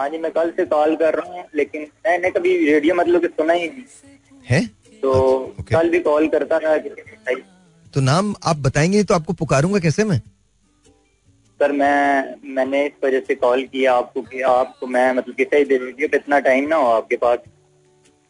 [0.00, 3.28] हाँ जी मैं कल से कॉल कर रहा हूँ लेकिन मैंने कभी रेडियो मतलब कि
[3.28, 3.84] सुना ही नहीं।
[4.46, 4.60] है?
[5.02, 5.12] तो
[5.60, 7.42] ओके। कल भी कॉल करता रहा कि
[7.94, 10.18] तो नाम आप बताएँगे तो आपको पुकारूँगा कैसे मैं?
[11.60, 15.64] सर मैं मैंने इस वजह से कॉल किया आपको कि आपको मैं मतलब कि सही
[15.64, 17.38] दे रेडियो पे इतना टाइम ना हो आपके पास।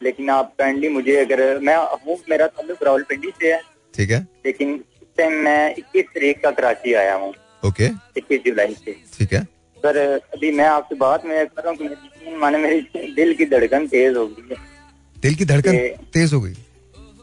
[0.03, 3.61] लेकिन आप काइंडली मुझे अगर मैं हूँ मेरा ताल्लुक रावलपिंडी से है।
[3.95, 4.21] ठीक है?
[4.47, 7.33] लेकिन इस टाइम मैं इक्कीस तारीख का कराची आया हूँ।
[7.63, 7.87] ओके
[8.17, 9.43] इक्कीस जुलाई से। ठीक है।
[9.79, 9.99] सर
[10.35, 14.17] अभी मैं आपसे बात में कर रहा हूँ कि माने मेरी दिल की धड़कन तेज
[14.17, 14.57] हो गई है।
[15.17, 15.79] दिल की धड़कन
[16.13, 16.55] तेज हो गई?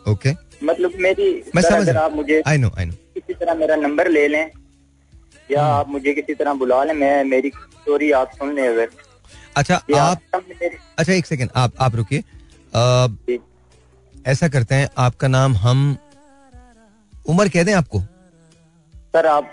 [0.07, 0.31] ओके
[0.63, 4.09] मतलब मेरी मैं समझ अगर आप मुझे आई नो आई नो किसी तरह मेरा नंबर
[4.09, 4.51] ले लें
[5.51, 8.89] या हम्म। आप मुझे किसी तरह बुला लें मैं मेरी स्टोरी आप सुन लें अगर।
[9.57, 10.21] अच्छा आप
[10.99, 13.39] अच्छा एक सेकेंड आप आप रुकिए।
[14.25, 15.97] ऐसा करते हैं आपका नाम हम
[17.25, 17.99] उम्र कह दें आपको?
[19.13, 19.51] सर आप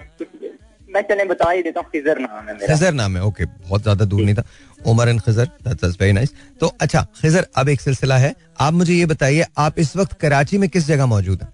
[0.89, 3.83] मैं चले बता ही देता हूँ खिजर नाम है मेरा। खिजर नाम है ओके बहुत
[3.83, 4.43] ज़्यादा दूर नहीं था।
[4.87, 8.95] Umar and Khizar that's very nice तो अच्छा खिजर अब एक सिलसिला है। आप मुझे
[8.95, 11.53] ये बताइए आप इस वक्त कराची में किस जगह मौजूद हैं?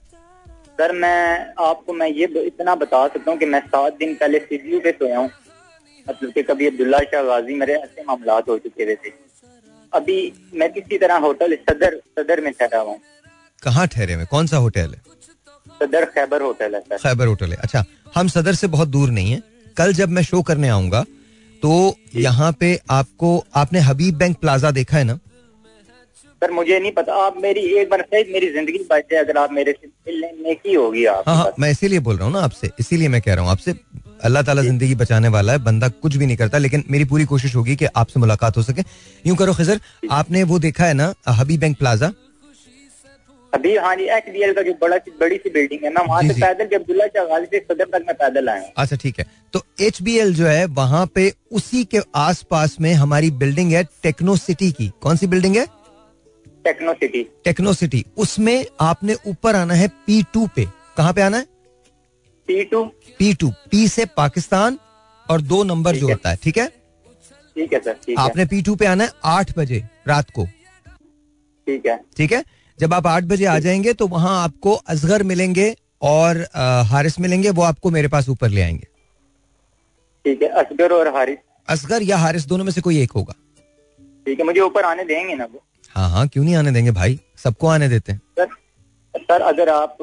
[0.79, 4.81] सर मैं आपको मैं ये इतना बता सकता हूँ कि मैं सात दिन पहले सीडीयू
[4.81, 5.31] पे सोया हूँ।
[6.07, 9.13] मतलब कि कभी अब्दुल्ला शाह गाजी मेरे ऐसे मामला हो चुके थे।
[9.93, 10.17] अभी
[10.55, 13.01] मैं किसी तरह होटल सदर सदर में ठहरा हुआ हूँ।
[13.63, 15.14] कहाँ ठहरे में कौन सा होटल है?
[15.81, 19.33] सदर खैबर होटल है सर। खैबर होटल है। अच्छा हम सदर से बहुत दूर नहीं
[19.33, 19.43] है।
[19.77, 21.05] कल जब मैं शो करने आऊँगा
[21.63, 21.75] तो
[22.17, 25.19] यहाँ पे आपको आपने हबीब बैंक प्लाजा देखा है ना?
[26.43, 29.53] सर मुझे नहीं पता। आप मेरी एक बार शायद मेरी ज़िंदगी बच जाए अगर आप
[29.53, 32.71] मेरे से मिलने नेकी होगी आप हाँ हाँ मैं इसीलिए बोल रहा हूँ ना आपसे
[32.81, 33.75] इसीलिए मैं कह रहा हूँ आपसे
[34.25, 37.55] अल्लाह ताला ज़िंदगी बचाने वाला है बंदा कुछ भी नहीं करता लेकिन मेरी पूरी कोशिश
[37.57, 38.83] होगी कि आपसे मुलाकात हो सके।
[39.25, 42.13] यूँ करो खिजर आपने वो देखा है ना हबीब बैंक प्लाजा?
[43.55, 44.25] अभी हाँ जी एच
[44.57, 47.45] का जो बड़ा सी बड़ी सी बिल्डिंग है मैं वहाँ से पैदल जब अब्दुल्ला शाह
[47.45, 51.07] से सदर तक मैं पैदल आया हूँ। अच्छा ठीक है। तो एचबीएल जो है वहाँ
[51.15, 55.67] पे उसी के आसपास में हमारी बिल्डिंग है टेक्नो सिटी की। कौन सी बिल्डिंग है?
[56.65, 60.65] टेक्नो सिटी टेक्नो सिटी उसमें आपने ऊपर आना है पी टू पे।
[60.97, 61.47] कहाँ पे आना है?
[62.49, 62.85] T two
[63.19, 64.79] P two P से पाकिस्तान
[65.27, 66.67] और दो नंबर जो होता है ठीक है?
[67.57, 72.01] ठीक है सर आपने पी टू पे आना है आठ बजे रात को। ठीक है।
[72.17, 72.43] ठीक है?
[72.79, 76.45] जब आप आठ बजे आ जाएँगे तो वहाँ आपको असगर मिलेंगे और
[76.87, 78.87] हारिस मिलेंगे वो आपको मेरे पास ऊपर ले आएँगे।
[80.25, 81.39] ठीक है असगर और हारिस?
[81.69, 83.35] असगर या हारिस दोनों में से कोई एक होगा।
[84.27, 85.63] ठीक है मुझे ऊपर आने देंगे ना वो?
[85.91, 87.19] हाँ हाँ क्यों नहीं आने देंगे भाई?
[87.37, 88.47] सबको आने देते हैं। सर
[89.15, 89.97] सर अगर आप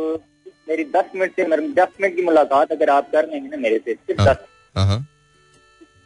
[0.70, 1.44] मेरी दस मिनट से
[1.74, 4.46] दस मिनट की मुलाकात अगर आप कर लेंगे ना मेरे से सिर्फ़ हाँ। दस।
[4.76, 5.06] हाँ हाँ।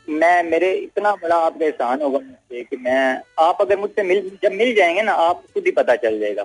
[0.10, 4.52] मैं मेरे इतना बड़ा आपका एहसान होगा मुझसे कि मैं आप अगर मुझसे मिल जब
[4.52, 6.44] मिल जाएँगे ना आप खुद ही पता चल जाएगा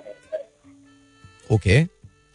[1.54, 1.80] ओके।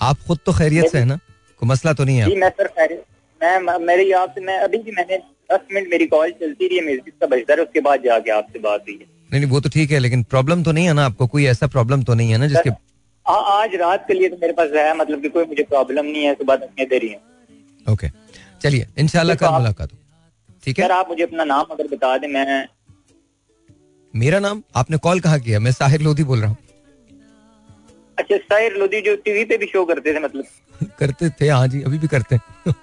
[0.02, 1.16] आप खुद तो खैरियत से है ना?
[1.60, 2.94] कोई मसला तो नहीं है जी मैं सर खैर
[3.42, 5.18] मैं मेरी आपसे मैं अभी भी मैंने
[5.52, 8.82] दस मिनट मेरी कॉल चलती रही है म्यूज़िक का बजता उसके बाद जाके आपसे बात
[8.82, 11.28] हुई है। नहीं नहीं वो तो ठीक है लेकिन प्रॉब्लम तो नहीं है ना आपको?
[11.28, 12.70] कोई ऐसा प्रॉब्लम तो नहीं है ना जिसके
[13.26, 16.24] आ, आज रात के लिए तो मेरे पास है मतलब कि कोई मुझे प्रॉब्लम नहीं
[16.26, 18.08] है सुबह तक मैं दे रही हूँ ओके
[18.62, 19.98] चलिए देखो कल मुलाकात हो
[20.66, 20.86] ठीक है?
[20.86, 22.68] सर आप मुझे अपना नाम अगर बता दें मैं
[24.14, 24.62] मेरा नाम?
[24.76, 25.60] आपने कॉल कहाँ किया?
[25.60, 26.58] मैं साहिर लोधी बोल रहा हूँ।
[28.20, 31.82] अच्छा साहिर लोधी जो टीवी पे भी शो करते थे मतलब। करते थे हाँ जी
[31.84, 32.74] अभी भी करते हैं।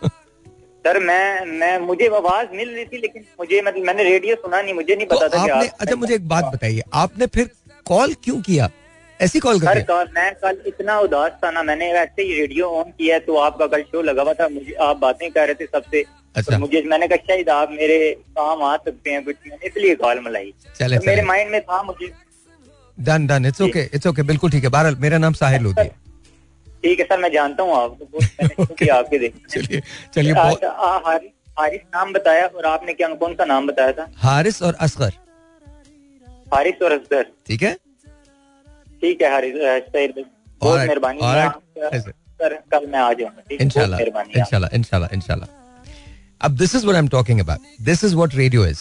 [0.85, 4.74] सर मैं मैं मुझे आवाज़ मिल रही थी लेकिन मुझे मतलब मैंने रेडियो सुना नहीं
[4.74, 7.51] मुझे नहीं पता तो पता था आपने अच्छा मुझे एक बात बताइए आपने फिर
[7.87, 8.68] कॉल क्यों किया?
[9.23, 12.91] ऐसी कॉल कर कल मैं कल इतना उदास था ना मैंने वैसे ही रेडियो ऑन
[12.91, 16.05] किया तो आपका कल शो लगा हुआ था मुझे आप बातें कर रहे थे सबसे।
[16.35, 17.99] अच्छा। तो मुझे मैंने कहा शायद आप मेरे
[18.39, 21.83] काम आ सकते हैं कुछ मैंने इसलिए कॉल मिलाई। चले तो मेरे माइंड में था
[21.83, 22.12] मुझे।
[22.99, 25.89] Done done it's okay it's okay बिल्कुल ठीक है। बहरहाल मेरा नाम साहिर लोधी है।
[26.85, 30.68] ठीक है सर मैं जानता हूँ आपको आपके देख। चलिए अच्छा,
[31.59, 34.11] हारिस नाम बताया और आपने क्या कौन सा नाम बताया था?
[34.18, 35.12] हारिस और असगर।
[36.55, 37.77] हारिस और असगर। ठीक है?
[39.03, 39.78] ठीक है हारिस अ,
[40.61, 41.18] बहुत मेहरबानी
[42.40, 43.57] कल मैं आ जाऊँगा है?
[43.61, 45.48] इंशाल्लाह इंशाल्लाह इंशाल्लाह इंशाल्लाह।
[46.46, 48.80] अब this is what I am talking about this is what radio is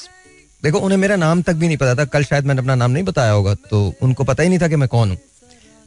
[0.63, 3.03] देखो उन्हें मेरा नाम तक भी नहीं पता था। कल शायद मैंने अपना नाम नहीं
[3.03, 5.17] बताया होगा तो उनको पता ही नहीं था कि मैं कौन हूँ।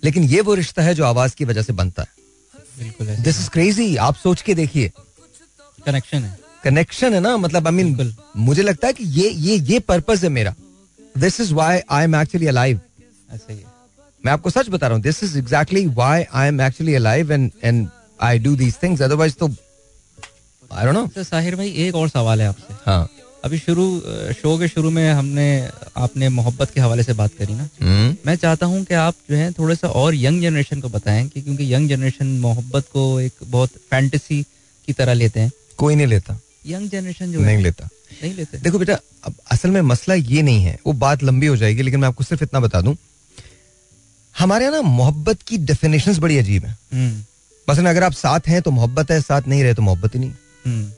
[0.03, 2.09] लेकिन ये वो रिश्ता है जो आवाज़ की वजह से बनता है।
[3.23, 4.91] दिस इज़ क्रेजी आप सोच के देखिए।
[5.87, 7.37] कनेक्शन है। कनेक्शन है ना?
[7.37, 10.55] मतलब आई मीन बिल्कुल। मुझे लगता है कि ये ये ये पर्पस है मेरा।
[11.15, 12.81] This is why I am actually alive
[13.31, 13.63] ऐसा है।
[14.25, 17.51] मैं आपको सच बता रहा हूँ this is exactly why I am actually alive and
[17.65, 17.89] and
[18.23, 22.41] I do these things otherwise तो आई डोंट नो अच्छा, साहिर भाई एक और सवाल
[22.41, 23.09] है आपसे। हाँ।
[23.45, 23.85] अभी शुरू
[24.35, 25.47] शो के शुरू में हमने
[25.97, 29.37] आपने मोहब्बत के हवाले से बात करी ना। हम्म। मैं चाहता हूँ कि आप जो
[29.37, 33.33] है थोड़ा सा और यंग जनरेशन को बताएँ कि क्योंकि यंग जनरेशन मोहब्बत को एक
[33.45, 34.43] बहुत फैंटेसी
[34.89, 37.89] की तरह लेते हैं। कोई नहीं लेता। यंग जनरेशन जो है नहीं लेता।
[38.23, 41.57] नहीं लेते। देखो बेटा अब असल में मसला ये नहीं है वो बात लंबी हो
[41.57, 42.97] जाएगी लेकिन मैं आपको सिर्फ़ इतना बता दूँ
[44.35, 47.23] हमारे यहाँ ना मोहब्बत की डेफिनेशन बड़ी अजीब है। हम्म,
[47.69, 50.33] मसलन अगर आप साथ हैं तो मोहब्बत है साथ नहीं रहे तो मोहब्बत ही नहीं।
[50.67, 50.91] हम्म,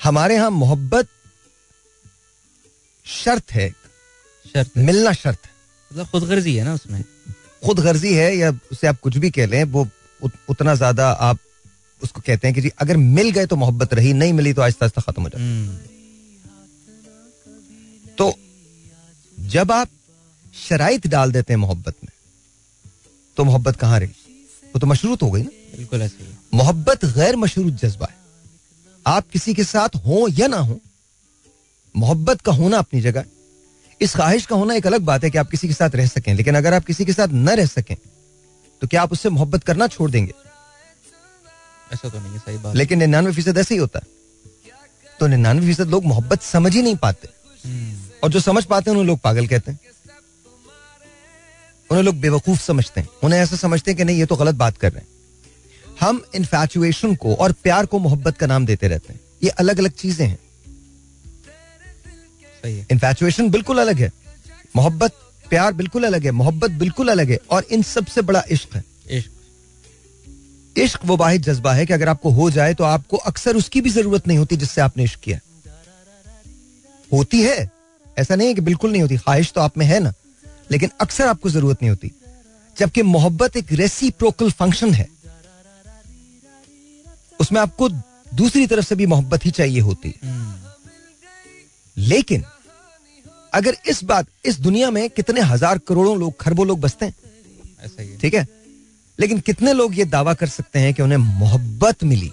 [0.00, 1.08] हमारे यहाँ मोहब्बत
[3.06, 3.68] शर्त है।
[4.46, 5.50] शर्त है। मिलना शर्त है।
[5.90, 7.02] मतलब खुदगर्जी है ना उसमें।
[7.64, 9.86] खुद गर्जी है या उसे आप कुछ भी कह लें वो
[10.20, 11.38] उत, उतना ज़्यादा आप
[12.00, 14.84] उसको कहते हैं कि जी अगर मिल गए तो मोहब्बत रही नहीं मिली तो आहिस्ता
[14.86, 15.76] आहिस्ता खत्म हो जाती। हम्म,
[18.18, 18.32] तो
[19.38, 19.88] जब आप
[20.58, 22.10] शराइत डाल देते हैं मोहब्बत में।
[23.36, 24.10] तो मोहब्बत कहाँ रही?
[24.74, 28.16] वो तो मशरूत हो गई ना। बिल्कुल ऐसे मोहब्बत गैर मशरूत जज्बा है।
[29.06, 30.80] आप किसी के साथ हो या ना हो
[31.96, 33.24] मोहब्बत का होना अपनी जगह
[34.00, 36.34] इस ख्वाहिश का होना एक अलग बात है कि आप किसी के साथ रह सकें
[36.34, 37.96] लेकिन अगर आप किसी के साथ न रह सकें
[38.80, 40.32] तो क्या आप उससे मोहब्बत करना छोड़ देंगे?
[41.92, 44.06] ऐसा तो नहीं है सही बात। लेकिन निन्यानवे फ़ीसद ऐसे ही होता है।
[45.20, 47.28] तो निन्यानवे फ़ीसद लोग मोहब्बत समझ ही नहीं पाते।
[47.68, 49.78] हम्म, और जो समझ पाते हैं उन्हें लोग पागल कहते हैं।
[51.90, 54.76] उन्हें लोग बेवकूफ़ समझते हैं। उन्हें ऐसा समझते हैं कि नहीं ये तो गलत बात
[54.76, 55.08] कर रहे हैं।
[56.00, 59.90] हम इन्फैचुएशन को और प्यार को मोहब्बत का नाम देते रहते हैं। ये अलग अलग
[59.90, 60.38] चीज़ें हैं।
[62.64, 64.12] सही इन्फैचुएशन बिल्कुल अलग है।
[64.76, 65.12] मोहब्बत
[65.50, 70.78] प्यार बिल्कुल अलग है। मोहब्बत बिल्कुल अलग है। और इन सबसे बड़ा इश्क है। इश्क।
[70.78, 73.90] इश्क वो वाहिद जज्बा है कि अगर आपको हो जाए तो आपको अक्सर उसकी भी
[73.90, 75.38] ज़रूरत नहीं होती जिससे आपने इश्क किया।
[77.12, 77.70] होती है।
[78.18, 80.12] ऐसा नहीं है कि बिल्कुल नहीं होती। ख्वाहिश तो आप में है ना।
[80.70, 82.10] लेकिन अक्सर आपको ज़रूरत नहीं होती।
[82.76, 85.08] जबकि मोहब्बत एक रेसिप्रोकल फ़ंक्शन है।
[87.40, 90.14] उसमें आपको दूसरी तरफ़ से भी मोहब्बत ही चाहिए होती।
[91.96, 92.44] लेकिन
[93.52, 97.14] अगर इस बात इस दुनिया में कितने हज़ार करोड़ों लोग खरबों लोग बसते हैं
[97.80, 98.46] ऐसा ही ठीक है?
[99.18, 102.32] लेकिन कितने लोग ये दावा कर सकते हैं कि उन्हें मोहब्बत मिली?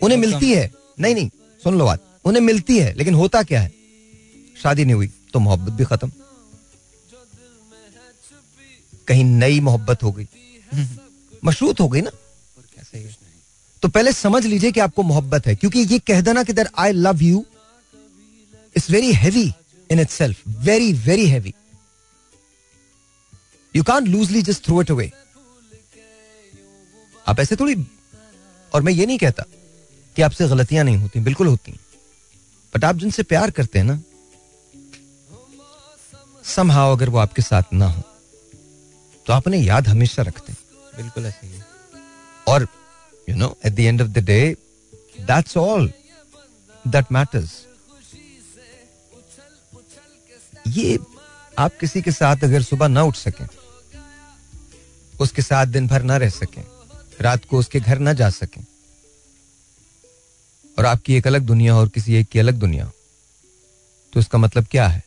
[0.00, 1.28] उन्हें मिलती है। नहीं नहीं
[1.62, 3.72] सुन लो बात। उन्हें मिलती है लेकिन होता क्या है?
[4.56, 6.10] शादी नहीं हुई। तो मोहब्बत भी खत्म।
[9.08, 10.28] कहीं नई मोहब्बत हो गई।
[11.44, 12.10] मशरूत हो गई ना।
[13.82, 16.92] तो पहले समझ लीजिए कि आपको मोहब्बत है, क्योंकि ये कह देना कि दर I
[16.92, 17.44] love you
[18.76, 19.44] it's very heavy
[19.90, 21.54] in itself very very heavy
[23.74, 25.10] you can loosely just throw it away
[27.26, 27.76] आप ऐसे थोड़ी
[28.72, 29.44] और मैं ये नहीं कहता
[30.16, 31.72] कि आपसे गलतियाँ नहीं होती, बिल्कुल होती।
[32.74, 34.00] बट आप जिनसे प्यार करते हैं ना
[36.54, 38.02] समहाव अगर वो आपके साथ ना हो
[39.26, 40.58] तो आप उन्हें याद हमेशा रखते हैं।
[40.96, 41.60] बिल्कुल ऐसे ही
[42.48, 42.66] और
[43.28, 44.40] you know at the end of the day
[45.20, 45.92] that's all
[46.86, 47.54] that matters
[50.68, 50.98] ये
[51.58, 53.46] आप किसी के साथ अगर सुबह ना उठ सकें
[55.20, 56.62] उसके साथ दिन भर ना रह सकें
[57.20, 58.64] रात को उसके घर ना जा सकें
[60.78, 62.90] और आपकी एक अलग दुनिया और किसी एक की अलग दुनिया
[64.12, 65.02] तो इसका मतलब क्या है?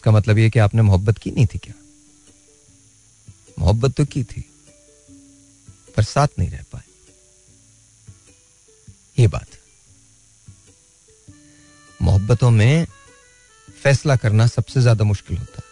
[0.00, 1.74] इसका मतलब यह कि आपने मोहब्बत की नहीं थी क्या?
[3.58, 4.44] मोहब्बत तो की थी,
[5.96, 6.82] पर साथ नहीं रह पाए।
[9.18, 9.58] ये बात।
[12.00, 12.86] मोहब्बतों में
[13.82, 15.62] फैसला करना सबसे ज़्यादा मुश्किल होता।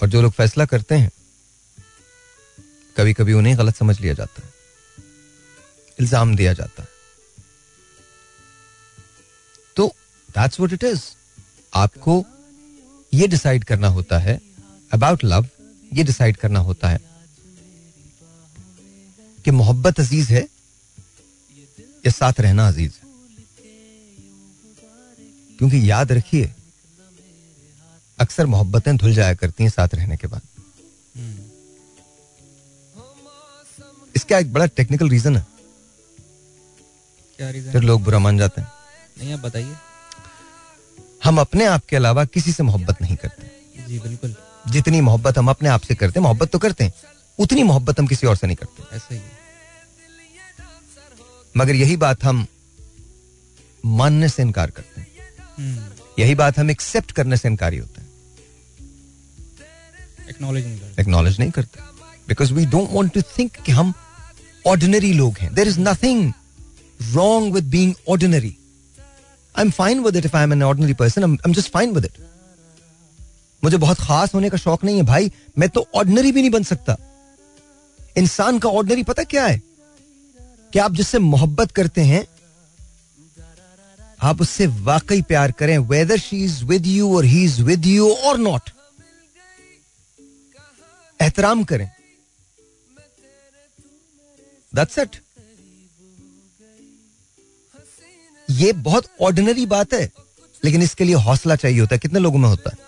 [0.00, 1.10] और जो लोग फैसला करते हैं
[2.96, 4.52] कभी कभी उन्हें गलत समझ लिया जाता है।
[5.98, 6.88] इल्ज़ाम दिया जाता है।
[9.76, 9.88] तो
[10.28, 11.08] दैट्स व्हाट इट इज़
[11.72, 12.24] आपको
[13.14, 14.40] ये डिसाइड करना होता है
[14.92, 15.46] अबाउट लव
[15.92, 17.00] ये डिसाइड करना होता है
[19.44, 20.42] कि मोहब्बत अज़ीज़ है
[22.06, 23.08] या साथ रहना अज़ीज़ है।
[25.58, 26.52] क्योंकि याद रखिए
[28.18, 30.42] अक्सर मोहब्बतें धुल जाया करती हैं साथ रहने के बाद।
[34.16, 35.46] इसका एक बड़ा टेक्निकल रीजन है।
[37.38, 38.68] क्या रीजन फिर लोग बुरा मान जाते हैं।
[39.18, 39.74] नहीं आप बताइए।
[41.24, 43.50] हम अपने आप के अलावा किसी से मोहब्बत नहीं करते।
[43.88, 44.34] जी बिल्कुल।
[44.68, 46.92] जितनी मोहब्बत हम अपने आप से करते हैं मोहब्बत तो करते हैं
[47.38, 49.20] उतनी मोहब्बत हम किसी और से नहीं करते। ऐसा ही
[51.56, 52.46] मगर यही बात हम
[53.86, 55.08] मानने से इनकार करते हैं।
[55.58, 55.78] हम्म,
[56.18, 58.08] यही बात हम एक्सेप्ट करने से इनकारी होते हैं।
[60.30, 61.80] एक्नॉलेज नहीं करते। एक्नॉलेज नहीं करते।
[62.28, 63.94] Because we don't want to think कि हम
[64.66, 66.32] ऑर्डिनरी लोग हैं। There is nothing
[67.12, 68.56] wrong with being ordinary
[69.56, 71.92] I am fine with it if I am an ordinary person I am just fine
[71.92, 72.26] with it
[73.64, 76.62] मुझे बहुत खास होने का शौक नहीं है भाई। मैं तो ऑर्डनरी भी नहीं बन
[76.62, 76.96] सकता।
[78.16, 79.62] इंसान का ऑर्डनरी पता क्या है?
[80.72, 82.24] कि आप जिससे मोहब्बत करते हैं,
[84.22, 88.10] आप उससे वाकई प्यार करें whether she is with you or he is with you
[88.10, 88.70] or not
[91.20, 91.90] एहतराम करें।
[94.74, 95.16] दैट्स इट
[98.50, 100.10] ये बहुत ऑर्डिनरी बात है
[100.62, 102.78] लेकिन इसके लिए हौसला चाहिए होता है। कितने लोगों में होता है?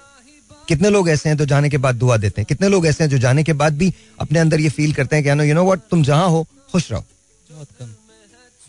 [0.69, 2.47] कितने लोग ऐसे हैं तो जाने के बाद दुआ देते हैं?
[2.47, 5.25] कितने लोग ऐसे हैं जो जाने के बाद भी अपने अंदर ये फील करते हैं
[5.25, 7.05] कि यू नो व्हाट तुम जहाँ हो खुश रहो।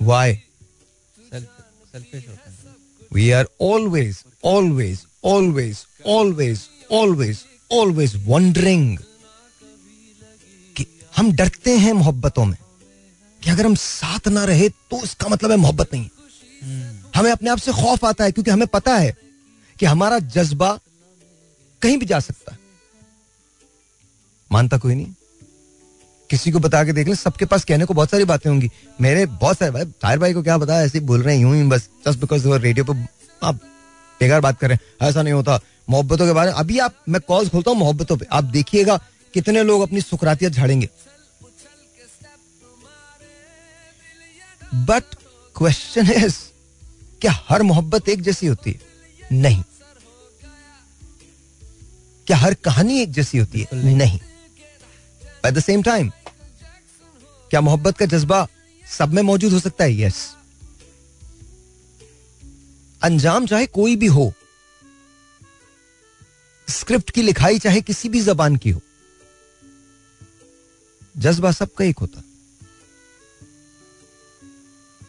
[0.02, 0.40] Why
[3.14, 8.98] we are always always always always always always wondering
[10.76, 10.86] कि
[11.18, 12.58] हम डरते हैं मोहब्बतों में।
[13.42, 16.08] कि अगर हम साथ ना रहे तो इसका मतलब है मोहब्बत नहीं
[17.16, 19.18] हमें अपने आप से खौफ आता है क्योंकि हमें पता है
[19.80, 20.80] कि हमारा जज्बा
[21.82, 22.60] कहीं भी जा सकता है।
[24.52, 25.14] मानता कोई नहीं।
[26.30, 28.70] किसी को बता के देख ले, सबके पास कहने को बहुत सारी बातें होंगी।
[29.02, 32.20] मेरे बहुत सारे भाई, ताहिर भाई को क्या बताया ऐसे बोल रहे हैं बस जस्ट
[32.20, 33.08] बिकॉज़ रेडियो पर
[33.44, 33.56] आप
[34.20, 35.60] बेकार बात कर रहे हैं। ऐसा नहीं होता।
[35.90, 38.98] मोहब्बतों के बारे में, अभी आप, मैं कॉल्स खोलता हूँ मोहब्बतों पे। आप देखिएगा
[39.34, 40.90] कितने लोग अपनी सुखरातियत झाड़ेंगे।
[44.76, 45.04] बट
[45.58, 46.38] क्वेश्चन इज़
[47.24, 48.80] क्या हर मोहब्बत एक जैसी होती है?
[49.32, 49.64] नहीं।
[52.28, 53.68] क्या हर कहानी एक जैसी होती है?
[53.94, 54.20] नहीं।
[55.46, 56.12] एट द सेम टाइम
[57.52, 58.48] क्या मोहब्बत का जज्बा
[58.84, 60.00] सब में मौजूद हो सकता है?
[60.02, 60.36] यस
[63.04, 64.34] अंजाम चाहे कोई भी हो
[66.68, 68.82] स्क्रिप्ट की लिखाई चाहे किसी भी जबान की हो
[71.18, 72.24] जज्बा सबका एक होता।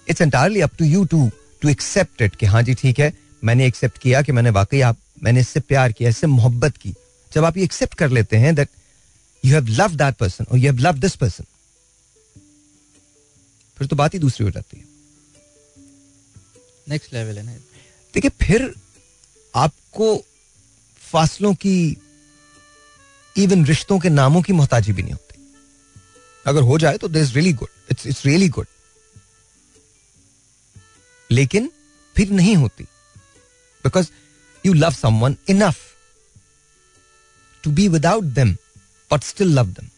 [0.09, 1.31] It's entirely up to you to
[1.65, 3.13] to accept it कि हाँ जी ठीक है
[3.45, 6.95] मैंने एक्सेप्ट किया कि मैंने वाकई आप मैंने इससे प्यार किया इससे मोहब्बत की।
[7.33, 8.69] जब आप ये एक्सेप्ट कर लेते हैं that
[9.45, 11.45] you have love that person और you have love this person
[13.79, 14.85] फिर तो बात ही दूसरी हो जाती है।
[16.89, 17.53] नेक्स्ट लेवल है ना।
[18.15, 18.73] देखिए फिर
[19.55, 20.17] आपको
[21.03, 21.77] फासलों की
[23.37, 25.43] इवन रिश्तों के नामों की मोहताजी भी नहीं होती।
[26.47, 28.67] अगर हो जाए तो this really good it's it's really good
[31.37, 31.71] लेकिन
[32.17, 32.85] फिर नहीं होती।
[33.85, 34.09] Because
[34.65, 35.79] you love someone enough
[37.65, 38.55] to be without them
[39.11, 39.89] but still love them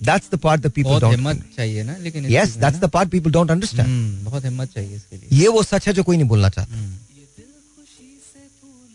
[0.00, 3.10] that's the part the people बहुत डोंट हिम्मत चाहिए ना लेकिन दैट्स ना, the part
[3.10, 6.16] people don't understand hmm, बहुत हिम्मत चाहिए इसके लिए। ये वो सच है जो कोई
[6.16, 6.94] नहीं बोलना चाहता। हम्म,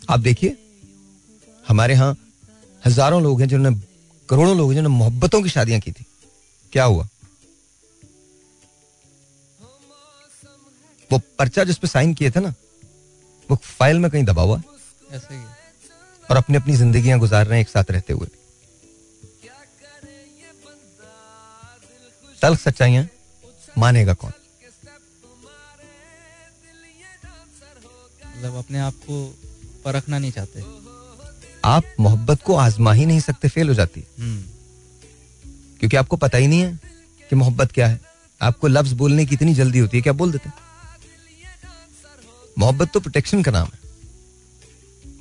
[0.10, 0.58] आप देखिए
[1.66, 2.16] हमारे यहाँ
[2.84, 3.80] हज़ारों लोग हैं जिन्होंने
[4.30, 6.06] करोड़ों लोग हैं जिन्होंने मोहब्बतों की शादियाँ की थी।
[6.74, 7.08] क्या हुआ?
[11.12, 12.54] वो पर्चा जिस पे साइन किए थे ना
[13.50, 14.62] वो फ़ाइल में कहीं दबा हुआ।
[15.12, 15.42] ऐसे ही।
[16.24, 18.28] और अपनी अपनी जिंदगियाँ गुजार रहे हैं एक साथ रहते हुए।
[22.42, 23.08] तल्ख सच्चाइयाँ
[23.78, 24.32] मानेगा कौन?
[28.28, 29.26] मतलब अपने आप को
[29.86, 30.64] परखना नहीं चाहते।
[31.66, 34.42] आप मोहब्बत को आजमा ही नहीं सकते फेल हो जाती हम्म,
[35.80, 36.80] क्योंकि आपको पता ही नहीं है
[37.30, 38.00] कि मोहब्बत क्या है।
[38.42, 40.56] आपको लफ्ज बोलने की इतनी जल्दी होती है क्या बोल देते हैं?
[42.58, 43.80] मोहब्बत तो प्रोटेक्शन का नाम है।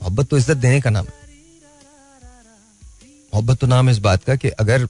[0.00, 1.18] मोहब्बत तो इज़्ज़त देने का नाम है।
[3.32, 4.86] मोहब्बत तो नाम है इस बात का कि अगर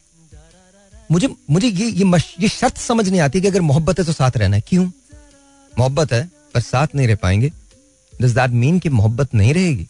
[1.10, 4.36] मुझे मुझे ये ये ये शर्त समझ नहीं आती कि अगर मोहब्बत है तो साथ
[4.36, 4.84] रहना है। क्यों?
[5.72, 6.24] मोहब्बत है,
[6.54, 7.50] पर साथ नहीं रह पाएँगे।
[8.12, 9.86] डज दैट मीन कि मोहब्बत नहीं रहेगी?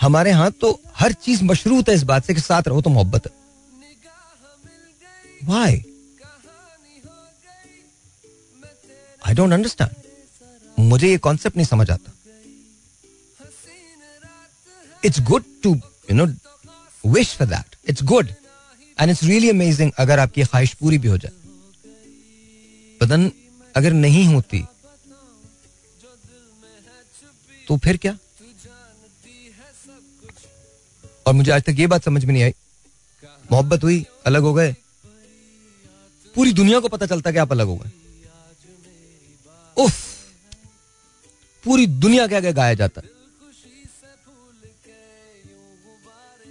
[0.00, 3.26] हमारे यहाँ तो हर चीज़ मशरूत है इस बात से कि साथ रहो तो मोहब्बत
[3.26, 3.32] है।
[5.42, 5.84] Why?
[9.22, 10.01] I don't understand.
[10.82, 12.12] मुझे ये कॉन्सेप्ट नहीं समझ आता।
[15.04, 15.74] It's good to
[16.10, 16.26] you know
[17.04, 18.28] wish for that it's good
[18.98, 21.32] and it's really amazing अगर आपकी ख्वाहिश पूरी भी हो जाए।
[23.00, 23.30] बदन
[23.74, 24.64] अगर नहीं होती
[27.68, 28.16] तो फिर क्या?
[31.26, 32.54] और मुझे आज तक ये बात समझ में नहीं आई।
[33.52, 34.74] मोहब्बत हुई, अलग हो गए।
[36.34, 37.90] पूरी दुनिया को पता चलता कि आप अलग हो गए।
[39.76, 40.11] उफ!
[41.64, 43.10] पूरी दुनिया के आगे गाया जाता है।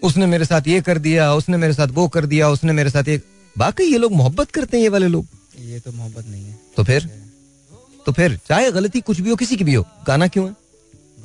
[0.02, 3.08] उसने मेरे साथ ये कर दिया उसने मेरे साथ वो कर दिया उसने मेरे साथ
[3.08, 3.22] ये
[3.56, 5.28] बाकी ये लोग मोहब्बत करते हैं ये वाले लोग?
[5.60, 7.10] ये तो मोहब्बत नहीं है। तो फिर?
[8.06, 10.56] तो फिर चाहे गलती कुछ भी हो किसी की भी हो गाना क्यों है?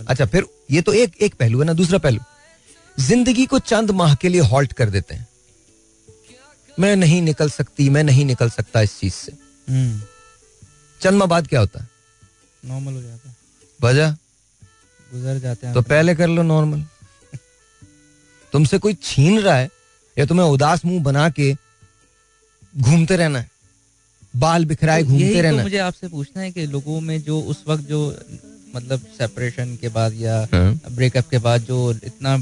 [0.09, 2.21] अच्छा फिर ये तो एक एक पहलू है ना दूसरा पहलू।
[2.99, 5.27] ज़िंदगी को चंद माह के लिए हॉल्ट कर देते हैं।
[6.79, 9.33] मैं नहीं निकल सकती मैं नहीं निकल सकता इस चीज़ से।
[9.69, 10.01] हम्म,
[11.01, 11.81] चंद माह बाद क्या होता?
[11.81, 11.89] है
[12.63, 13.36] नॉर्मल हो जाता है।
[13.81, 14.11] वजह
[15.11, 16.85] गुजर जाते हैं तो पहले कर लो नॉर्मल
[18.53, 19.69] तुमसे कोई छीन रहा है
[20.17, 21.53] या तुम्हें उदास मुँह बना के
[22.75, 23.49] घूमते रहना है?
[24.35, 27.41] बाल बिखराए तो घूमते तो रहना है। मुझे आपसे पूछना है कि लोगों में जो
[27.41, 28.01] उस वक्त जो
[28.75, 32.37] मतलब सेपरेशन के बाद या हाँ। ब्रेकअप के बाद जो इतना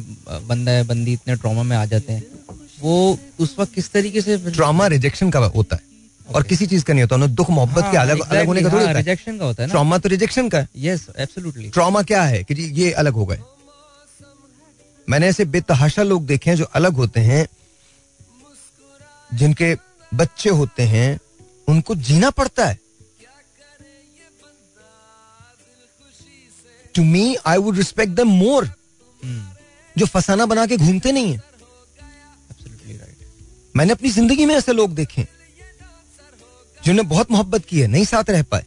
[0.48, 2.24] बंदा है बंदी इतने ट्रॉमा में आ जाते हैं
[2.80, 5.82] वो उस वक्त किस तरीके से ट्रॉमा रिजेक्शन का होता है।
[6.26, 8.88] और किसी चीज़ का नहीं होता दुख मोहब्बत के अलग अलग होने का थोड़ी होता
[8.88, 12.42] है। रिजेक्शन का होता है ट्रॉमा तो रिजेक्शन का है। यस एब्सोल्युटली ट्रॉमा क्या है
[12.44, 13.40] कि जी ये अलग हो गए।
[15.08, 17.46] मैंने ऐसे बेतहाशा लोग देखे हैं जो अलग होते हैं
[19.30, 19.74] जिनके
[20.12, 21.18] बच्चे होते हैं
[21.68, 22.78] उनको जीना पड़ता है।
[26.94, 28.68] To me I would respect them more
[29.96, 31.42] जो फसाना बना के घूमते नहीं है।
[32.90, 33.16] राइट
[33.74, 35.28] मैंने अपनी ज़िंदगी में ऐसे लोग देखे हैं,
[36.84, 38.64] जिन्होंने बहुत मोहब्बत की है नहीं साथ रह पाए।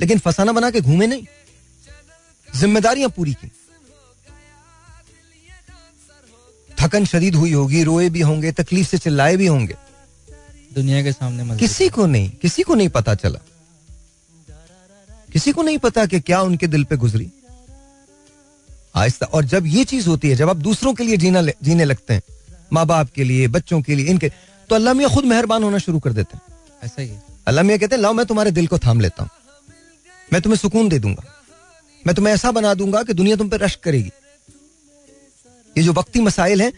[0.00, 1.24] लेकिन फसाना बना के घूमे नहीं।
[2.56, 3.50] जिम्मेदारियाँ पूरी की।
[6.80, 9.74] थकन शदीद हुई होगी रोए भी होंगे तकलीफ़ से चिल्लाए भी होंगे।
[10.74, 13.38] दुनिया के सामने किसी को नहीं किसी को नहीं पता चला।
[15.32, 17.30] किसी को नहीं पता कि क्या उनके दिल पे गुजरी।
[18.94, 22.14] आहिस्ता और जब ये चीज़ होती है जब आप दूसरों के लिए जीना जीने लगते
[22.14, 22.22] हैं
[22.72, 24.28] माँ बाप के लिए बच्चों के लिए इनके
[24.68, 26.51] तो अल्लाह मियाँ खुद मेहरबान होना शुरू कर देते हैं।
[26.82, 27.10] ऐसा ही
[27.48, 29.30] अल्लाह मियाँ कहते हैं लाओ मैं तुम्हारे दिल को थाम लेता हूँ।
[30.32, 31.22] मैं तुम्हें सुकून दे दूँगा।
[32.04, 34.10] मैं तुम्हें ऐसा बना दूँगा कि दुनिया तुम पे रश्क करेगी।
[35.76, 36.72] ये जो वक्ती मसाइल हैं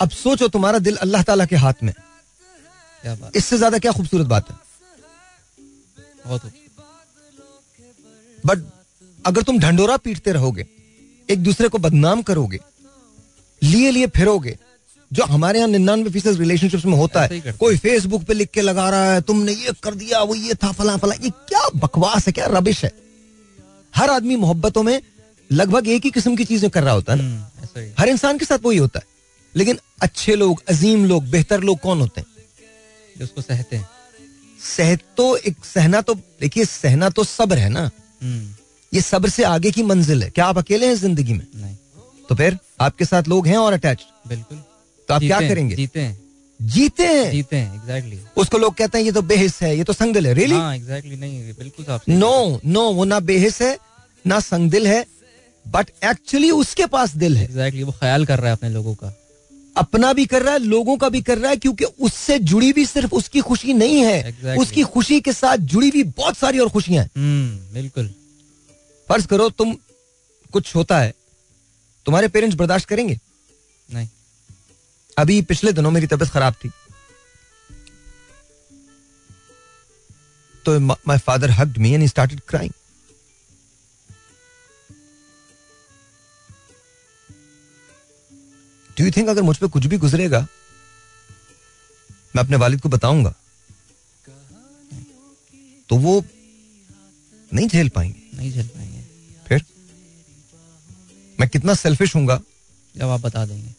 [0.00, 4.26] अब सोचो तुम्हारा दिल अल्लाह ताला के हाथ में क्या बात इससे ज़्यादा क्या खूबसूरत
[4.26, 4.56] बात है?
[6.26, 6.52] बहुत
[8.44, 8.64] बट
[9.24, 10.66] अगर तुम ढंडोरा पीटते रहोगे
[11.28, 12.58] एक दूसरे को बदनाम करोगे
[13.62, 14.56] लिए लिए फिरोगे
[15.12, 18.88] जो हमारे यहाँ निन्यानवे फ़ीसद रिलेशनशिप्स में होता है। कोई फेसबुक पे लिख के लगा
[18.90, 22.32] रहा है तुमने ये कर दिया वो ये था फला फला। ये क्या बकवास है
[22.32, 22.92] क्या रबिश है?
[23.96, 25.00] हर आदमी मोहब्बतों में
[25.50, 28.44] लगभग एक ही किस्म की चीज़ें कर रहा होता है ना। हम्म। हर इंसान के
[28.44, 29.06] साथ वही होता है।
[29.56, 32.26] लेकिन अच्छे लोग अजीम लोग बेहतर लोग कौन होते हैं?
[33.18, 33.88] जो उसको सहते हैं।
[34.76, 37.90] सह तो एक सहना तो देखिए सहना तो सब्र है ना।
[38.22, 38.54] हम्म,
[38.92, 41.46] ये सब्र से आगे की मंजिल है। क्या आप अकेले हैं ज़िंदगी में?
[41.56, 41.76] नहीं।
[42.28, 44.62] तो फिर आपके साथ लोग हैं और अटैच बिल्कुल।
[45.12, 45.74] तो आप क्या करेंगे?
[45.74, 46.18] जीते हैं।
[46.60, 47.30] जीते हैं?
[47.30, 48.36] जीते हैं एग्जैक्टली exactly.
[48.36, 51.16] उसको लोग कहते हैं ये तो बेहिस है ये तो संगदिल है रियली हाँ एग्जैक्टली
[51.16, 53.76] exactly, नहीं बिल्कुल साफ़ नो नो वो ना बेहिस है
[54.26, 55.04] ना संगदिल है
[55.66, 58.94] बट एक्चुअली उसके पास दिल है। एग्जैक्टली exactly, वो ख्याल कर रहा है अपने लोगों
[58.94, 59.12] का।
[59.76, 62.86] अपना भी कर रहा है लोगों का भी कर रहा है क्योंकि उससे जुड़ी भी
[62.86, 64.60] सिर्फ़ उसकी खुशी नहीं है। Exactly.
[64.60, 68.10] उसकी खुशी के साथ जुड़ी भी बहुत सारी और खुशियाँ हैं। हम्म बिल्कुल।
[69.08, 69.76] फ़र्ज़ करो तुम
[70.52, 71.14] कुछ होता है
[72.06, 73.18] तुम्हारे पेरेंट्स बर्दाश्त करेंगे?
[73.88, 74.08] नहीं।
[75.16, 76.70] अभी पिछले दिनों मेरी तबीयत खराब थी।
[80.64, 82.72] तो my father hugged me and started crying
[88.90, 90.40] do you think अगर मुझ पर कुछ भी गुजरेगा
[92.36, 93.34] मैं अपने वालिद को बताऊँगा
[95.90, 96.24] तो वो
[97.52, 99.00] नहीं झेल पाएँगे। नहीं झेल पाएँगे।
[99.46, 99.64] फिर
[101.38, 102.40] मैं कितना सेल्फिश हूँगा
[102.94, 103.74] जब आप बता देंगे।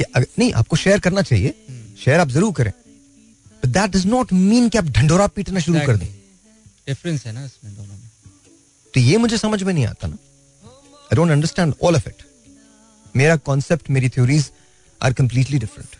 [0.00, 1.54] कि नहीं आपको शेयर करना चाहिए।
[2.04, 5.96] शेयर आप ज़रूर करें। But that does not mean कि आप ढंडोरा पीटना शुरू कर
[5.96, 6.06] दें।
[6.86, 8.08] डिफरेंस है ना इसमें दोनों में।
[8.94, 10.16] तो ये मुझे समझ में नहीं आता ना।
[10.64, 12.22] I don't understand all of it
[13.16, 14.50] मेरा कॉन्सेप्ट मेरी थ्योरीज
[15.00, 15.96] आर कंप्लीटली डिफरेंट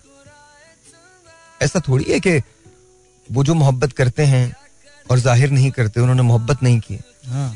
[1.60, 2.38] ऐसा थोड़ी है कि
[3.28, 4.52] वो जो मोहब्बत करते हैं
[5.10, 7.54] और ज़ाहिर नहीं करते उन्होंने मोहब्बत नहीं की। हाँ।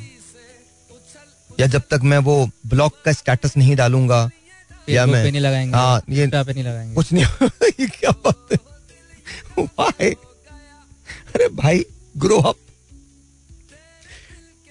[1.61, 2.35] या जब तक मैं वो
[2.67, 4.29] ब्लॉक का स्टेटस नहीं डालूँगा
[4.89, 7.49] या मैं पे नहीं लगाएँगे हाँ ये पे नहीं लगाएँगे कुछ नहीं
[7.81, 8.59] ये क्या बात है?
[11.35, 11.85] अरे भाई
[12.25, 12.57] grow up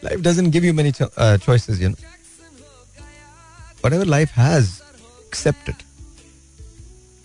[0.04, 1.96] life doesn't give you many choices you know
[3.84, 4.68] whatever life has
[5.28, 5.80] accept it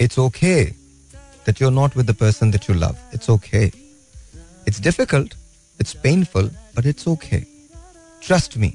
[0.05, 0.61] it's okay
[1.49, 3.65] that you're not with the person that you love it's okay
[4.71, 5.35] it's difficult
[5.85, 7.41] it's painful but it's okay
[8.29, 8.71] trust me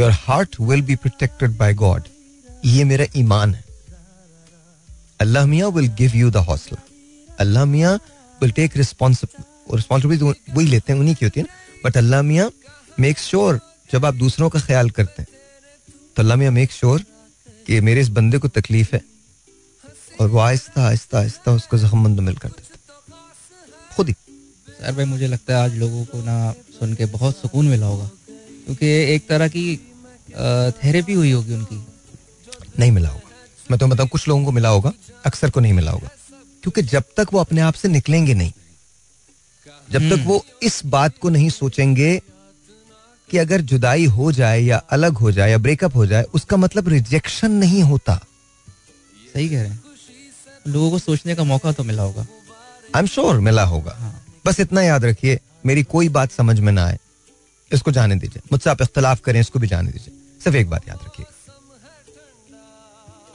[0.00, 2.10] your heart will be protected by god
[2.64, 3.64] ये मेरा ईमान है।
[5.20, 6.80] अल्लाह मियाँ will give you the हौसला
[7.40, 7.94] अल्लाह मियाँ
[8.40, 11.54] will take responsibility वही लेते हैं, उन्हीं की होती है ना।
[11.84, 12.50] बट अल्लाह मियाँ
[12.98, 15.28] मेक श्योर जब आप दूसरों का ख्याल करते हैं
[16.16, 17.04] तो अल्लाह मियाँ मेक श्योर
[17.66, 19.02] कि मेरे इस बंदे को तकलीफ़ है
[20.20, 22.68] और वो आहिस्ता आहिस्ता आहिस्ता उसको जख्म मंद कर देता
[23.96, 27.66] खुद ही। सर भाई, मुझे लगता है आज लोगों को ना सुन के बहुत सुकून
[27.68, 28.08] मिला होगा।
[28.66, 29.64] क्योंकि एक तरह की
[30.76, 31.76] थेरेपी हुई होगी उनकी।
[32.80, 33.28] नहीं मिला होगा।
[33.70, 34.92] मैं तो बताऊँ कुछ लोगों को मिला होगा
[35.26, 36.08] अक्सर को नहीं मिला होगा।
[36.62, 38.52] क्योंकि जब तक वो अपने आप से निकलेंगे नहीं
[39.92, 42.10] जब तक वो इस बात को नहीं सोचेंगे
[43.30, 46.88] कि अगर जुदाई हो जाए या अलग हो जाए या ब्रेकअप हो जाए उसका मतलब
[46.88, 48.14] रिजेक्शन नहीं होता।
[49.34, 49.82] सही कह रहे हैं।
[50.68, 52.26] लोगों को सोचने का मौका तो मिला होगा।
[52.96, 56.72] आई एम श्योर मिला होगा। हाँ। बस इतना याद रखिए मेरी कोई बात समझ में
[56.72, 56.98] ना आए।
[57.72, 60.14] इसको जाने दीजिए। मुझसे आप इख्तलाफ करें इसको भी जाने दीजिए।
[60.44, 61.32] सिर्फ़ एक बात याद रखिएगा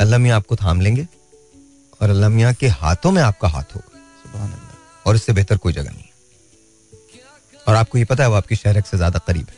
[0.01, 1.07] अल्लाह मियाँ आपको थाम लेंगे
[2.01, 3.91] और अल्लाह मियाँ के हाथों में आपका हाथ होगा।
[5.07, 6.09] और इससे बेहतर कोई जगह नहीं।
[7.67, 9.55] और आपको ये पता है वो आपकी शहरक से ज़्यादा करीब है।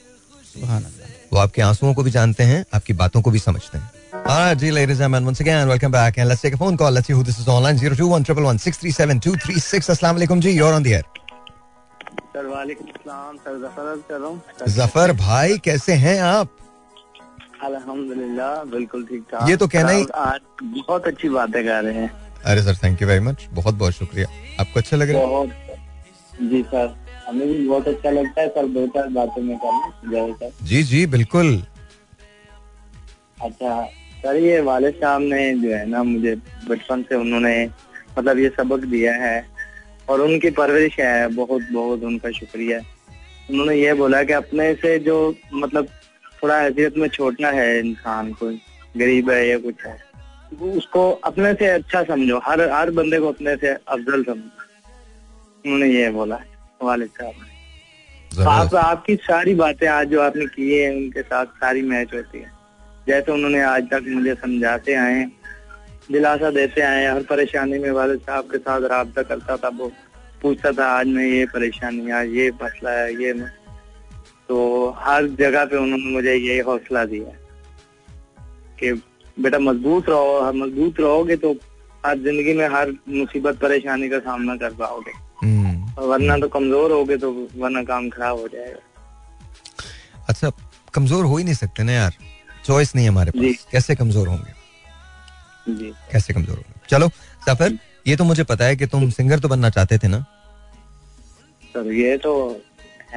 [1.33, 4.71] वो आपके आंसुओं को भी जानते हैं आपकी बातों को भी समझते हैं। Alright, जी
[4.71, 6.91] ladies and gentlemen, once again, welcome back and let's take a phone call.
[6.91, 7.77] Let's see who this is online.
[7.77, 11.05] 021 637 Assalamu alaikum जी, you're on the air.
[12.33, 16.49] Sir वालेकुम सलाम सर ज़फ़र कर रहा हूँ। ज़फ़र भाई कैसे हैं आप?
[17.63, 22.11] अल्हम्दुलिल्लाह बिल्कुल ठीक ठाक। ये तो कहना ही- आज बहुत अच्छी बातें कर रहे हैं।
[22.45, 24.27] अरे sir thank you very much बहुत बहुत शुक्रिया।
[24.61, 25.47] आपको अच्छा लग रहा है?
[26.49, 26.97] जी सर
[27.27, 31.63] हमें भी बहुत अच्छा लगता है सर चार बातें में करना। जी जी बिल्कुल।
[33.41, 33.83] अच्छा
[34.23, 36.35] सर ये वाले साहब ने जो है ना मुझे
[36.69, 37.69] बचपन से उन्होंने
[38.19, 39.47] मतलब ये सबक दिया है।
[40.09, 42.79] और उनकी परवरिश है बहुत बहुत उनका शुक्रिया।
[43.49, 45.87] उन्होंने ये बोला कि अपने से जो मतलब
[46.41, 48.49] थोड़ा हैसियत में छोड़ना है इंसान को
[48.95, 49.97] गरीब है या कुछ है।
[50.71, 54.65] उसको अपने से अच्छा समझो हर हर बंदे को अपने से अफजल समझो।
[55.65, 56.45] उन्होंने ये बोला है
[56.83, 57.55] वालिद साहब ने
[58.49, 62.51] आप आपकी सारी बातें आज जो आपने की है उनके साथ सारी मैच होती है।
[63.07, 65.23] जैसे उन्होंने आज तक मुझे समझाते आए
[66.11, 69.91] दिलासा देते आए हर परेशानी में वाले साहब के साथ रहा करता था वो
[70.41, 73.51] पूछता था आज मैं ये परेशानी आज ये मसला है ये मैं
[74.49, 74.57] तो
[74.99, 77.31] हर जगह पे उन्होंने मुझे ये हौसला दिया
[78.79, 78.91] कि
[79.37, 81.51] बेटा मज़बूत रहो हर मज़बूत रहोगे तो
[82.05, 87.17] हर ज़िंदगी में हर मुसीबत परेशानी का सामना कर पाओगे। हम्म, वरना तो कमज़ोर होगे
[87.17, 88.79] तो वरना काम खराब हो जाएगा।
[90.29, 90.51] अच्छा
[90.93, 92.13] कमज़ोर हो ही नहीं सकते ना यार।
[92.65, 94.53] चॉइस नहीं हमारे पास। कैसे कमज़ोर होंगे?
[95.69, 96.79] जी। कैसे कमज़ोर होंगे?
[96.89, 97.09] चलो
[97.47, 97.77] सफ़र
[98.07, 100.19] ये तो मुझे पता है कि तुम सिंगर तो बनना चाहते थे ना?
[101.63, 102.33] सर ये तो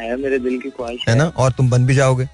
[0.00, 1.24] है मेरे दिल की ख्वाहिश है ना?
[1.36, 2.24] और तुम बन भी जाओगे।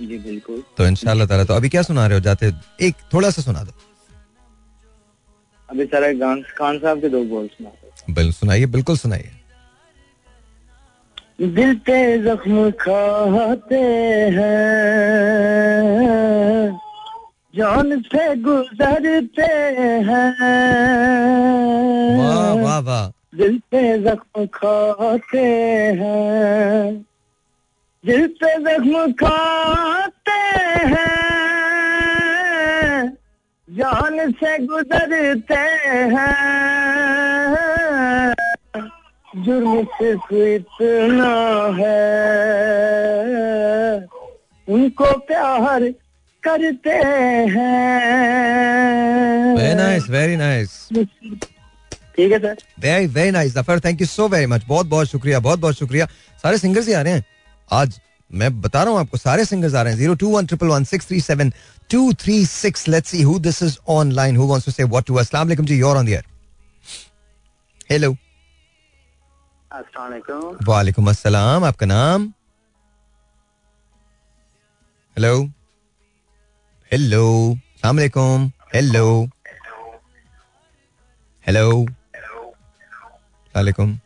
[0.00, 2.22] जी बिल्कुल। तो इंशाल्लाह ताला तो अभी क्या सुना रहे हो?
[2.24, 2.52] जाते
[2.82, 3.72] एक थोड़ा सा सुना दो।
[5.68, 6.12] अभी सर
[6.58, 7.70] खान साहब के दो बोल सुना।
[8.10, 9.30] बिल सुनाइए बिल्कुल सुनाइए।
[11.50, 13.80] दिल पे जख्म खाते
[14.36, 14.50] हैं
[17.54, 19.50] जान से गुजरते
[20.06, 20.32] हैं।
[22.18, 23.06] वाह वाह वाह।
[23.36, 25.38] दिल पे जख्म खाते
[26.00, 27.06] हैं।
[28.06, 30.30] दिल पे जख्म खाते
[30.86, 33.16] हैं।
[33.70, 36.34] जान से गुजरते हैं।
[39.36, 44.06] जुर्म सिर्फ़ इतना है।
[44.68, 45.94] उनको प्यार
[46.42, 46.90] करते
[47.50, 50.88] हैं। वेरी नाइस वेरी नाइस
[52.16, 55.40] ठीक है sir very very nice Zafar thank you so very much बहुत बहुत शुक्रिया
[55.40, 56.06] बहुत बहुत शुक्रिया.
[56.44, 57.24] सारे सिंगर्स ही आ रहे हैं.
[57.70, 58.00] आज
[58.30, 59.98] मैं बता रहा हूँ आपको सारे सिंगर्स आ रहे हैं.
[60.00, 61.52] Zero two one triple one six three seven
[61.90, 65.14] two three six let's see who this is online who wants to say what to
[65.14, 66.24] अस्सलाम वालेकुम जी you're on the air
[67.90, 68.12] hello
[69.70, 72.32] अस्सलाम वालेकुम वालेकुम अस्सलाम आपका नाम
[75.16, 75.34] हेलो
[76.90, 79.06] हेलो अस्सलाम वालेकुम हेलो
[81.44, 81.86] हेलो
[83.56, 83.98] वालेकुम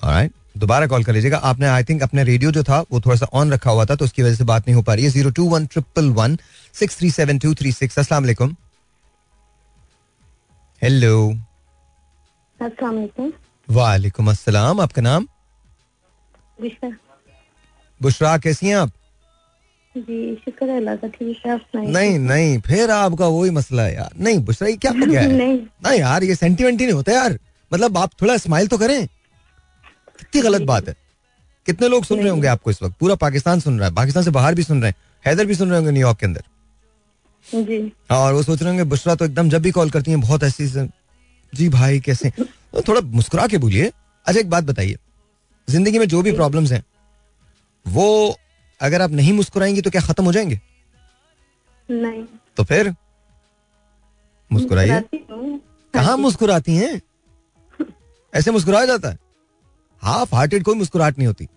[0.00, 3.26] ऑलराइट दोबारा कॉल कर लीजिएगा। आपने आई थिंक अपने रेडियो जो था वो थोड़ा सा
[3.40, 5.30] ऑन रखा हुआ था तो उसकी वजह से बात नहीं हो पा रही है। Zero
[5.38, 6.38] two one triple one
[6.74, 8.56] six three seven two three six वालेकुम
[10.82, 11.16] हेलो
[13.68, 15.26] वालेकुम अस्सलाम आपका नाम?
[18.00, 18.90] बुशरा कैसी हैं आप?
[19.94, 24.10] जी शुक्र है अल्लाह का ठीक है नहीं नहीं फिर आपका वही मसला है यार।
[24.18, 25.32] नहीं बुशरा ये क्या हो गया है?
[25.32, 27.38] नहीं। यार ये सेंटिमेंट ही नहीं होता यार।
[27.70, 30.94] मतलब आप थोड़ा स्माइल तो करें। कितनी गलत बात है।
[31.66, 32.96] कितने लोग सुन रहे होंगे आपको इस वक्त?
[33.00, 35.68] पूरा पाकिस्तान सुन रहा है पाकिस्तान से बाहर भी सुन रहे हैं हैदर भी सुन
[35.68, 36.42] रहे होंगे न्यूयॉर्क के अंदर।
[37.46, 40.44] जी। और वो सोच रहे होंगे बुशरा तो एकदम जब भी कॉल करती हैं बहुत
[40.44, 40.66] ऐसी
[41.52, 42.30] जी भाई कैसे?
[42.30, 43.90] तो थोड़ा मुस्कुरा के बोलिए।
[44.26, 44.96] अच्छा एक बात बताइए।
[45.68, 46.82] ज़िंदगी में जो भी प्रॉब्लम्स हैं
[47.86, 48.36] वो
[48.80, 50.60] अगर आप नहीं मुस्कुराएँगी तो क्या खत्म हो जाएँगे?
[51.88, 52.24] नहीं।
[52.56, 52.94] तो फिर
[54.50, 55.60] मुस्कुराइए। मुस्कुराती हूँ।
[55.94, 57.00] कहाँ मुस्कुराती हैं?
[58.36, 59.18] ऐसे मुस्कुराया जाता है।
[60.02, 61.48] हाफ़ हार्टेड कोई मुस्कुराहट नहीं होती।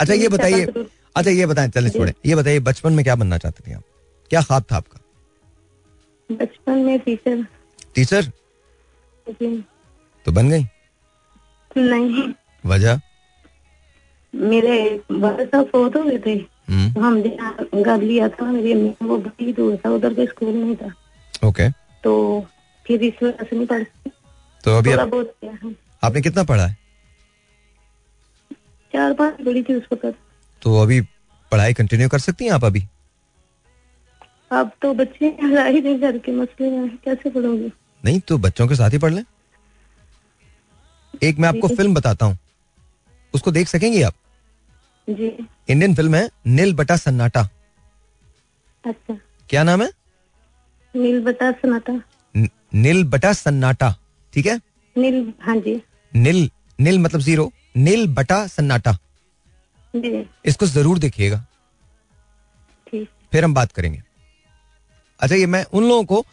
[0.00, 0.64] अच्छा ये बताइए
[1.16, 3.82] अच्छा ये बताएँ चले छोड़े। ये बताइए बचपन में क्या बनना चाहते थे आप?
[4.30, 5.00] क्या ख्वाब था आपका?
[6.30, 7.46] बचपन में टीचर।
[7.94, 8.30] टीचर?
[10.26, 10.64] तो बन गई?
[11.76, 12.32] नहीं।
[12.66, 13.00] वजह?
[14.34, 14.76] मेरे
[15.10, 16.34] वाले साहब फोत हो गए थे।
[16.68, 20.54] हम्म। तो हम घर लिया था मेरी अम्मी वो बड़ी दूर था उधर का स्कूल
[20.54, 20.92] नहीं था।
[21.48, 21.68] ओके।
[22.04, 22.14] तो
[22.86, 23.84] फिर इस वजह से नहीं पढ़
[24.66, 25.10] तो अभी आप,
[26.04, 26.76] आपने कितना पढ़ा है?
[28.92, 30.14] चार पाँच बड़ी थी उसको तक
[30.62, 31.00] तो अभी
[31.52, 32.82] पढ़ाई कंटिन्यू कर सकती हैं आप अभी?
[34.52, 37.70] अब तो बच्चे घर के मसले हैं कैसे पढ़ोगे?
[38.04, 39.22] नहीं तो बच्चों के साथ ही पढ़ लें।
[41.22, 42.38] एक मैं आपको फ़िल्म बताता हूँ।
[43.34, 44.14] उसको देख सकेंगे आप?
[45.08, 45.26] जी।
[45.70, 47.48] इंडियन फ़िल्म है नील बटा सन्नाटा
[48.84, 49.18] अच्छा।
[49.50, 49.88] क्या नाम है?
[50.94, 52.00] नील बटा सन्नाटा
[52.74, 53.94] नील बटा सन्नाटा
[54.36, 54.60] ठीक है?
[54.96, 55.80] नील हाँ जी।
[56.12, 56.48] नील
[56.78, 58.92] नील मतलब ज़ीरो। नील बटा सन्नाटा।
[59.94, 61.44] जी। इसको ज़रूर देखिएगा।
[63.32, 64.02] फिर हम बात करेंगे।
[65.20, 66.24] अच्छा ये मैं उन लोगों को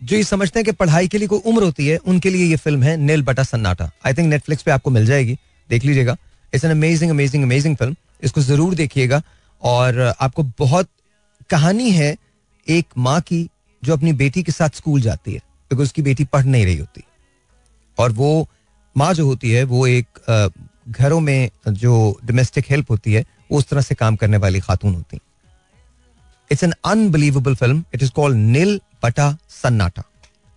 [0.00, 2.56] जो ये समझते हैं कि पढ़ाई के लिए कोई उम्र होती है उनके लिए ये
[2.56, 5.36] फ़िल्म है नील बटा सन्नाटा। आई थिंक नेटफ्लिक्स पे आपको मिल जाएगी।
[5.70, 6.16] देख लीजिएगा।
[6.52, 9.22] It's an amazing amazing amazing film इसको ज़रूर देखिएगा।
[9.62, 10.88] और आपको बहुत
[11.50, 12.16] कहानी है
[12.66, 13.48] एक माँ की
[13.82, 17.04] जो अपनी बेटी के साथ स्कूल जाती है क्योंकि उसकी बेटी पढ़ नहीं रही होती।
[18.00, 18.48] और वो
[18.96, 20.06] माँ जो होती है वो एक
[20.88, 21.94] घरों में जो
[22.24, 25.22] डोमेस्टिक हेल्प होती है वो उस तरह से काम करने वाली खातून होती हैं।
[26.50, 30.02] It's an unbelievable film it is called Nil Battey Sannata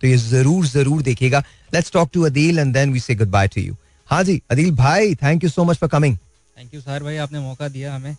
[0.00, 1.42] तो ये ज़रूर ज़रूर देखिएगा।
[1.74, 3.76] Let's talk to Adeel and then we say goodbye to you
[4.08, 6.16] हाँ जी अदील भाई thank you so much for coming
[6.56, 8.16] thank you sir भाई आपने मौका दिया हमें।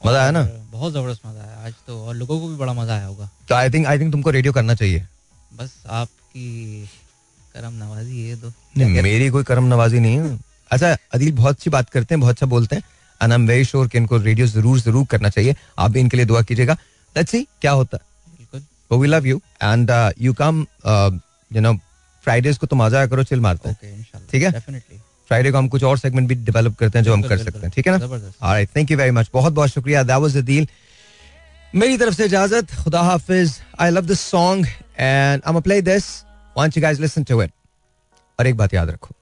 [0.00, 0.42] मज़ा आया ना?
[0.70, 3.54] बहुत ज़बरदस्त मज़ा आया। आज तो और लोगों को भी बड़ा मज़ा आया होगा। तो
[3.54, 5.06] आई थिंक आई थिंक तुमको रेडियो करना चाहिए।
[5.52, 6.88] बस आपकी
[7.56, 10.38] करम नवाजी ये दो नहीं मेरी कोई करम नवाजी नहीं है।
[10.70, 12.82] अच्छा अदील बहुत अच्छी बात करते हैं बहुत अच्छा बोलते हैं।
[13.20, 16.16] And I am very sure कि इनको रेडियो ज़रूर ज़रूर करना चाहिए। आप भी इनके
[16.16, 16.76] लिए दुआ कीजिएगा।
[17.16, 20.66] लेट्स सी क्या होता है। बिल्कुल। We love you and you come
[21.50, 21.72] you know
[22.24, 24.50] Fridays को तुम आ जाया करो चिल मारते हैं। ठीक है?
[25.30, 27.70] फ्राइडे को हम कुछ और सेगमेंट भी डेवलप करते हैं जो हम कर सकते हैं।
[27.70, 30.68] ठीक है ना। Alright thank you very much बहुत बहुत शुक्रिया। दैट वाज द डील
[31.74, 36.04] मेरी तरफ़ से इजाज़त। खुदा हाफिज। I love this song and I am play this
[36.56, 37.52] want you guys listen to it
[38.38, 39.14] और एक बात याद रखो।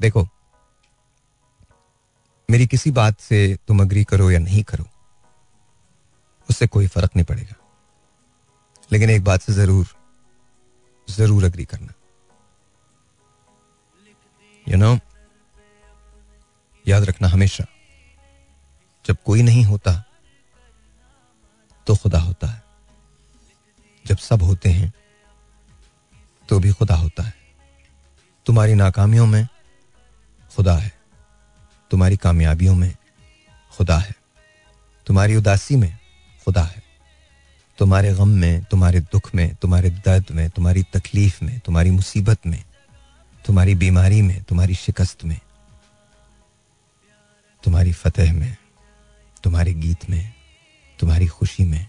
[0.00, 0.26] देखो
[2.48, 3.38] मेरी किसी बात से
[3.68, 4.84] तुम अग्री करो या नहीं करो
[6.48, 7.54] उससे कोई फ़र्क नहीं पड़ेगा।
[8.92, 9.86] लेकिन एक बात से ज़रूर
[11.08, 11.92] ज़रूर अग्री करना।
[14.66, 15.00] यू you नो know,
[16.84, 17.64] याद रखना हमेशा
[19.04, 19.92] जब कोई नहीं होता
[21.86, 22.62] तो खुदा होता है।
[24.04, 24.92] जब सब होते हैं
[26.48, 27.34] तो भी खुदा होता है।
[28.46, 29.48] तुम्हारी नाकामियों में
[30.56, 30.92] खुदा है।
[31.90, 32.96] तुम्हारी कामयाबियों में
[33.70, 34.14] खुदा है।
[35.06, 35.98] तुम्हारी उदासी में
[36.44, 36.82] खुदा है।
[37.78, 42.64] तुम्हारे गम में, तुम्हारे दुख में, तुम्हारे दर्द में, तुम्हारी तकलीफ़ में, तुम्हारी मुसीबत में,
[43.46, 45.40] तुम्हारी बीमारी में, तुम्हारी शिकस्त में,
[47.64, 48.56] तुम्हारी फतेह में,
[49.42, 50.32] तुम्हारे गीत में,
[50.98, 51.88] तुम्हारी खुशी में,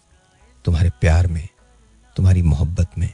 [0.66, 1.48] तुम्हारे प्यार में,
[2.16, 3.14] तुम्हारी मोहब्बत में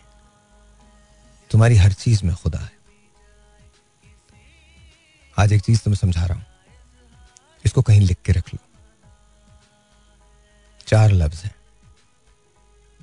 [1.52, 2.72] तुम्हारी हर चीज़ में खुदा है।
[5.40, 6.45] आज एक चीज़ तुम्हें समझा रहा हूँ।
[7.65, 8.60] इसको कहीं लिख के रख लो।
[10.88, 11.56] चार लफ्ज हैं।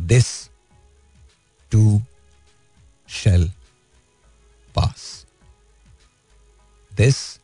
[0.01, 0.51] This
[1.70, 2.03] too
[3.09, 3.53] shall
[4.75, 5.27] pass
[6.93, 7.41] this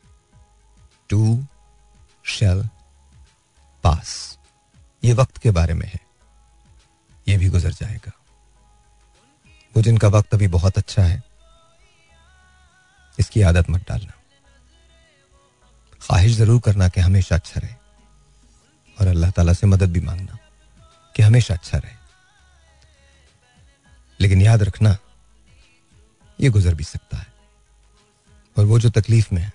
[1.08, 1.46] too
[2.24, 2.68] shall
[3.82, 4.38] pass
[5.04, 6.00] ये वक्त के बारे में है।
[7.28, 8.23] ये भी गुजर जाएगा।
[9.76, 11.22] वो जिनका वक्त अभी बहुत अच्छा है।
[13.18, 14.12] इसकी आदत मत डालना।
[16.02, 17.74] ख्वाहिश ज़रूर करना कि हमेशा अच्छा रहे।
[19.00, 20.38] और अल्लाह ताला से मदद भी मांगना
[21.16, 21.94] कि हमेशा अच्छा रहे।
[24.20, 24.96] लेकिन याद रखना,
[26.40, 27.32] ये गुजर भी सकता है।
[28.56, 29.52] और वो जो तकलीफ़ में है,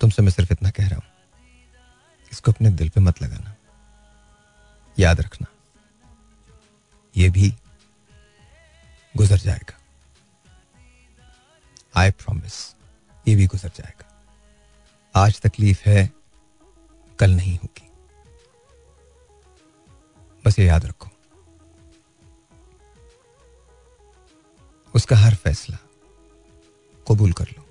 [0.00, 1.04] तुमसे मैं सिर्फ़ इतना कह रहा हूँ।
[2.32, 3.54] इसको अपने दिल पे मत लगाना।
[4.98, 5.46] याद रखना,
[7.16, 7.54] ये भी
[9.14, 9.76] गुजर जाएगा।
[11.96, 12.76] आई प्रॉमिस
[13.28, 14.06] ये भी गुजर जाएगा।
[15.14, 16.10] आज तकलीफ़ है,
[17.18, 17.88] कल नहीं होगी।
[20.44, 21.08] बस ये याद रखो।
[24.94, 25.78] उसका हर फैसला
[27.08, 27.66] कबूल कर लो।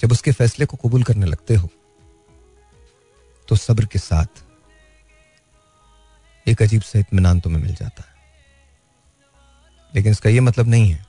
[0.00, 1.68] जब उसके फैसले को कबूल करने लगते हो
[3.48, 4.44] तो सब्र के साथ
[6.46, 8.15] एक अजीब सा इतमान तुम्हें मिल जाता है।
[9.96, 11.06] लेकिन इसका यह मतलब नहीं है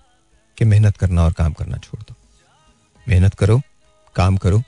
[0.58, 2.16] कि मेहनत करना और काम करना छोड़ दो।
[3.08, 3.62] मेहनत करो,
[4.16, 4.64] काम करो,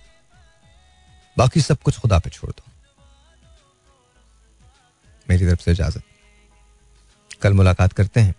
[1.37, 2.71] बाकी सब कुछ खुदा पे छोड़ दो।
[5.29, 6.03] मेरी तरफ़ से इजाज़त।
[7.41, 8.35] कल मुलाकात करते हैं।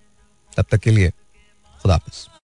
[0.56, 1.10] तब तक के लिए
[1.82, 2.39] खुदा हाफिज़।